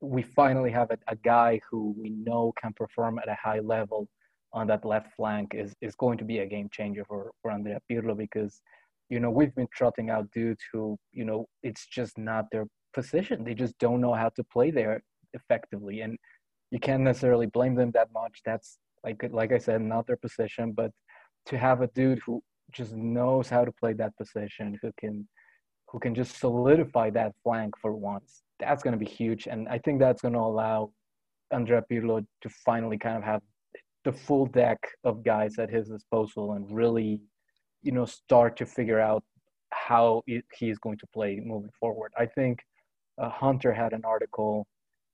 we 0.00 0.22
finally 0.22 0.70
have 0.70 0.90
a, 0.90 0.98
a 1.08 1.16
guy 1.16 1.60
who 1.70 1.94
we 1.98 2.10
know 2.10 2.52
can 2.60 2.72
perform 2.72 3.18
at 3.18 3.28
a 3.28 3.36
high 3.42 3.60
level 3.60 4.08
on 4.52 4.66
that 4.66 4.84
left 4.84 5.14
flank 5.16 5.52
is, 5.54 5.74
is 5.80 5.94
going 5.94 6.18
to 6.18 6.24
be 6.24 6.38
a 6.38 6.46
game 6.46 6.68
changer 6.72 7.04
for, 7.04 7.30
for 7.40 7.50
Andrea 7.50 7.78
Pirlo 7.90 8.16
because, 8.16 8.60
you 9.08 9.20
know, 9.20 9.30
we've 9.30 9.54
been 9.54 9.68
trotting 9.74 10.10
out 10.10 10.30
dudes 10.32 10.62
who, 10.72 10.98
you 11.12 11.24
know, 11.24 11.46
it's 11.62 11.86
just 11.86 12.18
not 12.18 12.46
their 12.50 12.66
position. 12.92 13.44
They 13.44 13.54
just 13.54 13.78
don't 13.78 14.00
know 14.00 14.14
how 14.14 14.30
to 14.30 14.44
play 14.44 14.70
there 14.70 15.02
effectively. 15.34 16.00
And 16.00 16.16
you 16.70 16.78
can't 16.78 17.02
necessarily 17.02 17.46
blame 17.46 17.74
them 17.74 17.90
that 17.92 18.08
much. 18.12 18.40
That's 18.44 18.78
like 19.04 19.22
like 19.30 19.52
I 19.52 19.58
said, 19.58 19.82
not 19.82 20.06
their 20.06 20.16
position. 20.16 20.72
But 20.72 20.90
to 21.46 21.58
have 21.58 21.82
a 21.82 21.88
dude 21.88 22.20
who 22.24 22.42
just 22.72 22.94
knows 22.94 23.48
how 23.48 23.64
to 23.64 23.72
play 23.72 23.92
that 23.94 24.16
position, 24.16 24.78
who 24.82 24.90
can 24.98 25.28
who 25.88 25.98
can 25.98 26.14
just 26.14 26.38
solidify 26.38 27.10
that 27.10 27.32
flank 27.42 27.74
for 27.80 27.94
once, 27.94 28.42
that's 28.60 28.82
going 28.82 28.92
to 28.92 28.98
be 28.98 29.10
huge. 29.10 29.46
And 29.46 29.68
I 29.68 29.78
think 29.78 30.00
that's 30.00 30.22
going 30.22 30.34
to 30.34 30.40
allow 30.40 30.92
Andrea 31.52 31.82
Pirlo 31.90 32.24
to 32.42 32.48
finally 32.64 32.98
kind 32.98 33.16
of 33.16 33.24
have 33.24 33.42
the 34.04 34.12
full 34.12 34.46
deck 34.46 34.78
of 35.04 35.24
guys 35.24 35.58
at 35.58 35.70
his 35.70 35.88
disposal 35.88 36.52
and 36.52 36.64
really, 36.70 37.20
you 37.82 37.92
know, 37.92 38.04
start 38.04 38.56
to 38.58 38.66
figure 38.66 39.00
out 39.00 39.22
how 39.70 40.22
he's 40.58 40.78
going 40.78 40.98
to 40.98 41.06
play 41.12 41.40
moving 41.42 41.70
forward. 41.78 42.12
I 42.18 42.26
think 42.26 42.60
uh, 43.20 43.28
Hunter 43.28 43.72
had 43.72 43.92
an 43.92 44.02
article 44.04 44.66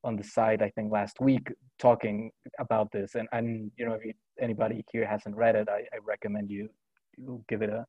on 0.05 0.16
the 0.16 0.22
site, 0.22 0.62
I 0.62 0.70
think 0.70 0.92
last 0.92 1.20
week, 1.20 1.49
talking 1.78 2.30
about 2.59 2.92
this. 2.92 3.16
And, 3.16 3.28
and 3.32 3.70
you 3.76 3.86
know, 3.86 3.94
if 3.94 4.05
you, 4.05 4.12
anybody 4.40 4.84
here 4.92 5.07
hasn't 5.07 5.36
read 5.36 5.57
it, 5.57 5.68
I, 5.68 5.80
I 5.92 5.99
recommend 6.05 6.51
you, 6.51 6.68
you 7.16 7.42
give 7.49 7.62
it 7.62 7.70
a 7.70 7.84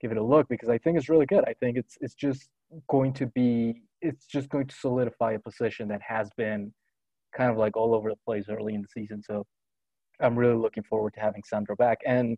give 0.00 0.10
it 0.10 0.18
a 0.18 0.22
look 0.22 0.48
because 0.48 0.68
I 0.68 0.78
think 0.78 0.98
it's 0.98 1.08
really 1.08 1.26
good. 1.26 1.44
I 1.46 1.54
think 1.60 1.76
it's 1.76 1.96
it's 2.00 2.14
just 2.14 2.48
going 2.88 3.12
to 3.14 3.26
be 3.26 3.82
it's 4.02 4.26
just 4.26 4.48
going 4.48 4.66
to 4.66 4.74
solidify 4.74 5.32
a 5.32 5.38
position 5.38 5.88
that 5.88 6.00
has 6.06 6.28
been 6.36 6.72
kind 7.36 7.50
of 7.50 7.56
like 7.56 7.76
all 7.76 7.94
over 7.94 8.10
the 8.10 8.16
place 8.26 8.46
early 8.50 8.74
in 8.74 8.82
the 8.82 8.88
season. 8.88 9.22
So 9.22 9.46
I'm 10.20 10.36
really 10.38 10.56
looking 10.56 10.82
forward 10.82 11.14
to 11.14 11.20
having 11.20 11.42
Sandro 11.46 11.76
back. 11.76 11.98
And 12.06 12.36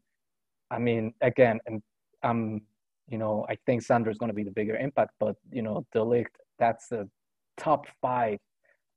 I 0.71 0.79
mean, 0.79 1.12
again, 1.21 1.59
and 1.67 1.83
I'm 2.23 2.62
you 3.09 3.19
know 3.19 3.47
I 3.49 3.57
think 3.67 3.83
Sandro 3.83 4.12
is 4.12 4.19
going 4.19 4.31
to 4.31 4.35
be 4.35 4.45
the 4.45 4.51
bigger 4.51 4.77
impact, 4.77 5.12
but 5.21 5.37
you 5.51 5.62
know 5.62 5.85
De 5.93 5.99
Ligt 5.99 6.27
that's 6.59 6.89
the 6.89 7.09
top 7.57 7.87
five 8.01 8.39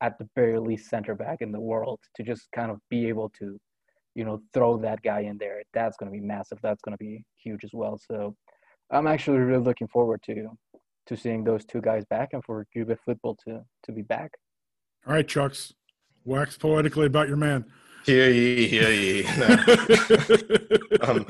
at 0.01 0.17
the 0.19 0.27
very 0.35 0.59
least 0.59 0.89
center 0.89 1.15
back 1.15 1.41
in 1.41 1.51
the 1.51 1.59
world 1.59 1.99
to 2.15 2.23
just 2.23 2.47
kind 2.53 2.71
of 2.71 2.77
be 2.89 3.07
able 3.07 3.29
to 3.29 3.59
you 4.15 4.25
know 4.25 4.41
throw 4.53 4.77
that 4.77 5.01
guy 5.03 5.21
in 5.21 5.37
there 5.37 5.61
that's 5.73 5.97
going 5.97 6.11
to 6.11 6.17
be 6.17 6.23
massive 6.23 6.59
that's 6.61 6.81
going 6.81 6.95
to 6.95 7.03
be 7.03 7.23
huge 7.43 7.63
as 7.63 7.71
well 7.73 7.99
so 8.09 8.35
I'm 8.91 9.07
actually 9.07 9.39
really 9.39 9.63
looking 9.63 9.87
forward 9.87 10.21
to 10.23 10.49
to 11.07 11.17
seeing 11.17 11.43
those 11.43 11.65
two 11.65 11.81
guys 11.81 12.03
back 12.05 12.29
and 12.33 12.43
for 12.43 12.65
Juve 12.73 12.97
football 13.05 13.37
to 13.45 13.61
to 13.83 13.91
be 13.91 14.01
back. 14.01 14.31
All 15.05 15.13
right, 15.13 15.27
Chucks, 15.27 15.73
wax 16.25 16.57
poetically 16.57 17.07
about 17.07 17.27
your 17.27 17.37
man. 17.37 17.65
Hear 18.05 18.29
ye, 18.29 18.67
hear 18.67 18.89
ye. 18.89 19.25
um, 21.01 21.25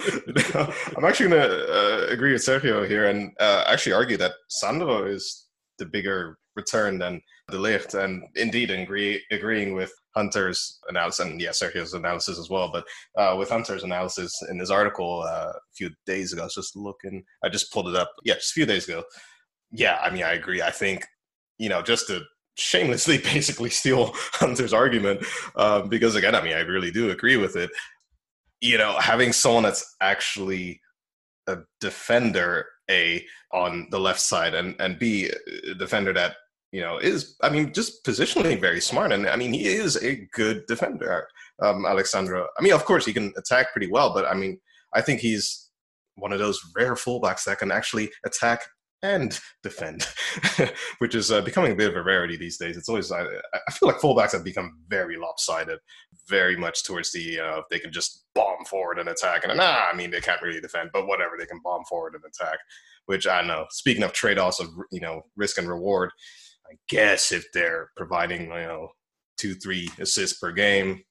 I'm 0.95 1.05
actually 1.05 1.29
going 1.29 1.41
to 1.41 1.73
uh, 1.73 2.07
agree 2.09 2.33
with 2.33 2.43
Sergio 2.43 2.87
here 2.87 3.07
and 3.07 3.31
uh, 3.39 3.63
actually 3.65 3.93
argue 3.93 4.17
that 4.17 4.33
Sandro 4.49 5.05
is 5.05 5.47
the 5.79 5.87
bigger 5.87 6.37
return 6.55 6.99
than 6.99 7.21
De 7.49 7.57
Ligt, 7.57 7.95
and 7.95 8.23
indeed 8.35 8.69
agree, 8.69 9.23
agreeing 9.31 9.73
with 9.73 9.91
Hunter's 10.15 10.79
analysis, 10.89 11.25
and 11.25 11.39
yes, 11.39 11.61
Sergio's 11.61 11.93
analysis 11.93 12.37
as 12.37 12.49
well, 12.49 12.69
but 12.71 12.85
uh, 13.17 13.35
with 13.37 13.49
Hunter's 13.49 13.83
analysis 13.83 14.39
in 14.49 14.59
his 14.59 14.69
article 14.69 15.21
uh, 15.21 15.53
a 15.55 15.73
few 15.75 15.89
days 16.05 16.33
ago, 16.33 16.41
I 16.41 16.45
was 16.45 16.55
just 16.55 16.75
looking, 16.75 17.23
I 17.43 17.49
just 17.49 17.71
pulled 17.71 17.87
it 17.87 17.95
up, 17.95 18.11
yeah, 18.23 18.33
just 18.35 18.51
a 18.51 18.53
few 18.53 18.65
days 18.65 18.87
ago. 18.87 19.03
Yeah, 19.71 19.99
I 20.01 20.09
mean, 20.09 20.23
I 20.23 20.33
agree. 20.33 20.61
I 20.61 20.71
think, 20.71 21.05
you 21.57 21.69
know, 21.69 21.81
just 21.81 22.07
to 22.07 22.21
shamelessly 22.55 23.17
basically 23.33 23.69
steal 23.69 24.11
Hunter's 24.33 24.73
argument, 24.73 25.25
um, 25.55 25.89
because 25.89 26.15
again, 26.15 26.35
I 26.35 26.41
mean, 26.41 26.53
I 26.53 26.61
really 26.61 26.91
do 26.91 27.09
agree 27.11 27.37
with 27.37 27.55
it. 27.55 27.69
You 28.61 28.77
know, 28.77 28.97
having 28.99 29.33
someone 29.33 29.63
that's 29.63 29.95
actually 30.01 30.81
a 31.47 31.57
defender, 31.79 32.65
A, 32.89 33.23
on 33.53 33.87
the 33.91 33.99
left 33.99 34.19
side, 34.19 34.53
and, 34.53 34.75
and 34.79 34.97
B, 34.97 35.29
a 35.69 35.75
defender 35.75 36.11
that 36.13 36.35
you 36.71 36.81
know, 36.81 36.97
is 36.97 37.35
I 37.41 37.49
mean, 37.49 37.73
just 37.73 38.03
positionally 38.03 38.59
very 38.59 38.81
smart, 38.81 39.11
and 39.11 39.27
I 39.27 39.35
mean, 39.35 39.53
he 39.53 39.67
is 39.67 39.95
a 40.03 40.27
good 40.33 40.65
defender, 40.67 41.27
um, 41.61 41.85
Alex 41.85 42.11
Sandro. 42.11 42.47
I 42.59 42.61
mean, 42.61 42.73
of 42.73 42.83
course, 42.85 43.05
he 43.05 43.13
can 43.13 43.33
attack 43.37 43.71
pretty 43.71 43.89
well, 43.89 44.13
but 44.13 44.25
I 44.25 44.33
mean, 44.33 44.59
I 44.93 45.01
think 45.01 45.21
he's 45.21 45.69
one 46.15 46.33
of 46.33 46.39
those 46.39 46.59
rare 46.75 46.95
fullbacks 46.95 47.45
that 47.45 47.59
can 47.59 47.71
actually 47.71 48.09
attack 48.25 48.61
and 49.03 49.39
defend, 49.63 50.07
which 50.99 51.15
is 51.15 51.31
uh, 51.31 51.41
becoming 51.41 51.71
a 51.71 51.75
bit 51.75 51.89
of 51.89 51.95
a 51.95 52.01
rarity 52.01 52.35
these 52.35 52.57
days. 52.57 52.77
It's 52.77 52.89
always 52.89 53.11
I, 53.11 53.21
I, 53.21 53.71
feel 53.71 53.89
like 53.89 53.99
fullbacks 53.99 54.31
have 54.31 54.43
become 54.43 54.79
very 54.87 55.17
lopsided, 55.17 55.79
very 56.27 56.55
much 56.55 56.83
towards 56.83 57.11
the 57.11 57.39
uh, 57.39 57.61
they 57.69 57.79
can 57.79 57.91
just 57.91 58.25
bomb 58.33 58.65
forward 58.65 58.99
and 58.99 59.09
attack, 59.09 59.43
and 59.43 59.55
nah, 59.55 59.85
I 59.91 59.95
mean 59.95 60.09
they 60.09 60.21
can't 60.21 60.41
really 60.41 60.61
defend, 60.61 60.89
but 60.93 61.07
whatever 61.07 61.35
they 61.37 61.45
can 61.45 61.61
bomb 61.63 61.83
forward 61.85 62.15
and 62.15 62.23
attack. 62.25 62.57
Which 63.05 63.27
I 63.27 63.41
know. 63.41 63.65
Speaking 63.69 64.03
of 64.03 64.11
trade 64.11 64.39
offs 64.39 64.59
of 64.59 64.67
you 64.91 64.99
know 64.99 65.21
risk 65.35 65.57
and 65.57 65.69
reward, 65.69 66.11
I 66.69 66.75
guess 66.89 67.31
if 67.31 67.45
they're 67.53 67.91
providing, 67.95 68.43
you 68.43 68.49
know, 68.49 68.89
two, 69.37 69.53
three 69.55 69.89
assists 69.99 70.39
per 70.39 70.51
game, 70.51 71.01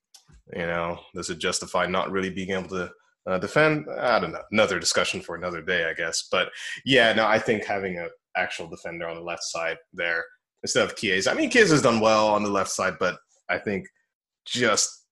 you 0.55 0.67
know, 0.67 0.99
does 1.15 1.31
it 1.31 1.39
justify 1.39 1.87
not 1.87 2.11
really 2.11 2.31
being 2.31 2.51
able 2.51 2.69
to 2.69 2.91
uh, 3.27 3.39
defend? 3.39 3.87
I 3.99 4.19
don't 4.21 4.33
know. 4.33 4.43
Another 4.53 4.79
discussion 4.79 5.21
for 5.21 5.35
another 5.37 5.63
day, 5.63 5.89
I 5.89 5.95
guess. 5.95 6.29
But 6.31 6.49
yeah, 6.85 7.13
no, 7.13 7.27
I 7.27 7.39
think 7.39 7.65
having 7.65 7.99
an 7.99 8.09
actual 8.37 8.69
defender 8.69 9.09
on 9.09 9.17
the 9.17 9.23
left 9.23 9.43
side 9.45 9.77
there 9.93 10.25
instead 10.63 10.85
of 10.85 10.97
Chiesa. 10.97 11.31
I 11.31 11.35
mean, 11.35 11.51
Chiesa's 11.51 11.83
done 11.83 12.01
well 12.01 12.29
on 12.29 12.43
the 12.43 12.51
left 12.51 12.71
side, 12.71 12.95
but 12.99 13.19
I 13.49 13.59
think 13.59 13.87
just 14.45 15.07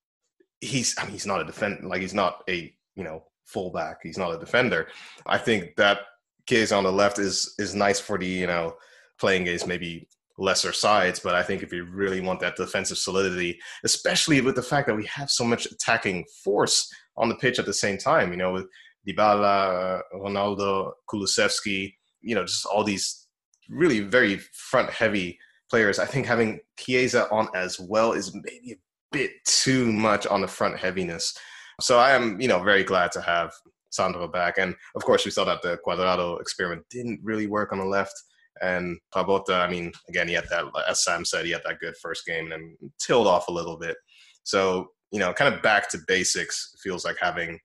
he's, 0.61 0.95
I 0.99 1.05
mean, 1.05 1.12
he's 1.12 1.27
not 1.27 1.41
a 1.41 1.45
defender. 1.45 1.87
Like 1.87 2.01
he's 2.01 2.15
not 2.15 2.43
a, 2.49 2.73
you 2.97 3.05
know, 3.05 3.25
fullback. 3.45 3.99
He's 4.03 4.19
not 4.19 4.35
a 4.35 4.39
defender. 4.39 4.89
I 5.27 5.39
think 5.39 5.77
that 5.77 6.01
Chiesa 6.49 6.77
on 6.77 6.85
the 6.85 6.93
left 6.93 7.19
is 7.19 7.55
is 7.59 7.75
nice 7.75 8.01
for 8.01 8.19
the, 8.19 8.27
you 8.27 8.47
know, 8.47 8.77
playing 9.19 9.45
games 9.45 9.67
maybe 9.67 10.09
lesser 10.39 10.73
sides. 10.73 11.21
But 11.21 11.35
I 11.35 11.43
think 11.43 11.62
if 11.62 11.73
you 11.73 11.85
really 11.85 12.21
want 12.21 12.41
that 12.41 12.57
defensive 12.57 12.99
solidity, 12.99 13.59
especially 13.85 14.41
with 14.41 14.57
the 14.57 14.62
fact 14.62 14.89
that 14.89 14.97
we 14.97 15.07
have 15.07 15.31
so 15.31 15.45
much 15.45 15.67
attacking 15.67 16.25
force 16.43 16.93
on 17.17 17.29
the 17.29 17.35
pitch 17.35 17.59
at 17.59 17.67
the 17.67 17.73
same 17.73 17.99
time, 17.99 18.31
you 18.31 18.37
know, 18.37 18.53
with 18.53 18.67
Dybala, 19.07 20.03
Ronaldo, 20.15 20.93
Kulusevski, 21.09 21.95
you 22.23 22.35
know, 22.35 22.45
just 22.45 22.67
all 22.67 22.85
these 22.85 23.27
really 23.69 24.01
very 24.01 24.39
front 24.53 24.91
heavy 24.91 25.39
players. 25.71 25.99
I 25.99 26.07
think 26.07 26.27
having 26.27 26.61
Chiesa 26.79 27.31
on 27.31 27.49
as 27.55 27.79
well 27.79 28.12
is 28.12 28.35
maybe 28.35 28.73
a 28.73 28.77
bit 29.12 29.33
too 29.45 29.93
much 29.93 30.27
on 30.27 30.41
the 30.41 30.49
front 30.49 30.79
heaviness. 30.79 31.37
So 31.81 31.99
I 31.99 32.12
am, 32.12 32.41
you 32.41 32.49
know, 32.49 32.62
very 32.62 32.85
glad 32.85 33.12
to 33.12 33.21
have 33.21 33.53
Sandro 33.91 34.29
back. 34.29 34.59
And 34.59 34.75
of 34.95 35.05
course, 35.05 35.25
we 35.25 35.31
saw 35.31 35.45
that 35.45 35.62
the 35.62 35.79
Cuadrado 35.87 36.41
experiment 36.41 36.85
didn't 36.91 37.21
really 37.23 37.47
work 37.47 37.73
on 37.73 37.79
the 37.79 37.85
left. 37.85 38.15
And 38.62 38.99
Frabotta, 39.15 39.61
I 39.61 39.69
mean, 39.69 39.93
again, 40.09 40.29
he 40.29 40.35
had 40.35 40.49
that, 40.51 40.65
as 40.89 41.05
Sam 41.05 41.25
said, 41.25 41.45
he 41.45 41.51
had 41.51 41.62
that 41.65 41.81
good 41.81 41.95
first 42.01 42.25
game 42.25 42.45
and 42.45 42.53
then 42.53 42.77
tilled 43.01 43.27
off 43.27 43.49
a 43.49 43.53
little 43.53 43.77
bit. 43.77 43.97
So, 44.45 44.89
you 45.15 45.21
know, 45.21 45.33
kind 45.33 45.55
of 45.55 45.62
back 45.62 45.89
to 45.89 45.99
basics 46.09 46.75
feels 46.83 47.05
like 47.05 47.17
having, 47.21 47.57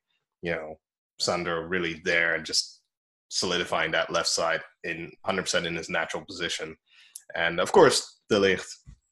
you 0.43 0.51
know, 0.51 0.75
Sander 1.19 1.67
really 1.67 1.99
there 2.05 2.35
and 2.35 2.45
just 2.45 2.81
solidifying 3.29 3.89
that 3.91 4.13
left 4.13 4.27
side 4.27 4.61
in 4.83 5.11
100% 5.25 5.65
in 5.65 5.75
his 5.75 5.89
natural 5.89 6.23
position. 6.23 6.75
And 7.35 7.59
of 7.59 7.71
course, 7.71 8.19
De 8.29 8.35
Ligt, 8.35 8.67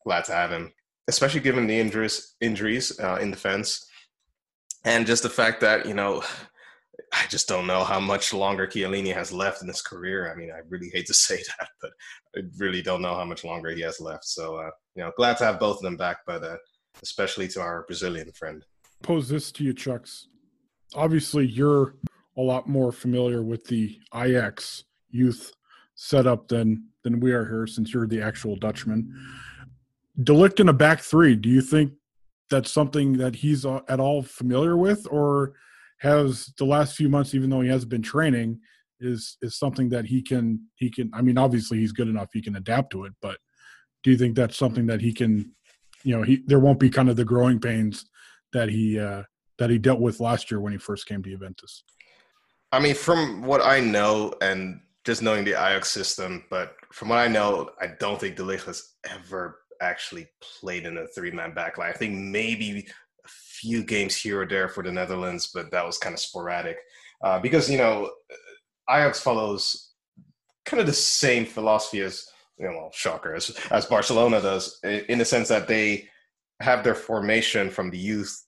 glad 0.05 0.23
to 0.25 0.33
have 0.33 0.51
him, 0.51 0.71
especially 1.07 1.39
given 1.39 1.65
the 1.65 1.79
injuries, 1.79 2.35
injuries 2.39 2.99
uh, 2.99 3.15
in 3.15 3.31
defense. 3.31 3.83
And 4.85 5.07
just 5.07 5.23
the 5.23 5.29
fact 5.29 5.59
that, 5.61 5.88
you 5.88 5.95
know, 5.95 6.21
I 7.13 7.25
just 7.29 7.47
don't 7.47 7.65
know 7.65 7.83
how 7.83 7.99
much 7.99 8.35
longer 8.35 8.67
Chiellini 8.67 9.15
has 9.15 9.31
left 9.31 9.63
in 9.63 9.67
his 9.67 9.81
career. 9.81 10.31
I 10.31 10.35
mean, 10.35 10.51
I 10.51 10.59
really 10.69 10.91
hate 10.93 11.07
to 11.07 11.13
say 11.27 11.38
that, 11.38 11.69
but 11.81 11.89
I 12.35 12.41
really 12.59 12.83
don't 12.83 13.01
know 13.01 13.15
how 13.15 13.25
much 13.25 13.43
longer 13.43 13.71
he 13.71 13.81
has 13.81 13.99
left. 13.99 14.25
So, 14.25 14.57
uh, 14.57 14.69
you 14.93 15.03
know, 15.03 15.11
glad 15.17 15.38
to 15.38 15.45
have 15.45 15.59
both 15.59 15.77
of 15.77 15.81
them 15.81 15.97
back, 15.97 16.17
but 16.27 16.43
uh, 16.43 16.57
especially 17.01 17.47
to 17.49 17.61
our 17.61 17.83
Brazilian 17.87 18.31
friend. 18.31 18.65
Pose 19.03 19.29
this 19.29 19.51
to 19.53 19.63
you, 19.63 19.73
Chucks. 19.73 20.27
Obviously, 20.95 21.45
you're 21.45 21.95
a 22.37 22.41
lot 22.41 22.67
more 22.67 22.91
familiar 22.91 23.43
with 23.43 23.65
the 23.65 23.99
Ajax 24.13 24.83
youth 25.09 25.53
setup 25.95 26.47
than 26.47 26.87
than 27.03 27.19
we 27.19 27.31
are 27.31 27.45
here, 27.45 27.67
since 27.67 27.93
you're 27.93 28.07
the 28.07 28.21
actual 28.21 28.55
Dutchman. 28.55 29.13
De 30.23 30.33
Ligt 30.33 30.59
in 30.59 30.69
a 30.69 30.73
back 30.73 31.01
three. 31.01 31.35
Do 31.35 31.49
you 31.49 31.61
think 31.61 31.93
that's 32.49 32.71
something 32.71 33.13
that 33.17 33.35
he's 33.35 33.65
at 33.65 33.99
all 33.99 34.23
familiar 34.23 34.77
with, 34.77 35.07
or– 35.09 35.53
has 35.99 36.53
the 36.57 36.65
last 36.65 36.95
few 36.95 37.09
months, 37.09 37.33
even 37.33 37.49
though 37.49 37.61
he 37.61 37.69
hasn't 37.69 37.89
been 37.89 38.01
training, 38.01 38.59
is 38.99 39.37
is 39.41 39.57
something 39.57 39.89
that 39.89 40.05
he 40.05 40.21
can 40.21 40.59
he 40.75 40.89
can. 40.89 41.11
I 41.13 41.21
mean, 41.21 41.37
obviously 41.37 41.79
he's 41.79 41.91
good 41.91 42.07
enough; 42.07 42.29
he 42.33 42.41
can 42.41 42.55
adapt 42.55 42.91
to 42.91 43.05
it. 43.05 43.13
But 43.21 43.37
do 44.03 44.11
you 44.11 44.17
think 44.17 44.35
that's 44.35 44.57
something 44.57 44.87
that 44.87 45.01
he 45.01 45.13
can? 45.13 45.53
You 46.07 46.15
know, 46.15 46.23
he 46.23 46.41
there 46.45 46.59
won't 46.59 46.79
be 46.79 46.89
kind 46.89 47.09
of 47.09 47.17
the 47.17 47.25
growing 47.25 47.59
pains 47.59 48.05
that 48.53 48.69
he 48.69 48.97
uh, 48.97 49.23
that 49.57 49.69
he 49.69 49.77
dealt 49.77 49.99
with 49.99 50.21
last 50.21 50.49
year 50.49 50.61
when 50.61 50.71
he 50.71 50.77
first 50.79 51.05
came 51.05 51.21
to 51.21 51.29
Juventus. 51.29 51.83
I 52.71 52.79
mean, 52.79 52.95
from 52.95 53.43
what 53.43 53.61
I 53.61 53.81
know, 53.81 54.33
and 54.41 54.79
just 55.03 55.21
knowing 55.21 55.43
the 55.43 55.51
Ajax 55.51 55.91
system, 55.91 56.45
but 56.49 56.75
from 56.93 57.09
what 57.09 57.17
I 57.19 57.27
know, 57.27 57.71
I 57.81 57.87
don't 57.99 58.21
think 58.21 58.37
De 58.37 58.43
Ligt 58.43 58.63
has 58.67 58.93
ever 59.09 59.59
actually 59.81 60.27
played 60.41 60.85
in 60.85 60.97
a 60.97 61.07
three-man 61.07 61.51
backline. 61.51 61.89
I 61.89 61.97
think 61.97 62.13
maybe 62.15 62.87
a 63.25 63.29
few 63.29 63.83
games 63.83 64.15
here 64.15 64.41
or 64.41 64.47
there 64.47 64.69
for 64.69 64.83
the 64.83 64.91
Netherlands, 64.93 65.51
but 65.53 65.71
that 65.71 65.85
was 65.85 65.97
kind 65.97 66.13
of 66.13 66.21
sporadic 66.21 66.77
uh, 67.21 67.37
because 67.37 67.69
you 67.69 67.77
know 67.77 68.11
Ajax 68.89 69.19
follows 69.19 69.91
kind 70.65 70.79
of 70.79 70.87
the 70.87 70.93
same 70.93 71.45
philosophy 71.45 71.99
as 71.99 72.25
you 72.57 72.65
know, 72.65 72.89
shocker 72.93 73.35
as 73.35 73.55
as 73.71 73.85
Barcelona 73.85 74.41
does 74.41 74.79
in 74.83 75.19
the 75.19 75.25
sense 75.25 75.47
that 75.49 75.67
they 75.67 76.07
have 76.61 76.83
their 76.83 76.95
formation 76.95 77.69
from 77.69 77.89
the 77.89 77.97
youth 77.97 78.43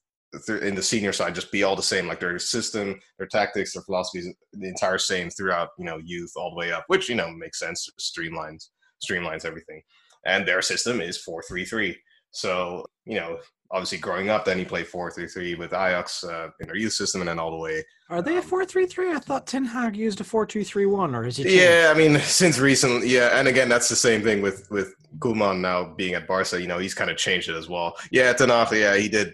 in 0.62 0.76
the 0.76 0.84
senior 0.84 1.12
side 1.12 1.34
just 1.34 1.51
be 1.51 1.64
all 1.64 1.76
the 1.76 1.82
same 1.82 2.07
like 2.07 2.20
their 2.20 2.38
system 2.38 2.99
their 3.18 3.26
tactics 3.26 3.74
their 3.74 3.82
philosophies 3.82 4.28
the 4.53 4.68
entire 4.68 4.99
same 4.99 5.28
throughout 5.32 5.70
you 5.80 5.86
know 5.86 5.97
youth 5.97 6.32
all 6.36 6.51
the 6.51 6.55
way 6.55 6.72
up 6.72 6.84
which 6.86 7.10
you 7.10 7.16
know 7.16 7.32
makes 7.32 7.57
sense 7.57 7.89
streamlines 7.99 8.68
streamlines 9.03 9.45
everything. 9.45 9.82
And 10.26 10.47
their 10.47 10.62
system 10.62 11.01
is 11.01 11.18
433 11.18 11.97
so 12.32 12.86
you 13.05 13.16
know 13.16 13.39
obviously 13.72 13.98
growing 13.98 14.30
up, 14.30 14.46
then 14.46 14.58
he 14.58 14.66
played 14.66 14.88
four 14.88 15.12
three 15.12 15.28
three 15.28 15.56
with 15.56 15.74
Ajax 15.74 16.24
uh, 16.24 16.50
in 16.60 16.68
their 16.68 16.76
youth 16.76 16.94
system, 16.94 17.22
and 17.22 17.30
then 17.30 17.40
all 17.40 17.52
the 17.52 17.58
way. 17.58 17.84
Are 18.10 18.22
they 18.22 18.36
a 18.36 18.40
um, 18.40 18.44
four 18.44 18.66
three 18.66 18.86
three? 18.86 19.12
I 19.12 19.20
thought 19.20 19.48
Ten 19.48 19.66
Hag 19.66 19.96
used 19.96 20.22
a 20.22 20.24
four 20.24 20.46
two 20.46 20.64
three 20.64 20.86
one, 20.86 21.16
or 21.16 21.26
is 21.26 21.38
he? 21.38 21.60
Yeah, 21.60 21.92
I 21.94 21.98
mean, 21.98 22.20
since 22.22 22.60
recently, 22.60 23.10
yeah, 23.10 23.40
and 23.40 23.48
again, 23.48 23.70
that's 23.70 23.90
the 23.90 23.96
same 23.96 24.22
thing 24.22 24.42
with 24.42 24.70
with 24.72 24.94
Koeman 25.20 25.60
now 25.60 25.94
being 25.96 26.16
at 26.16 26.28
Barca. 26.28 26.60
You 26.60 26.68
know, 26.68 26.80
he's 26.80 26.94
kind 26.94 27.10
of 27.10 27.18
changed 27.18 27.50
it 27.50 27.56
as 27.56 27.70
well. 27.70 27.96
Yeah, 28.12 28.34
Ten 28.34 28.50
Hag, 28.50 28.72
yeah, 28.72 28.96
he 28.96 29.08
did 29.08 29.34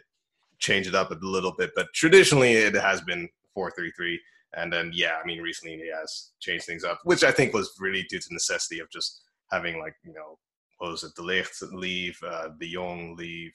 change 0.59 0.87
it 0.87 0.95
up 0.95 1.11
a 1.11 1.17
little 1.21 1.53
bit, 1.57 1.71
but 1.75 1.87
traditionally 1.93 2.53
it 2.53 2.75
has 2.75 3.01
been 3.01 3.29
four 3.53 3.71
three 3.71 3.91
three. 3.95 4.19
And 4.57 4.71
then, 4.71 4.91
yeah, 4.93 5.17
I 5.21 5.27
mean, 5.27 5.41
recently 5.41 5.75
he 5.75 5.91
has 5.93 6.31
changed 6.39 6.65
things 6.65 6.85
up, 6.85 7.01
which 7.03 7.25
I 7.25 7.31
think 7.31 7.53
was 7.53 7.75
really 7.77 8.03
due 8.03 8.19
to 8.19 8.27
necessity 8.33 8.79
of 8.79 8.89
just 8.89 9.23
having 9.51 9.79
like 9.79 9.95
you 10.03 10.13
know 10.13 10.37
what 10.77 10.91
was 10.91 11.03
it, 11.03 11.15
De 11.15 11.21
Ligt 11.21 11.61
leave, 11.71 12.17
uh, 12.27 12.49
De 12.59 12.71
Jong 12.73 13.15
leave, 13.17 13.53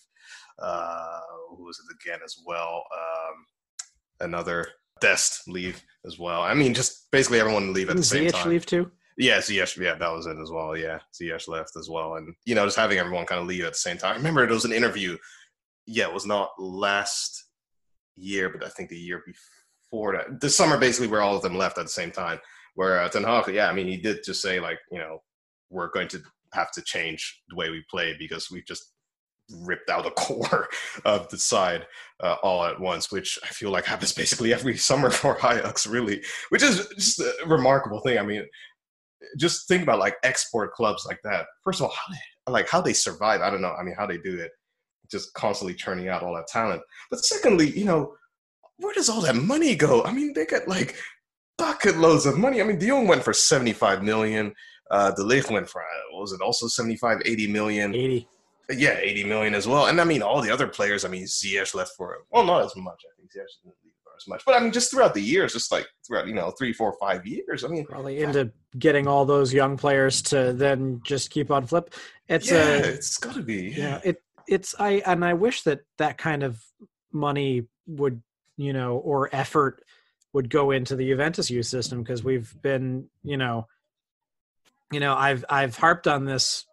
uh, 0.59 1.21
who 1.51 1.65
was 1.65 1.79
it 1.79 1.95
again 1.95 2.21
as 2.25 2.37
well? 2.47 2.85
Um, 2.95 3.47
another 4.21 4.67
Dest 5.01 5.49
leave 5.49 5.83
as 6.07 6.19
well. 6.19 6.43
I 6.43 6.55
mean, 6.55 6.75
just 6.75 7.11
basically 7.11 7.41
everyone 7.41 7.73
leave 7.73 7.91
at 7.91 7.97
the 7.97 8.03
same 8.03 8.31
time. 8.31 8.49
leave 8.49 8.67
too. 8.67 8.91
Yeah, 9.17 9.39
Ziyech, 9.39 9.77
yeah, 9.77 9.97
that 9.97 10.13
was 10.13 10.27
it 10.27 10.39
as 10.39 10.51
well. 10.51 10.77
Yeah, 10.77 10.99
Ziyech 11.15 11.49
left 11.49 11.77
as 11.77 11.91
well, 11.91 12.17
and 12.17 12.35
you 12.47 12.55
know, 12.55 12.65
just 12.65 12.79
having 12.79 12.99
everyone 12.99 13.27
kind 13.27 13.41
of 13.41 13.47
leave 13.47 13.65
at 13.65 13.73
the 13.73 13.79
same 13.79 13.99
time. 13.99 14.13
I 14.13 14.17
remember 14.17 14.45
it 14.45 14.51
was 14.51 14.65
an 14.65 14.73
interview. 14.73 15.17
Yeah, 15.87 16.09
it 16.09 16.15
was 16.15 16.27
not 16.27 16.51
last 16.59 17.47
year, 18.17 18.49
but 18.49 18.65
I 18.65 18.71
think 18.71 18.89
the 18.89 18.97
year 18.97 19.23
before 19.27 20.17
that, 20.17 20.41
the 20.41 20.49
summer 20.49 20.79
basically 20.79 21.09
where 21.09 21.23
all 21.23 21.37
of 21.37 21.43
them 21.43 21.57
left 21.57 21.79
at 21.79 21.85
the 21.85 21.91
same 21.91 22.11
time. 22.11 22.39
Where 22.77 23.01
uh, 23.01 23.09
Ten 23.09 23.25
Hag, 23.25 23.53
yeah, 23.53 23.69
I 23.69 23.75
mean, 23.75 23.89
he 23.89 23.97
did 23.97 24.25
just 24.25 24.41
say 24.41 24.61
like, 24.61 24.79
you 24.93 24.99
know, 24.99 25.23
we're 25.71 25.91
going 25.91 26.09
to 26.09 26.23
have 26.53 26.71
to 26.73 26.83
change 26.83 27.43
the 27.49 27.57
way 27.57 27.71
we 27.71 27.85
play 27.91 28.15
because 28.19 28.51
we've 28.51 28.67
just 28.67 28.93
ripped 29.53 29.91
out 29.91 30.07
a 30.07 30.11
core 30.13 30.69
of 31.05 31.29
the 31.29 31.39
side 31.39 31.87
uh, 32.23 32.37
all 32.43 32.65
at 32.65 32.81
once, 32.81 33.11
which 33.11 33.39
I 33.43 33.49
feel 33.49 33.71
like 33.71 33.85
happens 33.85 34.13
basically 34.13 34.53
every 34.53 34.77
summer 34.77 35.11
for 35.11 35.37
Ajax, 35.39 35.87
really, 35.87 36.23
which 36.51 36.63
is 36.63 36.89
just 36.97 37.21
a 37.21 37.35
remarkable 37.47 38.01
thing. 38.01 38.19
I 38.19 38.23
mean, 38.23 38.45
just 39.39 39.69
think 39.69 39.83
about 39.83 39.99
like 39.99 40.17
export 40.23 40.73
clubs 40.73 41.05
like 41.07 41.21
that. 41.25 41.47
First 41.65 41.81
of 41.81 41.87
all, 41.87 41.93
how 41.93 42.13
they, 42.13 42.53
like 42.53 42.69
how 42.69 42.81
they 42.81 42.93
survive. 42.93 43.41
I 43.41 43.51
don't 43.51 43.63
know. 43.63 43.75
I 43.79 43.83
mean, 43.83 43.95
how 43.97 44.07
they 44.07 44.19
do 44.19 44.39
it, 44.39 44.51
just 45.11 45.33
constantly 45.35 45.75
churning 45.75 46.09
out 46.09 46.23
all 46.23 46.35
that 46.35 46.47
talent. 46.47 46.83
But 47.11 47.25
secondly, 47.25 47.71
you 47.71 47.85
know, 47.85 48.15
where 48.79 48.95
does 48.95 49.09
all 49.09 49.21
that 49.23 49.37
money 49.37 49.75
go? 49.75 50.03
I 50.05 50.13
mean, 50.13 50.33
they 50.33 50.47
get 50.47 50.69
like 50.69 50.97
bucket 51.59 51.99
loads 51.99 52.25
of 52.25 52.39
money. 52.39 52.61
I 52.61 52.65
mean, 52.65 52.79
De 52.79 52.89
Jong 52.89 53.07
went 53.07 53.23
for 53.23 53.35
75 53.35 54.03
million. 54.03 54.55
Uh, 54.91 55.13
De 55.13 55.23
Ligt 55.23 55.51
went 55.51 55.69
for, 55.69 55.83
uh, 55.83 56.19
was 56.19 56.33
it 56.33 56.41
also 56.41 56.67
75, 56.67 57.23
80 57.25 57.47
million? 57.47 57.95
80. 57.95 58.29
Yeah, 58.71 58.97
80 58.99 59.25
million 59.25 59.55
as 59.55 59.67
well. 59.67 59.87
And 59.87 60.01
I 60.01 60.05
mean, 60.05 60.23
all 60.23 60.41
the 60.41 60.51
other 60.51 60.67
players, 60.67 61.05
I 61.05 61.09
mean, 61.09 61.25
Ziyech 61.25 61.75
left 61.75 61.93
for, 61.97 62.19
well, 62.31 62.45
not 62.45 62.65
as 62.65 62.75
much. 62.77 63.01
I 63.05 63.17
think 63.17 63.31
Ziyech 63.31 63.63
didn't 63.63 63.77
leave 63.85 63.93
for 64.03 64.13
as 64.17 64.29
much. 64.29 64.43
But 64.45 64.57
I 64.57 64.61
mean, 64.61 64.73
just 64.73 64.91
throughout 64.91 65.15
the 65.15 65.21
years, 65.21 65.53
just 65.53 65.73
like 65.73 65.87
throughout, 66.07 66.27
you 66.27 66.35
know, 66.35 66.53
three, 66.53 66.73
four, 66.73 66.95
five 67.01 67.27
years. 67.27 67.65
I 67.65 67.69
mean, 67.69 67.87
probably 67.87 68.23
into 68.23 68.53
getting 68.79 69.07
all 69.07 69.25
those 69.25 69.53
young 69.53 69.77
players 69.77 70.23
to 70.23 70.53
then 70.53 71.01
just 71.05 71.31
keep 71.31 71.51
on 71.51 71.67
flip. 71.67 71.95
It's 72.29 72.51
yeah, 72.51 72.59
a, 72.59 72.79
it's 72.79 73.17
got 73.17 73.35
to 73.35 73.43
be. 73.43 73.75
yeah, 73.77 74.01
it, 74.05 74.23
it's, 74.47 74.75
I, 74.79 75.03
and 75.07 75.25
I 75.25 75.35
wish 75.35 75.63
that 75.63 75.81
that 75.99 76.19
kind 76.19 76.43
of 76.43 76.61
money 77.13 77.67
would, 77.87 78.23
you 78.57 78.73
know, 78.73 78.97
or 78.99 79.29
effort 79.33 79.83
would 80.33 80.49
go 80.49 80.71
into 80.71 80.95
the 80.95 81.09
Juventus 81.09 81.51
youth 81.51 81.67
system 81.67 82.03
because 82.03 82.23
we've 82.23 82.55
been, 82.63 83.09
you 83.23 83.37
know, 83.37 83.67
you 84.93 85.01
know, 85.01 85.15
I've 85.15 85.45
I've 85.49 85.77
harped 85.77 86.07
on 86.07 86.25
this, 86.25 86.67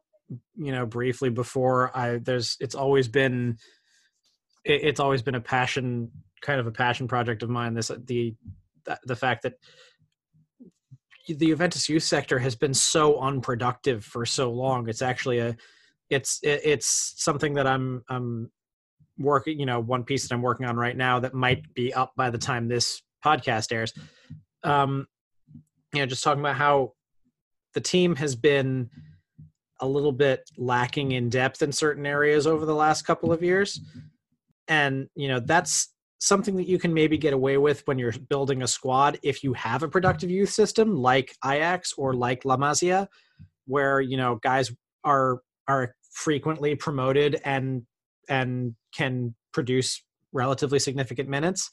you 0.55 0.71
know, 0.71 0.85
briefly 0.85 1.29
before. 1.29 1.95
I 1.95 2.17
there's 2.17 2.57
it's 2.59 2.75
always 2.75 3.07
been 3.07 3.57
it, 4.65 4.83
it's 4.83 4.99
always 4.99 5.21
been 5.21 5.35
a 5.35 5.41
passion 5.41 6.11
kind 6.41 6.59
of 6.59 6.67
a 6.67 6.71
passion 6.71 7.07
project 7.07 7.43
of 7.43 7.49
mine. 7.49 7.73
This 7.73 7.91
the 8.05 8.35
the 9.05 9.15
fact 9.15 9.43
that 9.43 9.53
the 11.27 11.47
Juventus 11.47 11.89
youth 11.89 12.03
sector 12.03 12.39
has 12.39 12.55
been 12.55 12.73
so 12.73 13.19
unproductive 13.19 14.03
for 14.03 14.25
so 14.25 14.51
long. 14.51 14.87
It's 14.87 15.01
actually 15.01 15.39
a 15.39 15.55
it's 16.09 16.39
it, 16.41 16.61
it's 16.63 17.13
something 17.17 17.53
that 17.55 17.67
I'm 17.67 18.03
I'm 18.09 18.51
working. 19.17 19.59
You 19.59 19.65
know, 19.65 19.79
one 19.79 20.03
piece 20.03 20.27
that 20.27 20.33
I'm 20.33 20.41
working 20.41 20.65
on 20.65 20.75
right 20.75 20.95
now 20.95 21.19
that 21.19 21.33
might 21.33 21.73
be 21.73 21.93
up 21.93 22.13
by 22.15 22.29
the 22.29 22.37
time 22.37 22.67
this 22.67 23.01
podcast 23.23 23.71
airs. 23.71 23.93
Um, 24.63 25.07
you 25.93 26.01
know, 26.01 26.05
just 26.05 26.23
talking 26.23 26.41
about 26.41 26.55
how 26.55 26.93
the 27.73 27.81
team 27.81 28.15
has 28.15 28.35
been 28.35 28.89
a 29.79 29.87
little 29.87 30.11
bit 30.11 30.49
lacking 30.57 31.11
in 31.11 31.29
depth 31.29 31.61
in 31.61 31.71
certain 31.71 32.05
areas 32.05 32.47
over 32.47 32.65
the 32.65 32.73
last 32.73 33.03
couple 33.03 33.31
of 33.31 33.43
years. 33.43 33.79
And, 34.67 35.07
you 35.15 35.27
know, 35.27 35.39
that's 35.39 35.93
something 36.19 36.55
that 36.55 36.67
you 36.67 36.79
can 36.79 36.93
maybe 36.93 37.17
get 37.17 37.33
away 37.33 37.57
with 37.57 37.83
when 37.85 37.99
you're 37.99 38.13
building 38.29 38.63
a 38.63 38.67
squad 38.67 39.19
if 39.23 39.43
you 39.43 39.53
have 39.53 39.83
a 39.83 39.87
productive 39.87 40.31
youth 40.31 40.49
system 40.49 40.95
like 40.95 41.35
Ajax 41.45 41.93
or 41.93 42.13
like 42.13 42.43
La 42.43 42.57
Masia, 42.57 43.07
where, 43.65 44.01
you 44.01 44.17
know, 44.17 44.39
guys 44.41 44.71
are 45.03 45.41
are 45.67 45.93
frequently 46.11 46.75
promoted 46.75 47.39
and 47.45 47.83
and 48.29 48.75
can 48.93 49.35
produce 49.53 50.03
relatively 50.33 50.79
significant 50.79 51.29
minutes. 51.29 51.69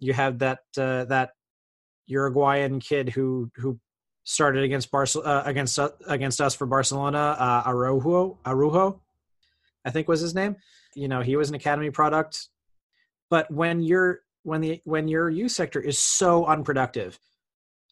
You 0.00 0.12
have 0.14 0.38
that 0.38 0.60
uh, 0.78 1.04
that 1.04 1.30
Uruguayan 2.06 2.80
kid 2.80 3.10
who 3.10 3.50
who 3.56 3.78
started 4.24 4.64
against 4.64 4.90
Barca 4.90 5.20
uh, 5.20 5.42
against 5.46 5.78
uh, 5.78 5.90
against 6.08 6.40
us 6.40 6.54
for 6.54 6.66
Barcelona, 6.66 7.36
uh, 7.38 7.62
Araujo, 7.66 8.38
Araujo, 8.44 9.00
I 9.84 9.90
think 9.90 10.08
was 10.08 10.20
his 10.20 10.34
name. 10.34 10.56
You 10.94 11.08
know, 11.08 11.20
he 11.20 11.36
was 11.36 11.48
an 11.48 11.54
academy 11.54 11.90
product. 11.90 12.48
But 13.30 13.50
when 13.50 13.82
you're 13.82 14.20
when 14.42 14.60
the 14.60 14.80
when 14.84 15.08
your 15.08 15.30
youth 15.30 15.52
sector 15.52 15.80
is 15.80 15.98
so 15.98 16.46
unproductive, 16.46 17.18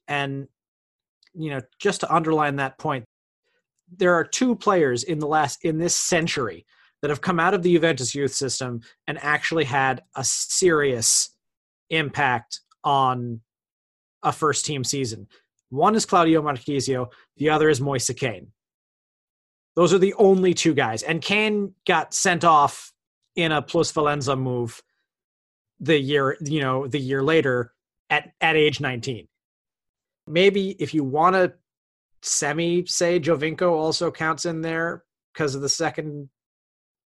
and 0.09 0.49
you 1.35 1.51
know, 1.51 1.61
just 1.79 2.01
to 2.01 2.15
underline 2.15 2.57
that 2.57 2.79
point, 2.79 3.05
there 3.97 4.15
are 4.15 4.25
two 4.25 4.57
players 4.57 5.05
in 5.05 5.19
the 5.19 5.27
last 5.27 5.65
in 5.65 5.79
this 5.79 5.97
century 5.97 6.67
that 7.01 7.11
have 7.11 7.21
come 7.21 7.41
out 7.41 7.55
of 7.55 7.63
the 7.63 7.73
Juventus 7.75 8.15
youth 8.15 8.33
system 8.33 8.81
and 9.07 9.19
actually 9.23 9.65
had 9.65 10.03
a 10.15 10.23
serious 10.25 11.31
impact 11.91 12.61
on 12.85 13.41
a 14.23 14.33
first 14.33 14.65
team 14.65 14.85
season. 14.85 15.27
One 15.73 15.95
is 15.95 16.05
Claudio 16.05 16.43
Marchisio, 16.43 17.11
the 17.39 17.49
other 17.49 17.71
is 17.71 17.81
Moise 17.81 18.11
Kean. 18.15 18.49
Those 19.75 19.95
are 19.95 19.99
the 19.99 20.13
only 20.19 20.53
two 20.53 20.75
guys. 20.75 21.03
And 21.03 21.23
Kean 21.23 21.73
got 21.87 22.13
sent 22.13 22.45
off 22.45 22.93
in 23.37 23.53
a 23.53 23.63
plusvalenza 23.63 24.39
move 24.39 24.83
the 25.81 25.99
year, 25.99 26.37
you 26.43 26.61
know, 26.61 26.87
the 26.87 26.99
year 26.99 27.23
later 27.23 27.73
at, 28.11 28.33
at 28.43 28.55
age 28.55 28.81
19. 28.81 29.27
Maybe 30.27 30.73
if 30.73 30.93
you 30.93 31.05
want 31.05 31.37
to 31.37 31.55
semi 32.21 32.85
say 32.85 33.19
Giovinco 33.19 33.71
also 33.71 34.11
counts 34.11 34.45
in 34.45 34.61
there 34.61 35.05
because 35.33 35.55
of 35.55 35.63
the 35.63 35.71
second 35.71 36.29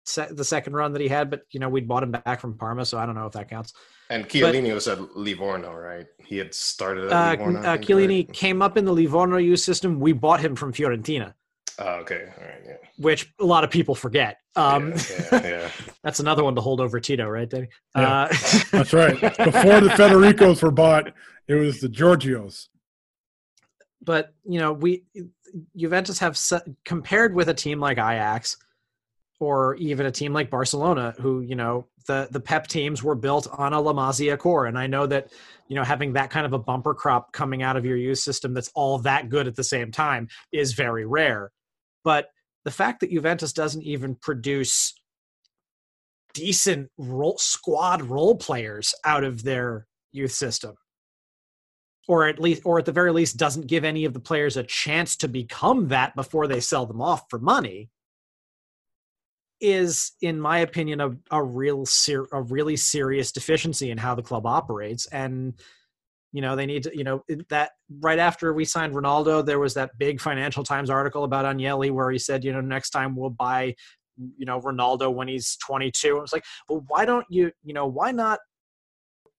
the 0.05 0.44
second 0.44 0.74
run 0.74 0.92
that 0.92 1.02
he 1.02 1.09
had, 1.09 1.30
but 1.30 1.42
you 1.50 1.61
know 1.61 1.68
we'd 1.68 1.88
bought 1.88 2.02
him 2.02 2.12
back 2.12 2.40
from 2.40 2.57
Parma, 2.57 2.84
so 2.84 2.98
I 2.98 3.07
don't 3.07 3.14
know 3.14 3.26
if 3.26 3.32
that 3.32 3.48
counts. 3.48 3.72
And 4.11 4.28
Chiellini 4.28 4.68
but, 4.68 4.74
was 4.74 4.88
at 4.88 5.16
Livorno, 5.16 5.72
right? 5.72 6.07
He 6.18 6.36
had 6.36 6.55
started 6.55 7.07
at 7.07 7.12
uh, 7.12 7.30
Livorno. 7.30 7.61
Uh, 7.61 7.76
Chiellini 7.78 8.26
right? 8.26 8.32
came 8.32 8.62
up 8.62 8.76
in 8.76 8.84
the 8.84 8.92
Livorno 8.92 9.38
youth 9.38 9.61
system. 9.61 10.00
We 10.00 10.12
bought 10.12 10.40
him 10.40 10.57
from 10.57 10.72
Fiorentina. 10.72 11.34
Oh, 11.78 11.94
okay, 11.96 12.28
all 12.38 12.44
right, 12.44 12.62
yeah. 12.64 12.76
Which 12.98 13.32
a 13.40 13.44
lot 13.44 13.64
of 13.64 13.70
people 13.70 13.94
forget. 13.94 14.38
Um, 14.55 14.90
yeah, 14.90 14.96
yeah, 15.32 15.40
yeah. 15.42 15.70
that's 16.02 16.20
another 16.20 16.44
one 16.44 16.55
to 16.55 16.61
hold 16.61 16.80
over 16.80 17.00
Tito, 17.00 17.26
right, 17.26 17.48
Danny? 17.48 17.68
Yeah, 17.96 18.22
uh, 18.22 18.28
that's 18.70 18.92
right. 18.92 19.20
Before 19.20 19.80
the 19.80 19.92
Federicos 19.96 20.62
were 20.62 20.70
bought, 20.70 21.12
it 21.48 21.55
was 21.55 21.80
the 21.80 21.88
Georgios. 21.88 22.68
But 24.02 24.34
you 24.44 24.61
know, 24.61 24.72
we 24.72 25.05
Juventus 25.76 26.18
have 26.18 26.38
compared 26.84 27.34
with 27.34 27.48
a 27.48 27.55
team 27.55 27.80
like 27.80 27.98
Ajax 27.98 28.57
or 29.41 29.74
even 29.76 30.07
a 30.07 30.11
team 30.11 30.32
like 30.32 30.51
Barcelona, 30.51 31.14
who 31.18 31.41
you 31.41 31.57
know 31.57 31.87
the 32.07 32.28
the 32.30 32.41
Pep 32.41 32.66
teams 32.66 33.03
were 33.03 33.14
built 33.14 33.49
on 33.53 33.72
a 33.72 33.80
La 33.80 33.93
Masia 33.93 34.39
core, 34.39 34.66
and 34.66 34.78
I 34.78 34.87
know 34.87 35.07
that 35.07 35.32
you 35.68 35.76
know 35.76 35.85
having 35.85 36.12
that 36.14 36.30
kind 36.30 36.47
of 36.47 36.53
a 36.53 36.59
bumper 36.59 36.95
crop 36.95 37.32
coming 37.32 37.62
out 37.62 37.76
of 37.76 37.85
your 37.85 37.97
youth 37.97 38.18
system 38.18 38.55
that's 38.55 38.70
all 38.74 38.99
that 38.99 39.28
good 39.28 39.47
at 39.47 39.57
the 39.57 39.64
same 39.64 39.91
time 39.91 40.28
is 40.53 40.72
very 40.72 41.07
rare. 41.07 41.53
But 42.05 42.28
the 42.64 42.70
fact 42.70 43.01
that 43.01 43.11
Juventus 43.11 43.53
doesn't 43.53 43.82
even 43.82 44.14
produce 44.14 44.95
decent 46.32 46.91
role, 46.99 47.39
squad 47.39 48.03
role 48.03 48.37
players 48.37 48.95
out 49.05 49.24
of 49.24 49.45
their 49.45 49.87
youth 50.12 50.32
system 50.32 50.74
or 52.09 52.26
at 52.26 52.39
least 52.39 52.62
or 52.64 52.78
at 52.78 52.85
the 52.85 52.93
very 52.93 53.12
least 53.12 53.37
doesn't 53.37 53.66
give 53.66 53.85
any 53.85 54.05
of 54.05 54.12
the 54.12 54.20
players 54.20 54.57
a 54.57 54.62
chance 54.62 55.16
to 55.16 55.28
become 55.28 55.89
that 55.89 56.14
before 56.14 56.47
they 56.47 56.61
sell 56.61 56.87
them 56.87 57.01
off 57.01 57.24
for 57.30 57.39
money 57.39 57.89
is, 59.61 60.12
in 60.20 60.40
my 60.40 60.59
opinion, 60.59 61.00
a, 61.00 61.11
a 61.30 61.42
real 61.42 61.86
ser- 61.86 62.28
a 62.32 62.42
really 62.42 62.76
serious 62.76 63.32
deficiency 63.32 63.90
in 63.90 63.98
how 63.98 64.14
the 64.14 64.22
club 64.22 64.46
operates. 64.46 65.07
And 65.07 65.55
you 66.32 66.40
know 66.40 66.57
they 66.57 66.66
need 66.66 66.82
to 66.82 66.96
you 66.96 67.05
know 67.05 67.22
that 67.48 67.70
right 68.00 68.18
after 68.18 68.52
we 68.52 68.64
signed 68.64 68.92
Ronaldo, 68.92 69.46
there 69.46 69.61
was 69.61 69.74
that 69.74 69.96
big 69.98 70.20
Financial 70.20 70.64
Times 70.64 70.90
article 70.90 71.22
about 71.22 71.44
Agnelli 71.44 71.92
where 71.92 72.11
he 72.11 72.18
said, 72.18 72.44
you 72.44 72.52
know, 72.52 72.61
next 72.61 72.90
time 72.90 73.14
we'll 73.14 73.30
buy 73.30 73.74
you 74.16 74.44
know 74.44 74.61
Ronaldo 74.61 75.14
when 75.14 75.28
he's 75.28 75.57
22. 75.64 76.18
I 76.18 76.20
was 76.20 76.32
like, 76.32 76.44
well, 76.68 76.84
why 76.88 77.05
don't 77.05 77.24
you 77.30 77.52
you 77.62 77.72
know 77.72 77.86
why 77.86 78.11
not 78.11 78.40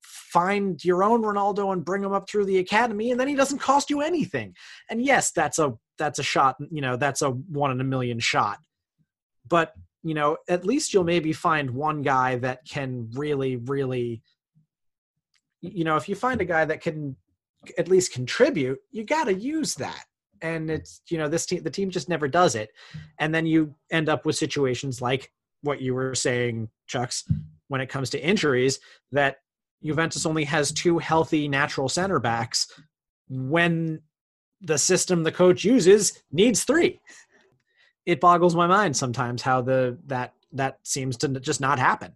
find 0.02 0.84
your 0.84 1.04
own 1.04 1.22
Ronaldo 1.22 1.74
and 1.74 1.84
bring 1.84 2.04
him 2.04 2.14
up 2.14 2.30
through 2.30 2.46
the 2.46 2.60
academy, 2.60 3.12
and 3.12 3.20
then 3.20 3.28
he 3.28 3.36
doesn't 3.36 3.60
cost 3.60 3.90
you 3.90 4.02
anything. 4.02 4.54
And 4.90 5.02
yes, 5.02 5.32
that's 5.32 5.60
a 5.60 5.74
that's 5.98 6.20
a 6.20 6.24
shot. 6.24 6.56
You 6.72 6.82
know, 6.82 6.96
that's 6.96 7.22
a 7.22 7.32
one 7.32 7.72
in 7.72 7.82
a 7.82 7.86
million 7.86 8.20
shot. 8.20 8.60
But 9.48 9.74
you 10.06 10.14
know, 10.14 10.38
at 10.48 10.68
least 10.68 10.94
you'll 10.94 11.04
maybe 11.04 11.34
find 11.34 11.68
one 11.72 12.04
guy 12.04 12.36
that 12.36 12.60
can 12.70 13.10
really, 13.14 13.56
really, 13.56 14.22
you 15.62 15.84
know, 15.84 15.96
if 15.96 16.08
you 16.08 16.14
find 16.14 16.40
a 16.42 16.46
guy 16.46 16.64
that 16.64 16.80
can 16.80 17.16
at 17.80 17.88
least 17.88 18.14
contribute, 18.14 18.78
you 18.92 19.04
got 19.04 19.24
to 19.24 19.34
use 19.34 19.74
that. 19.74 20.04
And 20.44 20.70
it's, 20.70 21.02
you 21.10 21.18
know, 21.18 21.28
this 21.28 21.48
team, 21.48 21.64
the 21.64 21.72
team 21.72 21.90
just 21.90 22.08
never 22.08 22.28
does 22.28 22.54
it. 22.54 22.70
And 23.18 23.34
then 23.34 23.48
you 23.48 23.74
end 23.92 24.08
up 24.08 24.28
with 24.28 24.36
situations 24.36 25.02
like 25.02 25.32
what 25.64 25.82
you 25.82 25.96
were 25.96 26.14
saying, 26.14 26.70
Chucks, 26.86 27.24
when 27.70 27.82
it 27.82 27.90
comes 27.90 28.12
to 28.12 28.24
injuries, 28.24 28.80
that 29.12 29.38
Juventus 29.84 30.28
only 30.28 30.44
has 30.44 30.72
two 30.72 31.00
healthy 31.00 31.48
natural 31.48 31.90
center 31.90 32.20
backs 32.20 32.68
when 33.28 34.02
the 34.62 34.78
system 34.78 35.24
the 35.24 35.32
coach 35.32 35.64
uses 35.64 36.22
needs 36.32 36.64
three 36.64 37.00
it 38.06 38.20
boggles 38.20 38.56
my 38.56 38.68
mind 38.68 38.96
sometimes 38.96 39.42
how 39.42 39.62
the 39.62 39.98
that 40.08 40.34
that 40.54 40.80
seems 40.84 41.18
to 41.18 41.28
just 41.40 41.62
not 41.62 41.80
happen. 41.80 42.14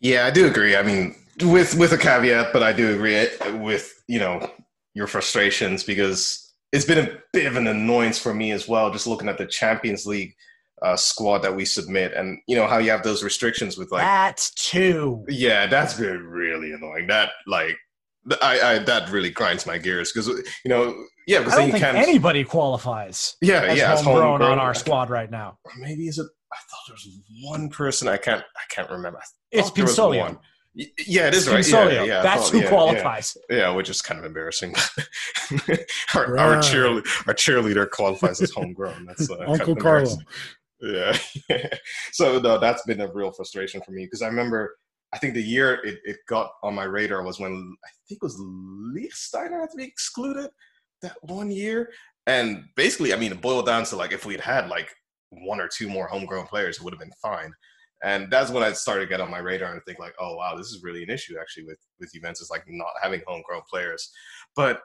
Yeah, 0.00 0.26
I 0.26 0.30
do 0.30 0.46
agree. 0.46 0.76
I 0.76 0.82
mean, 0.82 1.14
with 1.42 1.76
with 1.76 1.92
a 1.92 1.98
caveat, 1.98 2.52
but 2.52 2.62
I 2.62 2.72
do 2.72 2.94
agree 2.94 3.28
with 3.58 4.02
you 4.08 4.18
know 4.18 4.50
your 4.94 5.06
frustrations 5.06 5.84
because 5.84 6.54
it's 6.72 6.84
been 6.84 7.06
a 7.06 7.18
bit 7.32 7.46
of 7.46 7.56
an 7.56 7.66
annoyance 7.66 8.18
for 8.18 8.34
me 8.34 8.52
as 8.52 8.68
well. 8.68 8.90
Just 8.90 9.06
looking 9.06 9.28
at 9.28 9.38
the 9.38 9.46
Champions 9.46 10.06
League 10.06 10.34
uh, 10.82 10.96
squad 10.96 11.38
that 11.38 11.54
we 11.54 11.64
submit, 11.64 12.12
and 12.14 12.38
you 12.46 12.56
know 12.56 12.66
how 12.66 12.78
you 12.78 12.90
have 12.90 13.02
those 13.02 13.22
restrictions 13.22 13.78
with 13.78 13.90
like 13.90 14.02
that's 14.02 14.50
too. 14.50 15.24
Yeah, 15.28 15.66
that's 15.66 15.94
been 15.94 16.26
really 16.26 16.72
annoying. 16.72 17.06
That 17.06 17.30
like 17.46 17.76
I, 18.42 18.60
I 18.60 18.78
that 18.80 19.10
really 19.10 19.30
grinds 19.30 19.66
my 19.66 19.78
gears 19.78 20.12
because 20.12 20.28
you 20.28 20.68
know 20.68 20.94
yeah 21.26 21.38
because 21.40 21.54
I 21.54 21.56
don't 21.56 21.66
you 21.66 21.72
think 21.72 21.84
can't 21.84 21.96
anybody 21.96 22.44
qualifies. 22.44 23.36
yeah 23.40 23.62
as 23.62 23.78
yeah 23.78 23.96
homegrown 23.96 24.22
homegrown. 24.40 24.52
on 24.52 24.58
our 24.58 24.74
squad 24.74 25.10
right 25.10 25.30
now. 25.30 25.58
Or 25.64 25.72
maybe 25.78 26.08
is 26.08 26.18
it 26.18 26.26
I 26.52 26.56
thought 26.56 26.80
there 26.88 26.94
was 26.94 27.18
one 27.42 27.68
person 27.68 28.08
I 28.08 28.16
can't 28.16 28.42
I 28.42 28.74
can't 28.74 28.90
remember. 28.90 29.20
It's 29.50 29.70
Pinsoglio. 29.70 30.38
Yeah, 31.06 31.28
it 31.28 31.34
is 31.34 31.48
right. 31.48 31.66
Yeah, 31.66 32.04
yeah, 32.04 32.22
That's 32.22 32.44
thought- 32.44 32.52
who 32.52 32.60
yeah, 32.60 32.68
qualifies. 32.68 33.36
Yeah, 33.48 33.70
which 33.70 33.88
is 33.88 34.02
kind 34.02 34.18
of 34.20 34.26
embarrassing. 34.26 34.74
our, 36.14 36.36
our, 36.38 36.50
Right. 36.56 36.62
cheerleader, 36.62 37.26
our 37.28 37.34
cheerleader 37.34 37.90
qualifies 37.90 38.42
as 38.42 38.50
homegrown. 38.50 39.06
That's 39.06 39.30
uh, 39.30 39.38
Uncle 39.48 39.74
Carlo. 39.74 40.18
Yeah. 40.82 41.16
so 42.12 42.38
no, 42.40 42.58
that's 42.58 42.82
been 42.82 43.00
a 43.00 43.10
real 43.10 43.32
frustration 43.32 43.80
for 43.86 43.92
me 43.92 44.04
because 44.04 44.20
I 44.20 44.26
remember 44.26 44.76
I 45.14 45.18
think 45.18 45.32
the 45.32 45.42
year 45.42 45.80
it, 45.82 45.98
it 46.04 46.16
got 46.28 46.50
on 46.62 46.74
my 46.74 46.84
radar 46.84 47.22
was 47.22 47.40
when 47.40 47.74
I 47.82 47.88
think 48.06 48.18
it 48.20 48.24
was 48.24 48.36
Lichtsteiner 48.38 49.60
had 49.60 49.70
to 49.70 49.76
be 49.78 49.84
excluded 49.84 50.50
that 51.02 51.16
one 51.22 51.50
year. 51.50 51.90
And 52.26 52.64
basically, 52.74 53.12
I 53.12 53.16
mean, 53.16 53.32
it 53.32 53.40
boiled 53.40 53.66
down 53.66 53.84
to 53.84 53.96
like 53.96 54.12
if 54.12 54.26
we 54.26 54.34
had 54.34 54.40
had 54.42 54.68
like 54.68 54.90
one 55.30 55.60
or 55.60 55.68
two 55.68 55.88
more 55.88 56.06
homegrown 56.06 56.46
players, 56.46 56.76
it 56.76 56.82
would 56.82 56.92
have 56.92 57.00
been 57.00 57.12
fine. 57.22 57.52
And 58.04 58.30
that's 58.30 58.50
when 58.50 58.62
I 58.62 58.72
started 58.72 59.02
to 59.02 59.08
get 59.08 59.20
on 59.20 59.30
my 59.30 59.38
radar 59.38 59.72
and 59.72 59.82
think 59.84 59.98
like, 59.98 60.14
oh 60.18 60.36
wow, 60.36 60.54
this 60.56 60.68
is 60.68 60.82
really 60.82 61.02
an 61.02 61.10
issue 61.10 61.36
actually 61.40 61.64
with 61.64 61.78
with 61.98 62.12
Juventus, 62.12 62.50
like 62.50 62.64
not 62.68 62.88
having 63.02 63.22
homegrown 63.26 63.62
players. 63.70 64.12
But 64.54 64.80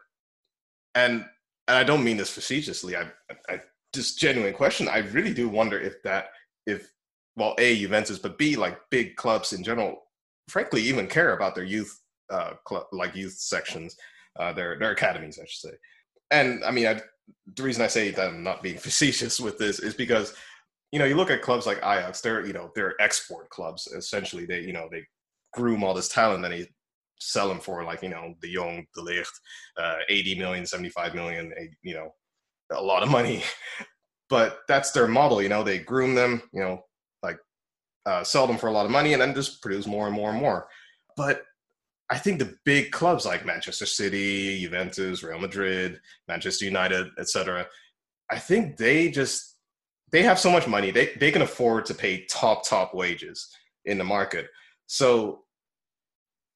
and 0.96 1.26
and 1.68 1.78
I 1.78 1.84
don't 1.84 2.04
mean 2.04 2.18
this 2.18 2.30
facetiously. 2.30 2.96
I, 2.96 3.08
I 3.50 3.62
just 3.94 4.20
genuine 4.20 4.54
question. 4.54 4.88
I 4.88 5.00
really 5.00 5.34
do 5.34 5.50
wonder 5.50 5.80
if 5.80 6.02
that 6.04 6.30
if 6.66 6.92
well, 7.36 7.56
a 7.60 7.78
Juventus, 7.78 8.20
but 8.20 8.38
b 8.38 8.56
like 8.56 8.78
big 8.90 9.16
clubs 9.16 9.54
in 9.54 9.64
general, 9.64 10.04
frankly, 10.48 10.82
even 10.82 11.08
care 11.08 11.34
about 11.36 11.56
their 11.56 11.64
youth 11.64 12.00
uh 12.30 12.54
club 12.66 12.86
like 12.94 13.16
youth 13.16 13.34
sections, 13.34 13.98
uh 14.40 14.54
their 14.54 14.80
their 14.80 14.92
academies, 14.92 15.38
I 15.38 15.46
should 15.46 15.70
say. 15.70 15.78
And 16.32 16.64
I 16.64 16.72
mean, 16.72 16.88
I, 16.88 17.02
the 17.56 17.64
reason 17.64 17.84
I 17.84 17.88
say 17.88 18.12
that 18.12 18.28
I'm 18.28 18.44
not 18.44 18.64
being 18.64 18.78
facetious 18.88 19.40
with 19.40 19.58
this 19.58 19.80
is 19.80 19.94
because 19.94 20.34
you 20.92 21.00
know 21.00 21.06
you 21.06 21.16
look 21.16 21.32
at 21.32 21.42
clubs 21.42 21.66
like 21.66 21.78
Ajax, 21.78 22.22
they're 22.22 22.46
you 22.46 22.54
know 22.54 22.72
they're 22.76 23.00
export 23.02 23.50
clubs 23.50 23.88
essentially. 23.88 24.46
They 24.46 24.62
you 24.62 24.74
know 24.74 24.88
they 24.92 25.04
groom 25.54 25.84
all 25.84 25.94
this 25.94 26.08
talent 26.08 26.44
and 26.46 26.54
they 26.54 26.68
sell 27.20 27.48
them 27.48 27.60
for 27.60 27.84
like 27.84 28.02
you 28.02 28.10
know 28.10 28.34
the 28.42 28.50
young 28.50 28.86
de 28.96 29.02
Ligt, 29.02 29.28
uh, 29.78 29.98
80 30.10 30.40
million, 30.40 30.66
75 30.66 31.14
million, 31.14 31.54
you 31.84 31.94
know, 31.94 32.10
a 32.72 32.82
lot 32.82 33.04
of 33.04 33.10
money. 33.10 33.44
But 34.30 34.60
that's 34.70 34.92
their 34.92 35.10
model, 35.10 35.42
you 35.42 35.50
know. 35.50 35.62
They 35.62 35.80
groom 35.80 36.16
them, 36.16 36.42
you 36.54 36.62
know, 36.62 36.86
like 37.22 37.38
uh, 38.06 38.24
sell 38.24 38.48
them 38.48 38.58
for 38.58 38.68
a 38.68 38.72
lot 38.72 38.86
of 38.86 38.92
money, 38.92 39.12
and 39.12 39.22
then 39.22 39.36
just 39.36 39.62
produce 39.62 39.86
more 39.86 40.08
and 40.08 40.16
more 40.16 40.30
and 40.30 40.40
more. 40.40 40.70
But 41.18 41.44
I 42.12 42.18
think 42.18 42.40
the 42.40 42.56
big 42.66 42.92
clubs 42.92 43.26
like 43.26 43.46
Manchester 43.46 43.86
City, 43.86 44.60
Juventus, 44.60 45.24
Real 45.24 45.40
Madrid, 45.40 46.00
Manchester 46.28 46.66
United, 46.66 47.08
etc. 47.18 47.66
I 48.30 48.38
think 48.38 48.76
they 48.78 49.10
just 49.10 49.58
they 50.12 50.22
have 50.24 50.38
so 50.38 50.52
much 50.52 50.68
money 50.68 50.92
they 50.92 51.14
they 51.20 51.32
can 51.32 51.42
afford 51.42 51.86
to 51.86 51.94
pay 51.94 52.26
top 52.26 52.68
top 52.68 52.94
wages 52.94 53.50
in 53.86 53.98
the 53.98 54.04
market. 54.04 54.48
So 54.88 55.44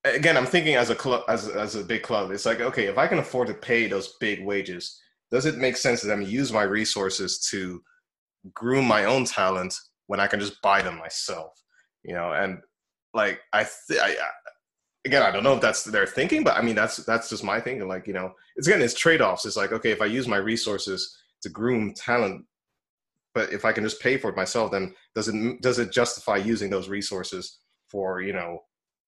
again, 0.03 0.35
I'm 0.35 0.45
thinking 0.45 0.75
as 0.75 0.89
a 0.89 0.95
club 0.95 1.23
as 1.29 1.47
as 1.47 1.75
a 1.75 1.83
big 1.83 2.03
club, 2.03 2.31
it's 2.31 2.45
like 2.45 2.59
okay, 2.59 2.85
if 2.85 2.97
I 2.97 3.07
can 3.07 3.19
afford 3.19 3.47
to 3.47 3.53
pay 3.53 3.87
those 3.87 4.15
big 4.19 4.43
wages, 4.45 4.99
does 5.31 5.45
it 5.45 5.57
make 5.57 5.77
sense 5.77 6.01
that 6.01 6.11
I'm 6.11 6.21
use 6.21 6.51
my 6.51 6.63
resources 6.63 7.39
to 7.51 7.81
groom 8.53 8.85
my 8.85 9.05
own 9.05 9.23
talent 9.23 9.73
when 10.07 10.19
I 10.19 10.27
can 10.27 10.41
just 10.41 10.61
buy 10.61 10.81
them 10.81 10.97
myself? 10.97 11.51
You 12.03 12.13
know, 12.13 12.33
and 12.33 12.59
like 13.13 13.39
I, 13.53 13.65
th- 13.87 14.01
I 14.01 14.09
I- 14.09 14.29
again, 15.05 15.21
I 15.23 15.31
don't 15.31 15.43
know 15.43 15.55
if 15.55 15.61
that's 15.61 15.83
their 15.83 16.07
thinking, 16.07 16.43
but 16.43 16.57
I 16.57 16.61
mean 16.61 16.75
that's 16.75 16.97
that's 16.97 17.29
just 17.29 17.43
my 17.43 17.59
thinking. 17.59 17.87
Like 17.87 18.07
you 18.07 18.13
know, 18.13 18.33
it's 18.55 18.67
again, 18.67 18.81
it's 18.81 18.93
trade 18.93 19.21
offs. 19.21 19.45
It's 19.45 19.57
like 19.57 19.71
okay, 19.71 19.91
if 19.91 20.01
I 20.01 20.05
use 20.05 20.27
my 20.27 20.37
resources 20.37 21.17
to 21.41 21.49
groom 21.49 21.93
talent, 21.93 22.45
but 23.33 23.53
if 23.53 23.65
I 23.65 23.71
can 23.71 23.83
just 23.83 24.01
pay 24.01 24.17
for 24.17 24.29
it 24.29 24.35
myself, 24.35 24.71
then 24.71 24.93
does 25.13 25.27
it 25.27 25.61
does 25.61 25.79
it 25.79 25.91
justify 25.91 26.37
using 26.37 26.69
those 26.69 26.89
resources 26.89 27.59
for 27.87 28.21
you 28.21 28.33
know 28.33 28.59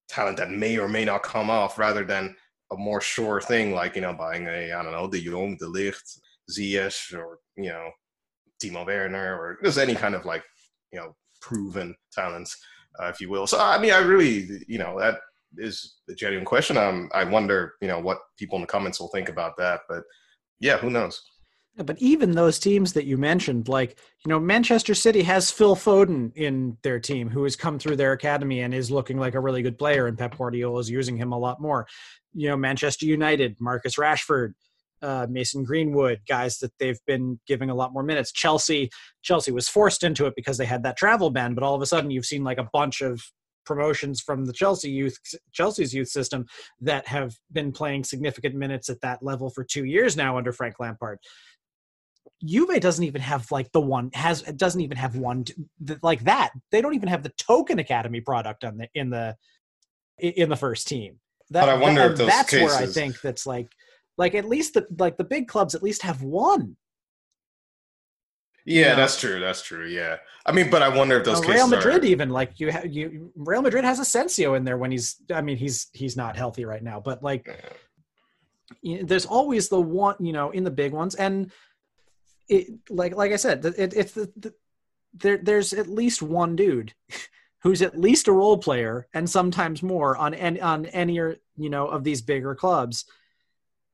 talent 0.08 0.38
that 0.38 0.52
may 0.52 0.78
or 0.78 0.88
may 0.88 1.04
not 1.04 1.24
come 1.24 1.50
off 1.50 1.78
rather 1.78 2.06
than 2.06 2.36
a 2.72 2.78
more 2.78 3.02
sure 3.02 3.42
thing 3.42 3.74
like 3.74 3.96
you 3.96 4.02
know 4.02 4.14
buying 4.14 4.48
a 4.48 4.72
I 4.72 4.84
don't 4.84 4.92
know 4.92 5.10
de 5.10 5.24
Jong, 5.24 5.58
de 5.58 5.66
Ligt, 5.66 6.20
Ziyech, 6.52 7.14
or 7.18 7.40
you 7.56 7.70
know 7.70 7.90
Timo 8.64 8.86
Werner, 8.86 9.36
or 9.36 9.58
just 9.64 9.78
any 9.78 9.96
kind 9.96 10.16
of 10.16 10.26
like 10.26 10.44
you 10.94 11.00
know 11.00 11.16
proven 11.42 11.96
talents. 12.12 12.58
uh, 13.00 13.06
if 13.08 13.22
you 13.22 13.30
will. 13.30 13.48
So 13.48 13.60
I 13.60 13.80
mean, 13.80 13.94
I 13.94 14.00
really 14.00 14.48
you 14.68 14.78
know 14.78 15.00
that 15.00 15.20
is 15.58 15.98
a 16.10 16.14
genuine 16.14 16.46
question. 16.46 16.78
Um, 16.78 17.10
I 17.14 17.24
wonder 17.24 17.74
you 17.82 17.88
know 17.88 18.00
what 18.00 18.20
people 18.38 18.58
in 18.58 18.62
the 18.62 18.68
comments 18.68 19.00
will 19.00 19.10
think 19.10 19.30
about 19.30 19.58
that, 19.58 19.82
but 19.88 20.04
yeah, 20.60 20.78
who 20.78 20.90
knows? 20.90 21.22
Yeah, 21.76 21.84
but 21.84 21.98
even 22.00 22.32
those 22.32 22.58
teams 22.58 22.94
that 22.94 23.06
you 23.06 23.18
mentioned, 23.18 23.68
like 23.68 23.98
you 24.26 24.30
know, 24.30 24.40
Manchester 24.40 24.96
City 24.96 25.22
has 25.24 25.52
Phil 25.52 25.76
Foden 25.76 26.32
in 26.36 26.78
their 26.82 27.00
team, 27.00 27.30
who 27.30 27.44
has 27.44 27.56
come 27.56 27.78
through 27.80 27.96
their 27.96 28.14
academy 28.14 28.62
and 28.62 28.74
is 28.74 28.92
looking 28.92 29.20
like 29.20 29.36
a 29.36 29.40
really 29.40 29.62
good 29.62 29.78
player, 29.78 30.08
and 30.08 30.18
Pep 30.18 30.38
Guardiola 30.38 30.80
is 30.80 30.90
using 30.90 31.18
him 31.18 31.32
a 31.32 31.38
lot 31.38 31.62
more. 31.62 31.88
You 32.34 32.50
know, 32.50 32.58
Manchester 32.58 33.06
United, 33.06 33.58
Marcus 33.60 33.96
Rashford, 33.96 34.54
uh, 35.02 35.28
Mason 35.30 35.64
Greenwood, 35.64 36.22
guys 36.28 36.58
that 36.60 36.72
they've 36.80 37.00
been 37.06 37.40
giving 37.48 37.70
a 37.70 37.76
lot 37.76 37.94
more 37.94 38.04
minutes. 38.04 38.32
Chelsea, 38.32 38.90
Chelsea 39.22 39.52
was 39.52 39.70
forced 39.70 40.04
into 40.04 40.26
it 40.26 40.34
because 40.36 40.58
they 40.58 40.66
had 40.66 40.84
that 40.84 40.98
travel 40.98 41.30
ban, 41.30 41.54
but 41.54 41.64
all 41.64 41.76
of 41.76 41.82
a 41.82 41.86
sudden 41.86 42.12
you've 42.12 42.26
seen 42.26 42.44
like 42.44 42.58
a 42.58 42.70
bunch 42.74 43.02
of 43.02 43.22
promotions 43.68 44.22
from 44.22 44.46
the 44.46 44.54
Chelsea 44.54 44.90
youth 44.90 45.18
Chelsea's 45.52 45.94
youth 45.94 46.08
system 46.10 46.46
that 46.82 47.08
have 47.08 47.36
been 47.52 47.72
playing 47.72 48.04
significant 48.04 48.56
minutes 48.56 48.90
at 48.90 49.02
that 49.02 49.22
level 49.22 49.50
for 49.50 49.64
two 49.64 49.86
years 49.86 50.16
now 50.18 50.38
under 50.38 50.52
Frank 50.52 50.76
Lampard. 50.80 51.20
Juve 52.46 52.80
doesn't 52.80 53.04
even 53.04 53.22
have 53.22 53.52
like 53.52 53.72
the 53.72 53.82
one 53.82 54.10
has 54.14 54.42
doesn't 54.44 54.82
even 54.82 54.98
have 54.98 55.16
one 55.16 55.44
like 56.02 56.24
that. 56.26 56.52
They 56.72 56.82
don't 56.82 56.94
even 56.96 57.10
have 57.10 57.24
the 57.24 57.34
token 57.38 57.80
academy 57.80 58.22
product 58.22 58.64
on 58.64 58.78
the 58.78 58.88
in 58.94 59.10
the 59.10 59.36
in 60.20 60.50
the 60.50 60.56
first 60.56 60.88
team. 60.88 61.20
That, 61.50 61.62
But 61.62 61.70
I 61.70 61.78
wonder 61.78 62.02
that- 62.02 62.12
if 62.12 62.18
those 62.18 62.28
that's 62.28 62.54
where 62.54 62.76
I 62.76 62.86
think 62.86 63.22
that's 63.22 63.46
like 63.48 63.70
like 64.18 64.36
at 64.36 64.46
least 64.46 64.74
the 64.76 64.86
like 65.00 65.18
the 65.18 65.24
big 65.24 65.48
clubs 65.48 65.76
at 65.76 65.84
least 65.84 66.02
have 66.04 66.22
one. 66.22 66.76
Yeah, 68.68 68.88
Yeah. 68.88 68.96
that's 68.96 69.18
true. 69.20 69.40
That's 69.40 69.62
true. 69.62 69.88
Yeah, 69.88 70.18
I 70.46 70.52
mean, 70.52 70.70
but 70.70 70.84
I 70.84 70.90
wonder 70.90 71.18
if 71.18 71.24
those 71.26 71.38
Uh, 71.40 71.42
cases 71.42 71.56
Real 71.56 71.68
Madrid 71.70 72.04
are, 72.04 72.08
even 72.08 72.30
like 72.30 72.60
you 72.60 72.72
ha- 72.72 72.84
you 72.84 73.32
Real 73.36 73.62
Madrid 73.62 73.86
has 73.86 74.00
Asensio 74.00 74.56
in 74.56 74.66
there 74.66 74.78
when 74.78 74.92
he's 74.92 75.16
I 75.34 75.42
mean 75.42 75.56
he's 75.58 75.88
he's 75.94 76.18
not 76.18 76.36
healthy 76.36 76.66
right 76.66 76.84
now, 76.84 77.00
but 77.00 77.24
like 77.24 77.48
you 78.82 78.98
know, 78.98 79.04
there's 79.06 79.26
always 79.26 79.70
the 79.70 79.80
one 79.80 80.16
you 80.20 80.34
know 80.34 80.52
in 80.52 80.64
the 80.66 80.72
big 80.72 80.92
ones 80.92 81.16
and 81.16 81.52
it 82.50 82.68
like 82.90 83.16
like 83.16 83.32
I 83.32 83.38
said 83.38 83.64
it, 83.66 83.94
it's 83.94 84.12
the, 84.12 84.32
the 84.36 84.54
there 85.14 85.38
there's 85.38 85.72
at 85.74 85.88
least 85.88 86.22
one 86.22 86.56
dude 86.58 86.94
who's 87.64 87.82
at 87.82 87.98
least 87.98 88.28
a 88.28 88.34
role 88.34 88.58
player 88.58 89.08
and 89.14 89.30
sometimes 89.30 89.82
more 89.82 90.18
on 90.18 90.34
any 90.34 90.60
on 90.60 90.86
any 90.88 91.18
or 91.20 91.38
you 91.56 91.70
know 91.70 91.88
of 91.88 92.04
these 92.04 92.22
bigger 92.22 92.54
clubs 92.54 93.06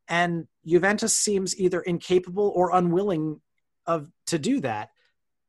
and 0.07 0.47
Juventus 0.65 1.15
seems 1.15 1.57
either 1.59 1.82
incapable 1.82 2.51
or 2.55 2.76
unwilling 2.76 3.39
of 3.86 4.09
to 4.27 4.39
do 4.39 4.61
that. 4.61 4.89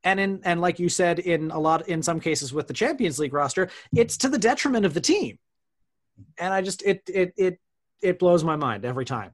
And 0.03 0.19
in 0.19 0.41
and 0.43 0.61
like 0.61 0.79
you 0.79 0.89
said 0.89 1.19
in 1.19 1.51
a 1.51 1.59
lot 1.59 1.87
in 1.87 2.03
some 2.03 2.19
cases 2.19 2.53
with 2.53 2.67
the 2.67 2.73
Champions 2.73 3.17
League 3.17 3.33
roster 3.33 3.69
it's 3.95 4.17
to 4.17 4.29
the 4.29 4.37
detriment 4.37 4.85
of 4.85 4.93
the 4.93 5.01
team. 5.01 5.39
And 6.37 6.53
I 6.53 6.61
just 6.61 6.83
it 6.83 7.01
it 7.07 7.33
it 7.37 7.59
it 8.01 8.19
blows 8.19 8.43
my 8.43 8.55
mind 8.55 8.85
every 8.85 9.05
time. 9.05 9.33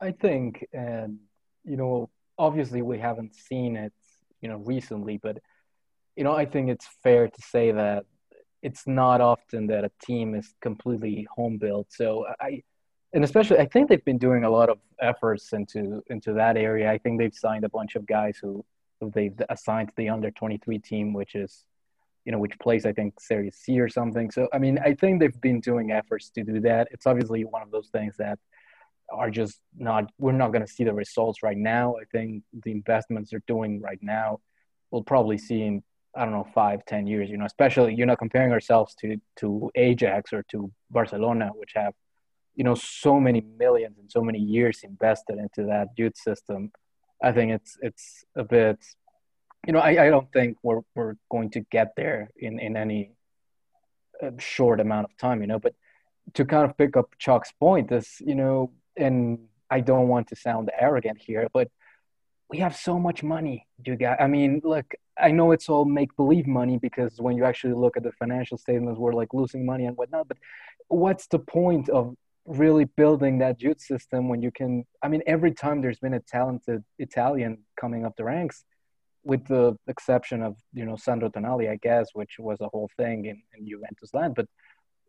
I 0.00 0.12
think, 0.12 0.66
and 0.72 1.18
you 1.64 1.76
know, 1.76 2.10
obviously 2.38 2.82
we 2.82 2.98
haven't 2.98 3.34
seen 3.34 3.76
it, 3.76 3.92
you 4.40 4.48
know, 4.48 4.56
recently, 4.56 5.18
but 5.18 5.38
you 6.16 6.24
know, 6.24 6.34
I 6.34 6.46
think 6.46 6.70
it's 6.70 6.86
fair 7.02 7.28
to 7.28 7.42
say 7.42 7.72
that 7.72 8.04
it's 8.62 8.86
not 8.86 9.20
often 9.20 9.66
that 9.66 9.84
a 9.84 9.90
team 10.02 10.34
is 10.34 10.54
completely 10.60 11.26
home 11.34 11.58
built. 11.58 11.88
So 11.90 12.26
I, 12.40 12.62
and 13.14 13.24
especially 13.24 13.58
I 13.58 13.66
think 13.66 13.88
they've 13.88 14.04
been 14.04 14.18
doing 14.18 14.44
a 14.44 14.50
lot 14.50 14.68
of 14.68 14.78
efforts 15.00 15.52
into 15.52 16.02
into 16.08 16.34
that 16.34 16.56
area. 16.56 16.90
I 16.90 16.98
think 16.98 17.18
they've 17.18 17.34
signed 17.34 17.64
a 17.64 17.68
bunch 17.68 17.94
of 17.94 18.06
guys 18.06 18.38
who 18.42 18.64
who 19.00 19.10
they've 19.10 19.40
assigned 19.48 19.88
to 19.88 19.94
the 19.96 20.08
under 20.10 20.30
twenty 20.30 20.58
three 20.58 20.78
team, 20.78 21.14
which 21.14 21.34
is 21.34 21.64
you 22.24 22.32
know, 22.32 22.38
which 22.38 22.58
plays 22.58 22.86
I 22.86 22.92
think 22.92 23.20
Serie 23.20 23.50
C 23.50 23.80
or 23.80 23.88
something. 23.88 24.30
So 24.30 24.48
I 24.52 24.58
mean, 24.58 24.78
I 24.84 24.94
think 24.94 25.20
they've 25.20 25.40
been 25.40 25.60
doing 25.60 25.92
efforts 25.92 26.30
to 26.30 26.42
do 26.42 26.60
that. 26.60 26.88
It's 26.90 27.06
obviously 27.06 27.44
one 27.44 27.62
of 27.62 27.70
those 27.70 27.88
things 27.88 28.16
that 28.18 28.38
are 29.12 29.30
just 29.30 29.60
not 29.76 30.10
we're 30.18 30.32
not 30.32 30.52
going 30.52 30.64
to 30.64 30.72
see 30.72 30.84
the 30.84 30.92
results 30.92 31.42
right 31.42 31.56
now 31.56 31.94
i 32.00 32.04
think 32.12 32.42
the 32.64 32.70
investments 32.70 33.30
they're 33.30 33.42
doing 33.46 33.80
right 33.80 33.98
now 34.02 34.40
we'll 34.90 35.02
probably 35.02 35.38
see 35.38 35.62
in 35.62 35.82
i 36.16 36.24
don't 36.24 36.32
know 36.32 36.46
five 36.54 36.84
ten 36.86 37.06
years 37.06 37.28
you 37.28 37.36
know 37.36 37.44
especially 37.44 37.94
you're 37.94 38.06
not 38.06 38.18
comparing 38.18 38.52
ourselves 38.52 38.94
to 38.94 39.16
to 39.36 39.70
ajax 39.74 40.32
or 40.32 40.42
to 40.44 40.70
barcelona 40.90 41.50
which 41.54 41.72
have 41.74 41.92
you 42.54 42.64
know 42.64 42.74
so 42.74 43.18
many 43.20 43.42
millions 43.58 43.98
and 43.98 44.10
so 44.10 44.22
many 44.22 44.38
years 44.38 44.80
invested 44.82 45.38
into 45.38 45.64
that 45.64 45.88
youth 45.96 46.16
system 46.16 46.70
i 47.22 47.32
think 47.32 47.52
it's 47.52 47.76
it's 47.82 48.24
a 48.36 48.44
bit 48.44 48.78
you 49.66 49.72
know, 49.72 49.78
I, 49.78 50.06
I 50.06 50.10
don't 50.10 50.30
think 50.32 50.58
we're 50.62 50.80
we're 50.94 51.14
going 51.30 51.50
to 51.50 51.60
get 51.60 51.94
there 51.96 52.30
in 52.36 52.58
in 52.58 52.76
any 52.76 53.12
uh, 54.22 54.30
short 54.38 54.80
amount 54.80 55.06
of 55.06 55.16
time. 55.16 55.40
You 55.40 55.46
know, 55.46 55.58
but 55.58 55.74
to 56.34 56.44
kind 56.44 56.68
of 56.68 56.76
pick 56.76 56.96
up 56.96 57.14
Chuck's 57.18 57.52
point, 57.52 57.88
this 57.88 58.20
you 58.20 58.34
know, 58.34 58.72
and 58.96 59.38
I 59.70 59.80
don't 59.80 60.08
want 60.08 60.28
to 60.28 60.36
sound 60.36 60.70
arrogant 60.78 61.18
here, 61.18 61.48
but 61.52 61.68
we 62.50 62.58
have 62.58 62.76
so 62.76 62.98
much 62.98 63.22
money, 63.22 63.66
you 63.84 63.96
guys. 63.96 64.16
I 64.20 64.26
mean, 64.26 64.60
look, 64.62 64.92
I 65.18 65.30
know 65.30 65.52
it's 65.52 65.68
all 65.68 65.86
make 65.86 66.14
believe 66.16 66.46
money 66.46 66.78
because 66.78 67.14
when 67.18 67.36
you 67.36 67.44
actually 67.44 67.74
look 67.74 67.96
at 67.96 68.02
the 68.02 68.12
financial 68.12 68.58
statements, 68.58 68.98
we're 68.98 69.14
like 69.14 69.32
losing 69.32 69.64
money 69.64 69.86
and 69.86 69.96
whatnot. 69.96 70.28
But 70.28 70.38
what's 70.88 71.26
the 71.28 71.38
point 71.38 71.88
of 71.88 72.14
really 72.46 72.84
building 72.84 73.38
that 73.38 73.62
youth 73.62 73.80
system 73.80 74.28
when 74.28 74.42
you 74.42 74.50
can? 74.50 74.84
I 75.02 75.08
mean, 75.08 75.22
every 75.26 75.52
time 75.52 75.80
there's 75.80 75.98
been 75.98 76.14
a 76.14 76.20
talented 76.20 76.84
Italian 76.98 77.58
coming 77.80 78.04
up 78.04 78.16
the 78.16 78.24
ranks, 78.24 78.64
with 79.24 79.46
the 79.46 79.76
exception 79.88 80.42
of 80.42 80.56
you 80.72 80.84
know 80.84 80.96
Sandro 80.96 81.28
Tonali, 81.28 81.70
I 81.70 81.76
guess, 81.76 82.08
which 82.12 82.36
was 82.38 82.60
a 82.60 82.68
whole 82.68 82.90
thing 82.96 83.26
in, 83.26 83.42
in 83.56 83.68
Juventus 83.68 84.12
land. 84.12 84.34
But 84.34 84.46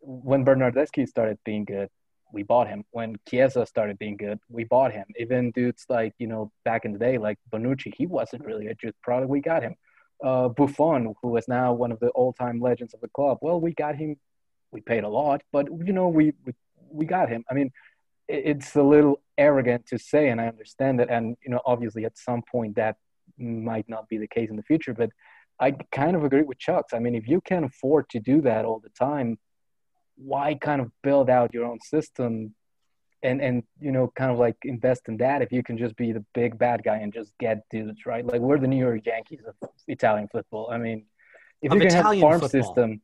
when 0.00 0.44
Bernardeschi 0.44 1.06
started 1.06 1.38
being 1.44 1.64
good, 1.64 1.88
we 2.32 2.42
bought 2.42 2.68
him. 2.68 2.84
When 2.90 3.16
Chiesa 3.28 3.66
started 3.66 3.98
being 3.98 4.16
good, 4.16 4.38
we 4.48 4.64
bought 4.64 4.92
him. 4.92 5.04
Even 5.18 5.50
dudes 5.52 5.84
like 5.88 6.14
you 6.18 6.26
know 6.26 6.50
back 6.64 6.84
in 6.84 6.92
the 6.92 6.98
day, 6.98 7.18
like 7.18 7.38
Bonucci, 7.52 7.92
he 7.96 8.06
wasn't 8.06 8.44
really 8.44 8.66
a 8.68 8.74
youth 8.82 8.94
product. 9.02 9.30
We 9.30 9.40
got 9.40 9.62
him. 9.62 9.74
Uh, 10.24 10.48
Buffon, 10.48 11.14
who 11.20 11.36
is 11.36 11.46
now 11.46 11.74
one 11.74 11.92
of 11.92 12.00
the 12.00 12.08
all-time 12.08 12.58
legends 12.58 12.94
of 12.94 13.02
the 13.02 13.08
club, 13.08 13.36
well, 13.42 13.60
we 13.60 13.74
got 13.74 13.96
him. 13.96 14.16
We 14.72 14.80
paid 14.80 15.04
a 15.04 15.08
lot, 15.08 15.42
but 15.52 15.68
you 15.86 15.92
know 15.92 16.08
we 16.08 16.32
we, 16.44 16.52
we 16.96 17.06
got 17.06 17.28
him. 17.28 17.44
I 17.50 17.54
mean, 17.54 17.70
it's 18.28 18.74
a 18.74 18.82
little 18.82 19.20
arrogant 19.38 19.86
to 19.86 19.98
say, 19.98 20.28
and 20.30 20.40
I 20.40 20.48
understand 20.48 21.00
it. 21.00 21.08
And 21.10 21.36
you 21.44 21.50
know, 21.50 21.60
obviously, 21.64 22.04
at 22.04 22.18
some 22.18 22.42
point 22.50 22.76
that 22.76 22.96
might 23.38 23.88
not 23.88 24.08
be 24.08 24.18
the 24.18 24.26
case 24.26 24.50
in 24.50 24.56
the 24.56 24.62
future. 24.62 24.94
But 24.94 25.10
I 25.60 25.72
kind 25.92 26.16
of 26.16 26.24
agree 26.24 26.42
with 26.42 26.58
Chucks. 26.58 26.92
I 26.92 26.98
mean, 26.98 27.14
if 27.14 27.28
you 27.28 27.40
can 27.40 27.64
afford 27.64 28.08
to 28.10 28.20
do 28.20 28.40
that 28.42 28.64
all 28.64 28.80
the 28.80 28.90
time, 28.90 29.38
why 30.16 30.54
kind 30.54 30.80
of 30.80 30.90
build 31.02 31.30
out 31.30 31.54
your 31.54 31.64
own 31.64 31.80
system 31.80 32.54
and 33.22 33.40
and 33.40 33.62
you 33.80 33.92
know 33.92 34.12
kind 34.16 34.30
of 34.30 34.38
like 34.38 34.56
invest 34.64 35.02
in 35.08 35.16
that 35.16 35.42
if 35.42 35.52
you 35.52 35.62
can 35.62 35.76
just 35.76 35.96
be 35.96 36.12
the 36.12 36.24
big 36.34 36.58
bad 36.58 36.82
guy 36.82 36.96
and 36.96 37.12
just 37.12 37.32
get 37.38 37.62
dudes 37.70 38.06
right 38.06 38.26
like 38.26 38.40
we're 38.40 38.58
the 38.58 38.66
new 38.66 38.78
york 38.78 39.04
yankees 39.06 39.40
of 39.46 39.70
italian 39.88 40.28
football 40.30 40.68
i 40.70 40.76
mean 40.76 41.04
if 41.62 41.72
of 41.72 41.76
you 41.76 41.88
can 41.88 41.98
Italian 41.98 42.22
have 42.22 42.28
a 42.28 42.38
farm 42.38 42.40
football. 42.40 42.62
system 42.62 43.00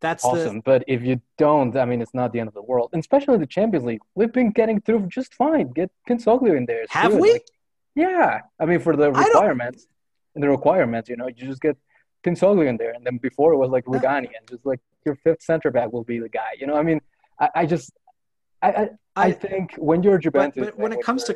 That's 0.00 0.24
awesome. 0.24 0.56
The 0.56 0.62
but 0.62 0.84
if 0.86 1.02
you 1.02 1.20
don't 1.38 1.76
i 1.76 1.84
mean 1.84 2.00
it's 2.02 2.14
not 2.14 2.32
the 2.32 2.40
end 2.40 2.48
of 2.48 2.54
the 2.54 2.62
world. 2.62 2.90
And 2.92 3.00
especially 3.00 3.38
the 3.38 3.46
champions 3.46 3.84
league 3.84 4.02
we've 4.14 4.32
been 4.32 4.50
getting 4.50 4.80
through 4.80 5.06
just 5.08 5.34
fine. 5.34 5.70
Get 5.70 5.90
pinsoglio 6.08 6.56
in 6.56 6.66
there 6.66 6.84
have 6.90 7.14
we? 7.14 7.32
Like, 7.32 7.46
yeah. 7.94 8.40
I 8.60 8.64
mean 8.66 8.80
for 8.80 8.96
the 8.96 9.12
requirements 9.12 9.86
and 10.34 10.42
the 10.42 10.48
requirements 10.48 11.08
you 11.08 11.16
know 11.16 11.28
you 11.28 11.46
just 11.52 11.60
get 11.60 11.76
Pinsoglio 12.24 12.66
in 12.68 12.78
there. 12.78 12.92
And 12.92 13.04
then 13.04 13.18
before 13.18 13.52
it 13.52 13.58
was 13.58 13.70
like 13.70 13.84
Rugani 13.84 14.30
and 14.36 14.44
just 14.48 14.64
like 14.64 14.80
your 15.04 15.14
fifth 15.16 15.42
center 15.42 15.70
back 15.70 15.92
will 15.92 16.04
be 16.04 16.18
the 16.18 16.28
guy 16.28 16.52
you 16.60 16.66
know? 16.66 16.76
I 16.76 16.82
mean 16.82 17.00
i, 17.38 17.48
I 17.60 17.66
just 17.66 17.92
I, 18.62 18.68
I 18.68 18.82
I 18.82 19.26
I- 19.26 19.32
think 19.32 19.74
when 19.76 20.02
you're 20.02 20.18
but, 20.18 20.22
Juventus, 20.22 20.64
but 20.66 20.78
when 20.78 20.92
it 20.92 21.02
comes 21.02 21.24
to 21.24 21.34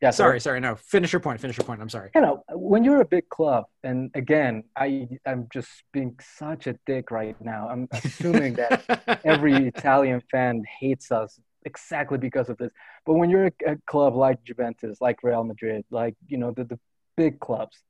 yeah, 0.00 0.10
sorry, 0.10 0.40
sorry, 0.40 0.60
no, 0.60 0.76
finish 0.76 1.12
your 1.12 1.18
point. 1.20 1.40
Finish 1.40 1.58
your 1.58 1.64
point. 1.64 1.80
I'm 1.80 1.88
sorry. 1.88 2.10
you 2.14 2.20
know, 2.20 2.44
when 2.52 2.84
you're 2.84 3.00
a 3.00 3.04
big 3.04 3.28
club, 3.30 3.64
and 3.82 4.10
again, 4.14 4.62
I 4.76 5.08
I'm 5.26 5.48
just 5.52 5.68
being 5.92 6.16
such 6.36 6.68
a 6.68 6.76
dick 6.86 7.10
right 7.10 7.36
now. 7.40 7.68
I'm 7.68 7.88
assuming 7.90 8.54
that 8.54 9.20
every 9.24 9.66
Italian 9.66 10.22
fan 10.30 10.62
hates 10.78 11.10
us 11.10 11.40
exactly 11.64 12.16
because 12.16 12.48
of 12.48 12.58
this. 12.58 12.70
But 13.06 13.14
when 13.14 13.28
you're 13.28 13.46
a, 13.46 13.72
a 13.72 13.76
club 13.86 14.14
like 14.14 14.44
Juventus, 14.44 14.98
like 15.00 15.24
Real 15.24 15.42
Madrid, 15.42 15.84
like 15.90 16.14
you 16.28 16.38
know 16.38 16.52
the, 16.52 16.62
the 16.62 16.78
big 17.16 17.40
clubs, 17.40 17.82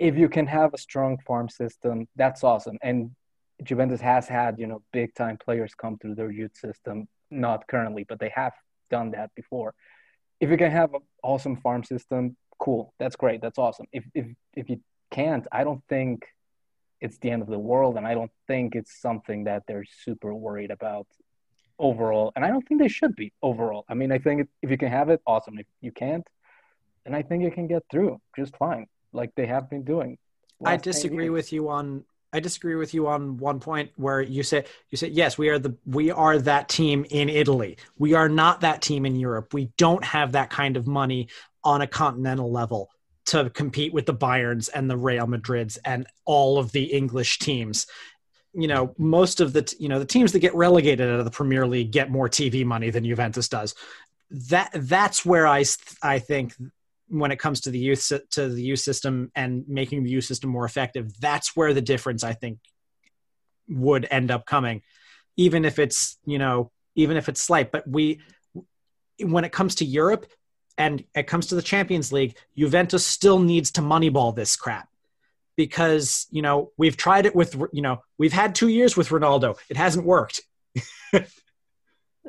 if 0.00 0.16
you 0.16 0.28
can 0.28 0.48
have 0.48 0.74
a 0.74 0.78
strong 0.78 1.18
farm 1.24 1.48
system, 1.48 2.08
that's 2.16 2.42
awesome. 2.42 2.78
And 2.82 3.12
Juventus 3.62 4.00
has 4.00 4.26
had 4.26 4.58
you 4.58 4.66
know 4.66 4.82
big 4.92 5.14
time 5.14 5.38
players 5.38 5.72
come 5.74 5.98
through 5.98 6.16
their 6.16 6.32
youth 6.32 6.56
system. 6.56 7.06
Not 7.30 7.68
currently, 7.68 8.04
but 8.08 8.18
they 8.18 8.32
have 8.34 8.54
done 8.90 9.12
that 9.12 9.30
before. 9.36 9.74
If 10.40 10.50
you 10.50 10.56
can 10.56 10.70
have 10.70 10.94
an 10.94 11.00
awesome 11.22 11.56
farm 11.56 11.82
system, 11.84 12.36
cool. 12.58 12.94
That's 12.98 13.16
great. 13.16 13.40
That's 13.40 13.58
awesome. 13.58 13.86
If 13.92 14.04
if 14.14 14.26
if 14.54 14.70
you 14.70 14.80
can't, 15.10 15.46
I 15.50 15.64
don't 15.64 15.82
think 15.88 16.26
it's 17.00 17.18
the 17.18 17.30
end 17.30 17.42
of 17.42 17.48
the 17.48 17.58
world, 17.58 17.96
and 17.96 18.06
I 18.06 18.14
don't 18.14 18.30
think 18.46 18.74
it's 18.74 19.00
something 19.00 19.44
that 19.44 19.64
they're 19.66 19.84
super 20.04 20.34
worried 20.34 20.70
about 20.70 21.06
overall. 21.78 22.32
And 22.34 22.44
I 22.44 22.48
don't 22.48 22.66
think 22.66 22.80
they 22.80 22.88
should 22.88 23.14
be 23.14 23.32
overall. 23.42 23.84
I 23.88 23.94
mean, 23.94 24.10
I 24.10 24.18
think 24.18 24.48
if 24.62 24.70
you 24.70 24.78
can 24.78 24.90
have 24.90 25.08
it, 25.08 25.20
awesome. 25.26 25.58
If 25.58 25.66
you 25.80 25.92
can't, 25.92 26.26
then 27.04 27.14
I 27.14 27.22
think 27.22 27.42
you 27.42 27.50
can 27.50 27.66
get 27.66 27.84
through 27.90 28.20
just 28.36 28.56
fine, 28.56 28.86
like 29.12 29.34
they 29.36 29.46
have 29.46 29.70
been 29.70 29.84
doing. 29.84 30.18
I 30.64 30.76
disagree 30.76 31.30
with 31.30 31.52
you 31.52 31.68
on 31.68 32.04
I 32.32 32.40
disagree 32.40 32.74
with 32.74 32.92
you 32.92 33.08
on 33.08 33.38
one 33.38 33.58
point 33.58 33.90
where 33.96 34.20
you 34.20 34.42
say 34.42 34.64
you 34.90 34.98
say 34.98 35.08
yes 35.08 35.38
we 35.38 35.48
are 35.48 35.58
the 35.58 35.74
we 35.86 36.10
are 36.10 36.38
that 36.38 36.68
team 36.68 37.06
in 37.08 37.28
Italy. 37.28 37.78
We 37.96 38.14
are 38.14 38.28
not 38.28 38.60
that 38.60 38.82
team 38.82 39.06
in 39.06 39.16
Europe. 39.16 39.54
We 39.54 39.70
don't 39.76 40.04
have 40.04 40.32
that 40.32 40.50
kind 40.50 40.76
of 40.76 40.86
money 40.86 41.28
on 41.64 41.80
a 41.80 41.86
continental 41.86 42.50
level 42.50 42.90
to 43.26 43.50
compete 43.50 43.92
with 43.92 44.06
the 44.06 44.14
Bayerns 44.14 44.68
and 44.74 44.90
the 44.90 44.96
Real 44.96 45.26
Madrids 45.26 45.78
and 45.84 46.06
all 46.24 46.58
of 46.58 46.72
the 46.72 46.84
English 46.84 47.38
teams. 47.38 47.86
You 48.54 48.68
know, 48.68 48.94
most 48.98 49.40
of 49.40 49.52
the 49.52 49.74
you 49.78 49.88
know 49.88 49.98
the 49.98 50.04
teams 50.04 50.32
that 50.32 50.40
get 50.40 50.54
relegated 50.54 51.08
out 51.08 51.18
of 51.18 51.24
the 51.24 51.30
Premier 51.30 51.66
League 51.66 51.92
get 51.92 52.10
more 52.10 52.28
TV 52.28 52.64
money 52.64 52.90
than 52.90 53.04
Juventus 53.04 53.48
does. 53.48 53.74
That 54.30 54.70
that's 54.74 55.24
where 55.24 55.46
I 55.46 55.64
I 56.02 56.18
think 56.18 56.54
when 57.08 57.30
it 57.30 57.38
comes 57.38 57.62
to 57.62 57.70
the 57.70 57.78
youth 57.78 58.12
to 58.30 58.48
the 58.48 58.62
youth 58.62 58.80
system 58.80 59.30
and 59.34 59.64
making 59.66 60.02
the 60.02 60.10
youth 60.10 60.24
system 60.24 60.50
more 60.50 60.64
effective 60.64 61.18
that's 61.20 61.56
where 61.56 61.72
the 61.72 61.80
difference 61.80 62.22
i 62.22 62.32
think 62.32 62.58
would 63.68 64.06
end 64.10 64.30
up 64.30 64.46
coming. 64.46 64.82
Even 65.36 65.64
if 65.64 65.78
it's 65.78 66.18
you 66.24 66.38
know 66.38 66.70
even 66.96 67.16
if 67.16 67.28
it's 67.28 67.40
slight 67.40 67.70
but 67.70 67.86
we 67.86 68.20
when 69.20 69.44
it 69.44 69.52
comes 69.52 69.76
to 69.76 69.84
europe 69.84 70.26
and 70.76 71.04
it 71.14 71.28
comes 71.28 71.46
to 71.48 71.54
the 71.54 71.62
champions 71.62 72.12
league 72.12 72.36
juventus 72.56 73.06
still 73.06 73.38
needs 73.38 73.72
to 73.72 73.80
moneyball 73.80 74.34
this 74.34 74.56
crap. 74.56 74.88
Because 75.56 76.26
you 76.30 76.42
know 76.42 76.72
we've 76.76 76.96
tried 76.96 77.26
it 77.26 77.34
with 77.34 77.54
you 77.72 77.82
know 77.82 78.02
we've 78.18 78.32
had 78.32 78.54
two 78.54 78.68
years 78.68 78.96
with 78.96 79.08
ronaldo. 79.10 79.56
It 79.70 79.76
hasn't 79.76 80.06
worked 80.06 80.42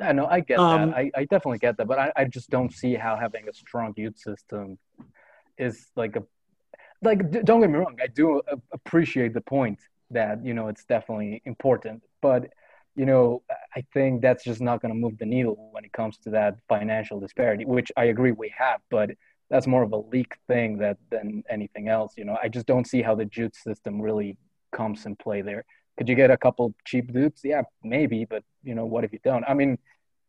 I 0.02 0.12
know, 0.14 0.26
I 0.28 0.40
get 0.40 0.58
Um, 0.60 0.90
that. 0.90 0.98
I, 0.98 1.12
I 1.16 1.22
definitely 1.26 1.58
get 1.60 1.78
that, 1.78 1.88
but 1.88 2.00
I, 2.00 2.12
I 2.16 2.26
just 2.26 2.50
don't 2.50 2.74
see 2.74 2.96
how 2.96 3.16
having 3.18 3.48
a 3.50 3.54
strong 3.54 3.94
youth 3.98 4.18
system 4.18 4.78
is 5.58 5.88
like 5.96 6.16
a 6.16 6.24
like. 7.02 7.32
d- 7.32 7.42
Don't 7.44 7.62
get 7.62 7.70
me 7.70 7.78
wrong, 7.78 7.98
I 8.02 8.08
do 8.08 8.42
a- 8.48 8.58
appreciate 8.74 9.34
the 9.34 9.42
point 9.42 9.80
that 10.12 10.44
you 10.46 10.54
know 10.54 10.68
it's 10.70 10.86
definitely 10.86 11.42
important, 11.46 12.04
but 12.22 12.48
you 12.96 13.06
know 13.06 13.44
I 13.76 13.84
think 13.94 14.22
that's 14.22 14.44
just 14.44 14.62
not 14.62 14.82
going 14.82 14.94
to 14.94 15.00
move 15.00 15.18
the 15.18 15.26
needle 15.26 15.70
when 15.72 15.86
it 15.86 15.94
comes 15.94 16.18
to 16.20 16.32
that 16.32 16.56
financial 16.70 17.20
disparity, 17.20 17.66
which 17.66 17.92
I 17.98 18.06
agree 18.06 18.32
we 18.32 18.54
have, 18.58 18.80
but 18.90 19.12
that's 19.50 19.68
more 19.68 19.84
of 19.84 19.92
a 19.94 19.98
leak 19.98 20.36
thing 20.48 20.78
that 20.80 20.98
than 21.12 21.44
anything 21.50 21.88
else. 21.90 22.14
You 22.18 22.26
know, 22.26 22.38
I 22.42 22.48
just 22.50 22.68
don't 22.68 22.88
see 22.88 23.02
how 23.02 23.16
the 23.16 23.30
youth 23.34 23.56
system 23.56 24.02
really 24.02 24.38
comes 24.72 25.06
in 25.06 25.16
play 25.16 25.42
there. 25.42 25.66
Could 26.00 26.08
you 26.08 26.16
get 26.16 26.32
a 26.32 26.38
couple 26.38 26.74
cheap 26.86 27.12
dudes? 27.12 27.42
Yeah, 27.44 27.64
maybe, 27.84 28.24
but 28.24 28.42
you 28.64 28.74
know, 28.74 28.86
what 28.86 29.04
if 29.04 29.12
you 29.12 29.20
don't? 29.22 29.44
I 29.44 29.54
mean, 29.54 29.78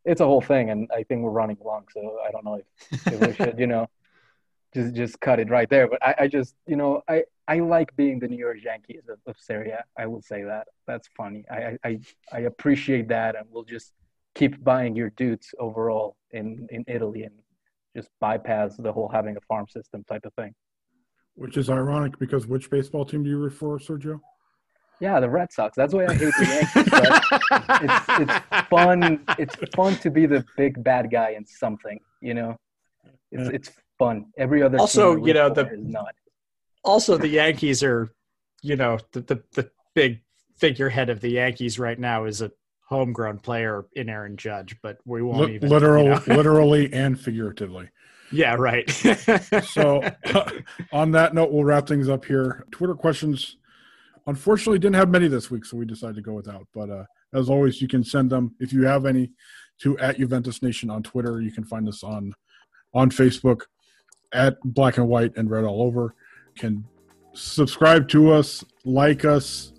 it's 0.04 0.20
a 0.20 0.24
whole 0.24 0.40
thing, 0.40 0.70
and 0.70 0.90
I 0.92 1.04
think 1.04 1.22
we're 1.22 1.30
running 1.30 1.58
long, 1.64 1.84
so 1.94 2.18
I 2.26 2.32
don't 2.32 2.44
know 2.44 2.56
if, 2.56 3.06
if 3.06 3.20
we 3.20 3.32
should, 3.34 3.56
you 3.56 3.68
know, 3.68 3.88
just 4.74 4.96
just 4.96 5.20
cut 5.20 5.38
it 5.38 5.48
right 5.48 5.70
there. 5.70 5.86
But 5.86 6.02
I, 6.02 6.14
I 6.22 6.26
just, 6.26 6.56
you 6.66 6.74
know, 6.74 7.02
I 7.08 7.22
I 7.46 7.60
like 7.60 7.94
being 7.94 8.18
the 8.18 8.26
New 8.26 8.36
York 8.36 8.56
Yankees 8.64 9.02
of, 9.08 9.20
of 9.28 9.36
Serie 9.38 9.70
A. 9.70 9.84
I 9.96 10.06
will 10.06 10.22
say 10.22 10.42
that. 10.42 10.66
That's 10.88 11.08
funny. 11.16 11.44
I 11.48 11.78
I 11.84 12.00
I, 12.32 12.40
appreciate 12.40 13.06
that, 13.06 13.36
and 13.36 13.46
we'll 13.48 13.62
just 13.62 13.92
keep 14.34 14.64
buying 14.64 14.96
your 14.96 15.10
dudes 15.10 15.54
overall 15.60 16.16
in 16.32 16.66
in 16.72 16.84
Italy 16.88 17.22
and 17.22 17.34
just 17.94 18.08
bypass 18.18 18.76
the 18.76 18.92
whole 18.92 19.08
having 19.08 19.36
a 19.36 19.40
farm 19.42 19.68
system 19.68 20.02
type 20.02 20.24
of 20.24 20.34
thing. 20.34 20.52
Which 21.36 21.56
is 21.56 21.70
ironic 21.70 22.18
because 22.18 22.48
which 22.48 22.68
baseball 22.70 23.04
team 23.04 23.22
do 23.22 23.30
you 23.30 23.38
refer, 23.38 23.78
Sergio? 23.78 24.20
Yeah, 25.00 25.18
the 25.20 25.30
Red 25.30 25.50
Sox. 25.52 25.74
That's 25.76 25.94
why 25.94 26.06
I 26.06 26.14
hate 26.14 26.32
the 26.38 26.46
Yankees. 26.46 26.90
But 27.50 27.82
it's 27.82 28.08
it's 28.20 28.68
fun. 28.68 29.24
It's 29.38 29.56
fun 29.74 29.96
to 29.96 30.10
be 30.10 30.26
the 30.26 30.44
big 30.56 30.82
bad 30.84 31.10
guy 31.10 31.30
in 31.30 31.46
something. 31.46 31.98
You 32.20 32.34
know, 32.34 32.56
it's 33.32 33.44
Yeah. 33.48 33.54
it's 33.54 33.70
fun. 33.98 34.26
Every 34.36 34.62
other 34.62 34.78
Also, 34.78 35.16
team 35.16 35.26
you 35.28 35.34
know, 35.34 35.48
the- 35.50 35.66
is 35.70 35.78
not. 35.80 36.14
also 36.84 37.16
the 37.16 37.28
yankees 37.28 37.82
are 37.82 38.10
you 38.62 38.76
know 38.76 38.98
the, 39.12 39.20
the 39.22 39.42
the 39.52 39.70
big 39.94 40.20
figurehead 40.58 41.08
of 41.10 41.20
the 41.20 41.30
yankees 41.30 41.78
right 41.78 41.98
now 41.98 42.24
is 42.24 42.42
a 42.42 42.50
homegrown 42.88 43.38
player 43.38 43.86
in 43.94 44.08
aaron 44.10 44.36
judge 44.36 44.76
but 44.82 44.98
we 45.06 45.22
won't 45.22 45.48
Li- 45.48 45.54
even 45.54 45.68
literal, 45.70 46.04
you 46.04 46.10
know. 46.10 46.22
literally 46.36 46.92
and 46.92 47.18
figuratively. 47.18 47.88
yeah 48.32 48.54
right 48.54 48.88
So, 48.90 50.02
uh, 50.34 50.50
on 50.92 51.12
that 51.12 51.34
note, 51.34 51.50
we'll 51.52 51.64
wrap 51.64 51.86
things 51.86 52.08
up 52.08 52.24
here. 52.24 52.66
Twitter 52.70 52.94
questions, 52.94 53.56
unfortunately, 54.30 54.78
didn't 54.78 54.94
have 54.94 55.10
many 55.10 55.28
this 55.28 55.50
week, 55.50 55.64
so 55.64 55.76
we 55.76 55.84
decided 55.84 56.16
to 56.16 56.22
go 56.22 56.32
without. 56.32 56.66
But 56.72 56.88
uh, 56.88 57.04
as 57.34 57.50
always, 57.50 57.82
you 57.82 57.88
can 57.88 58.02
send 58.02 58.30
them 58.30 58.54
if 58.60 58.72
you 58.72 58.86
have 58.86 59.04
any 59.04 59.30
to 59.80 59.98
at 59.98 60.18
Juventus 60.18 60.62
Nation 60.62 60.88
on 60.88 61.02
Twitter. 61.02 61.40
You 61.40 61.52
can 61.52 61.64
find 61.64 61.88
us 61.88 62.02
on 62.02 62.32
on 62.94 63.10
Facebook 63.10 63.62
at 64.32 64.58
Black 64.64 64.96
and 64.96 65.08
White 65.08 65.36
and 65.36 65.50
Read 65.50 65.64
All 65.64 65.82
Over. 65.82 66.14
can 66.56 66.84
subscribe 67.34 68.08
to 68.08 68.32
us, 68.32 68.64
like 68.84 69.24
us, 69.24 69.72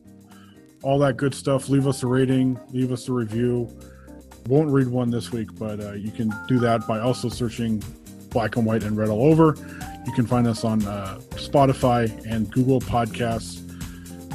all 0.83 0.99
that 0.99 1.17
good 1.17 1.33
stuff. 1.33 1.69
Leave 1.69 1.87
us 1.87 2.03
a 2.03 2.07
rating, 2.07 2.59
leave 2.71 2.91
us 2.91 3.07
a 3.07 3.13
review. 3.13 3.69
Won't 4.47 4.69
read 4.69 4.87
one 4.87 5.11
this 5.11 5.31
week, 5.31 5.49
but 5.57 5.79
uh, 5.79 5.93
you 5.93 6.11
can 6.11 6.33
do 6.47 6.59
that 6.59 6.87
by 6.87 6.99
also 6.99 7.29
searching 7.29 7.83
Black 8.29 8.55
and 8.55 8.65
White 8.65 8.83
and 8.83 8.97
Read 8.97 9.09
All 9.09 9.23
Over. 9.23 9.55
You 10.05 10.13
can 10.13 10.25
find 10.25 10.47
us 10.47 10.63
on 10.63 10.85
uh, 10.85 11.19
Spotify 11.31 12.09
and 12.25 12.51
Google 12.51 12.81
Podcasts. 12.81 13.70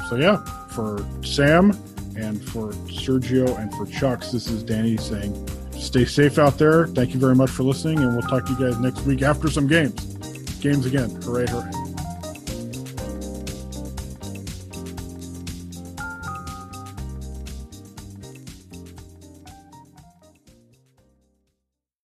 So, 0.09 0.15
yeah, 0.15 0.37
for 0.69 1.05
Sam 1.23 1.71
and 2.15 2.43
for 2.49 2.71
Sergio 2.87 3.57
and 3.59 3.73
for 3.75 3.85
Chucks, 3.85 4.31
this 4.31 4.47
is 4.47 4.63
Danny 4.63 4.97
saying, 4.97 5.49
stay 5.73 6.05
safe 6.05 6.39
out 6.39 6.57
there. 6.57 6.87
Thank 6.87 7.13
you 7.13 7.19
very 7.19 7.35
much 7.35 7.49
for 7.49 7.63
listening, 7.63 7.99
and 7.99 8.13
we'll 8.13 8.27
talk 8.27 8.45
to 8.45 8.53
you 8.53 8.59
guys 8.59 8.79
next 8.79 9.01
week 9.01 9.21
after 9.21 9.49
some 9.49 9.67
games. 9.67 10.01
Games 10.61 10.85
again. 10.85 11.09
Hooray, 11.21 11.45
hooray. 11.47 11.86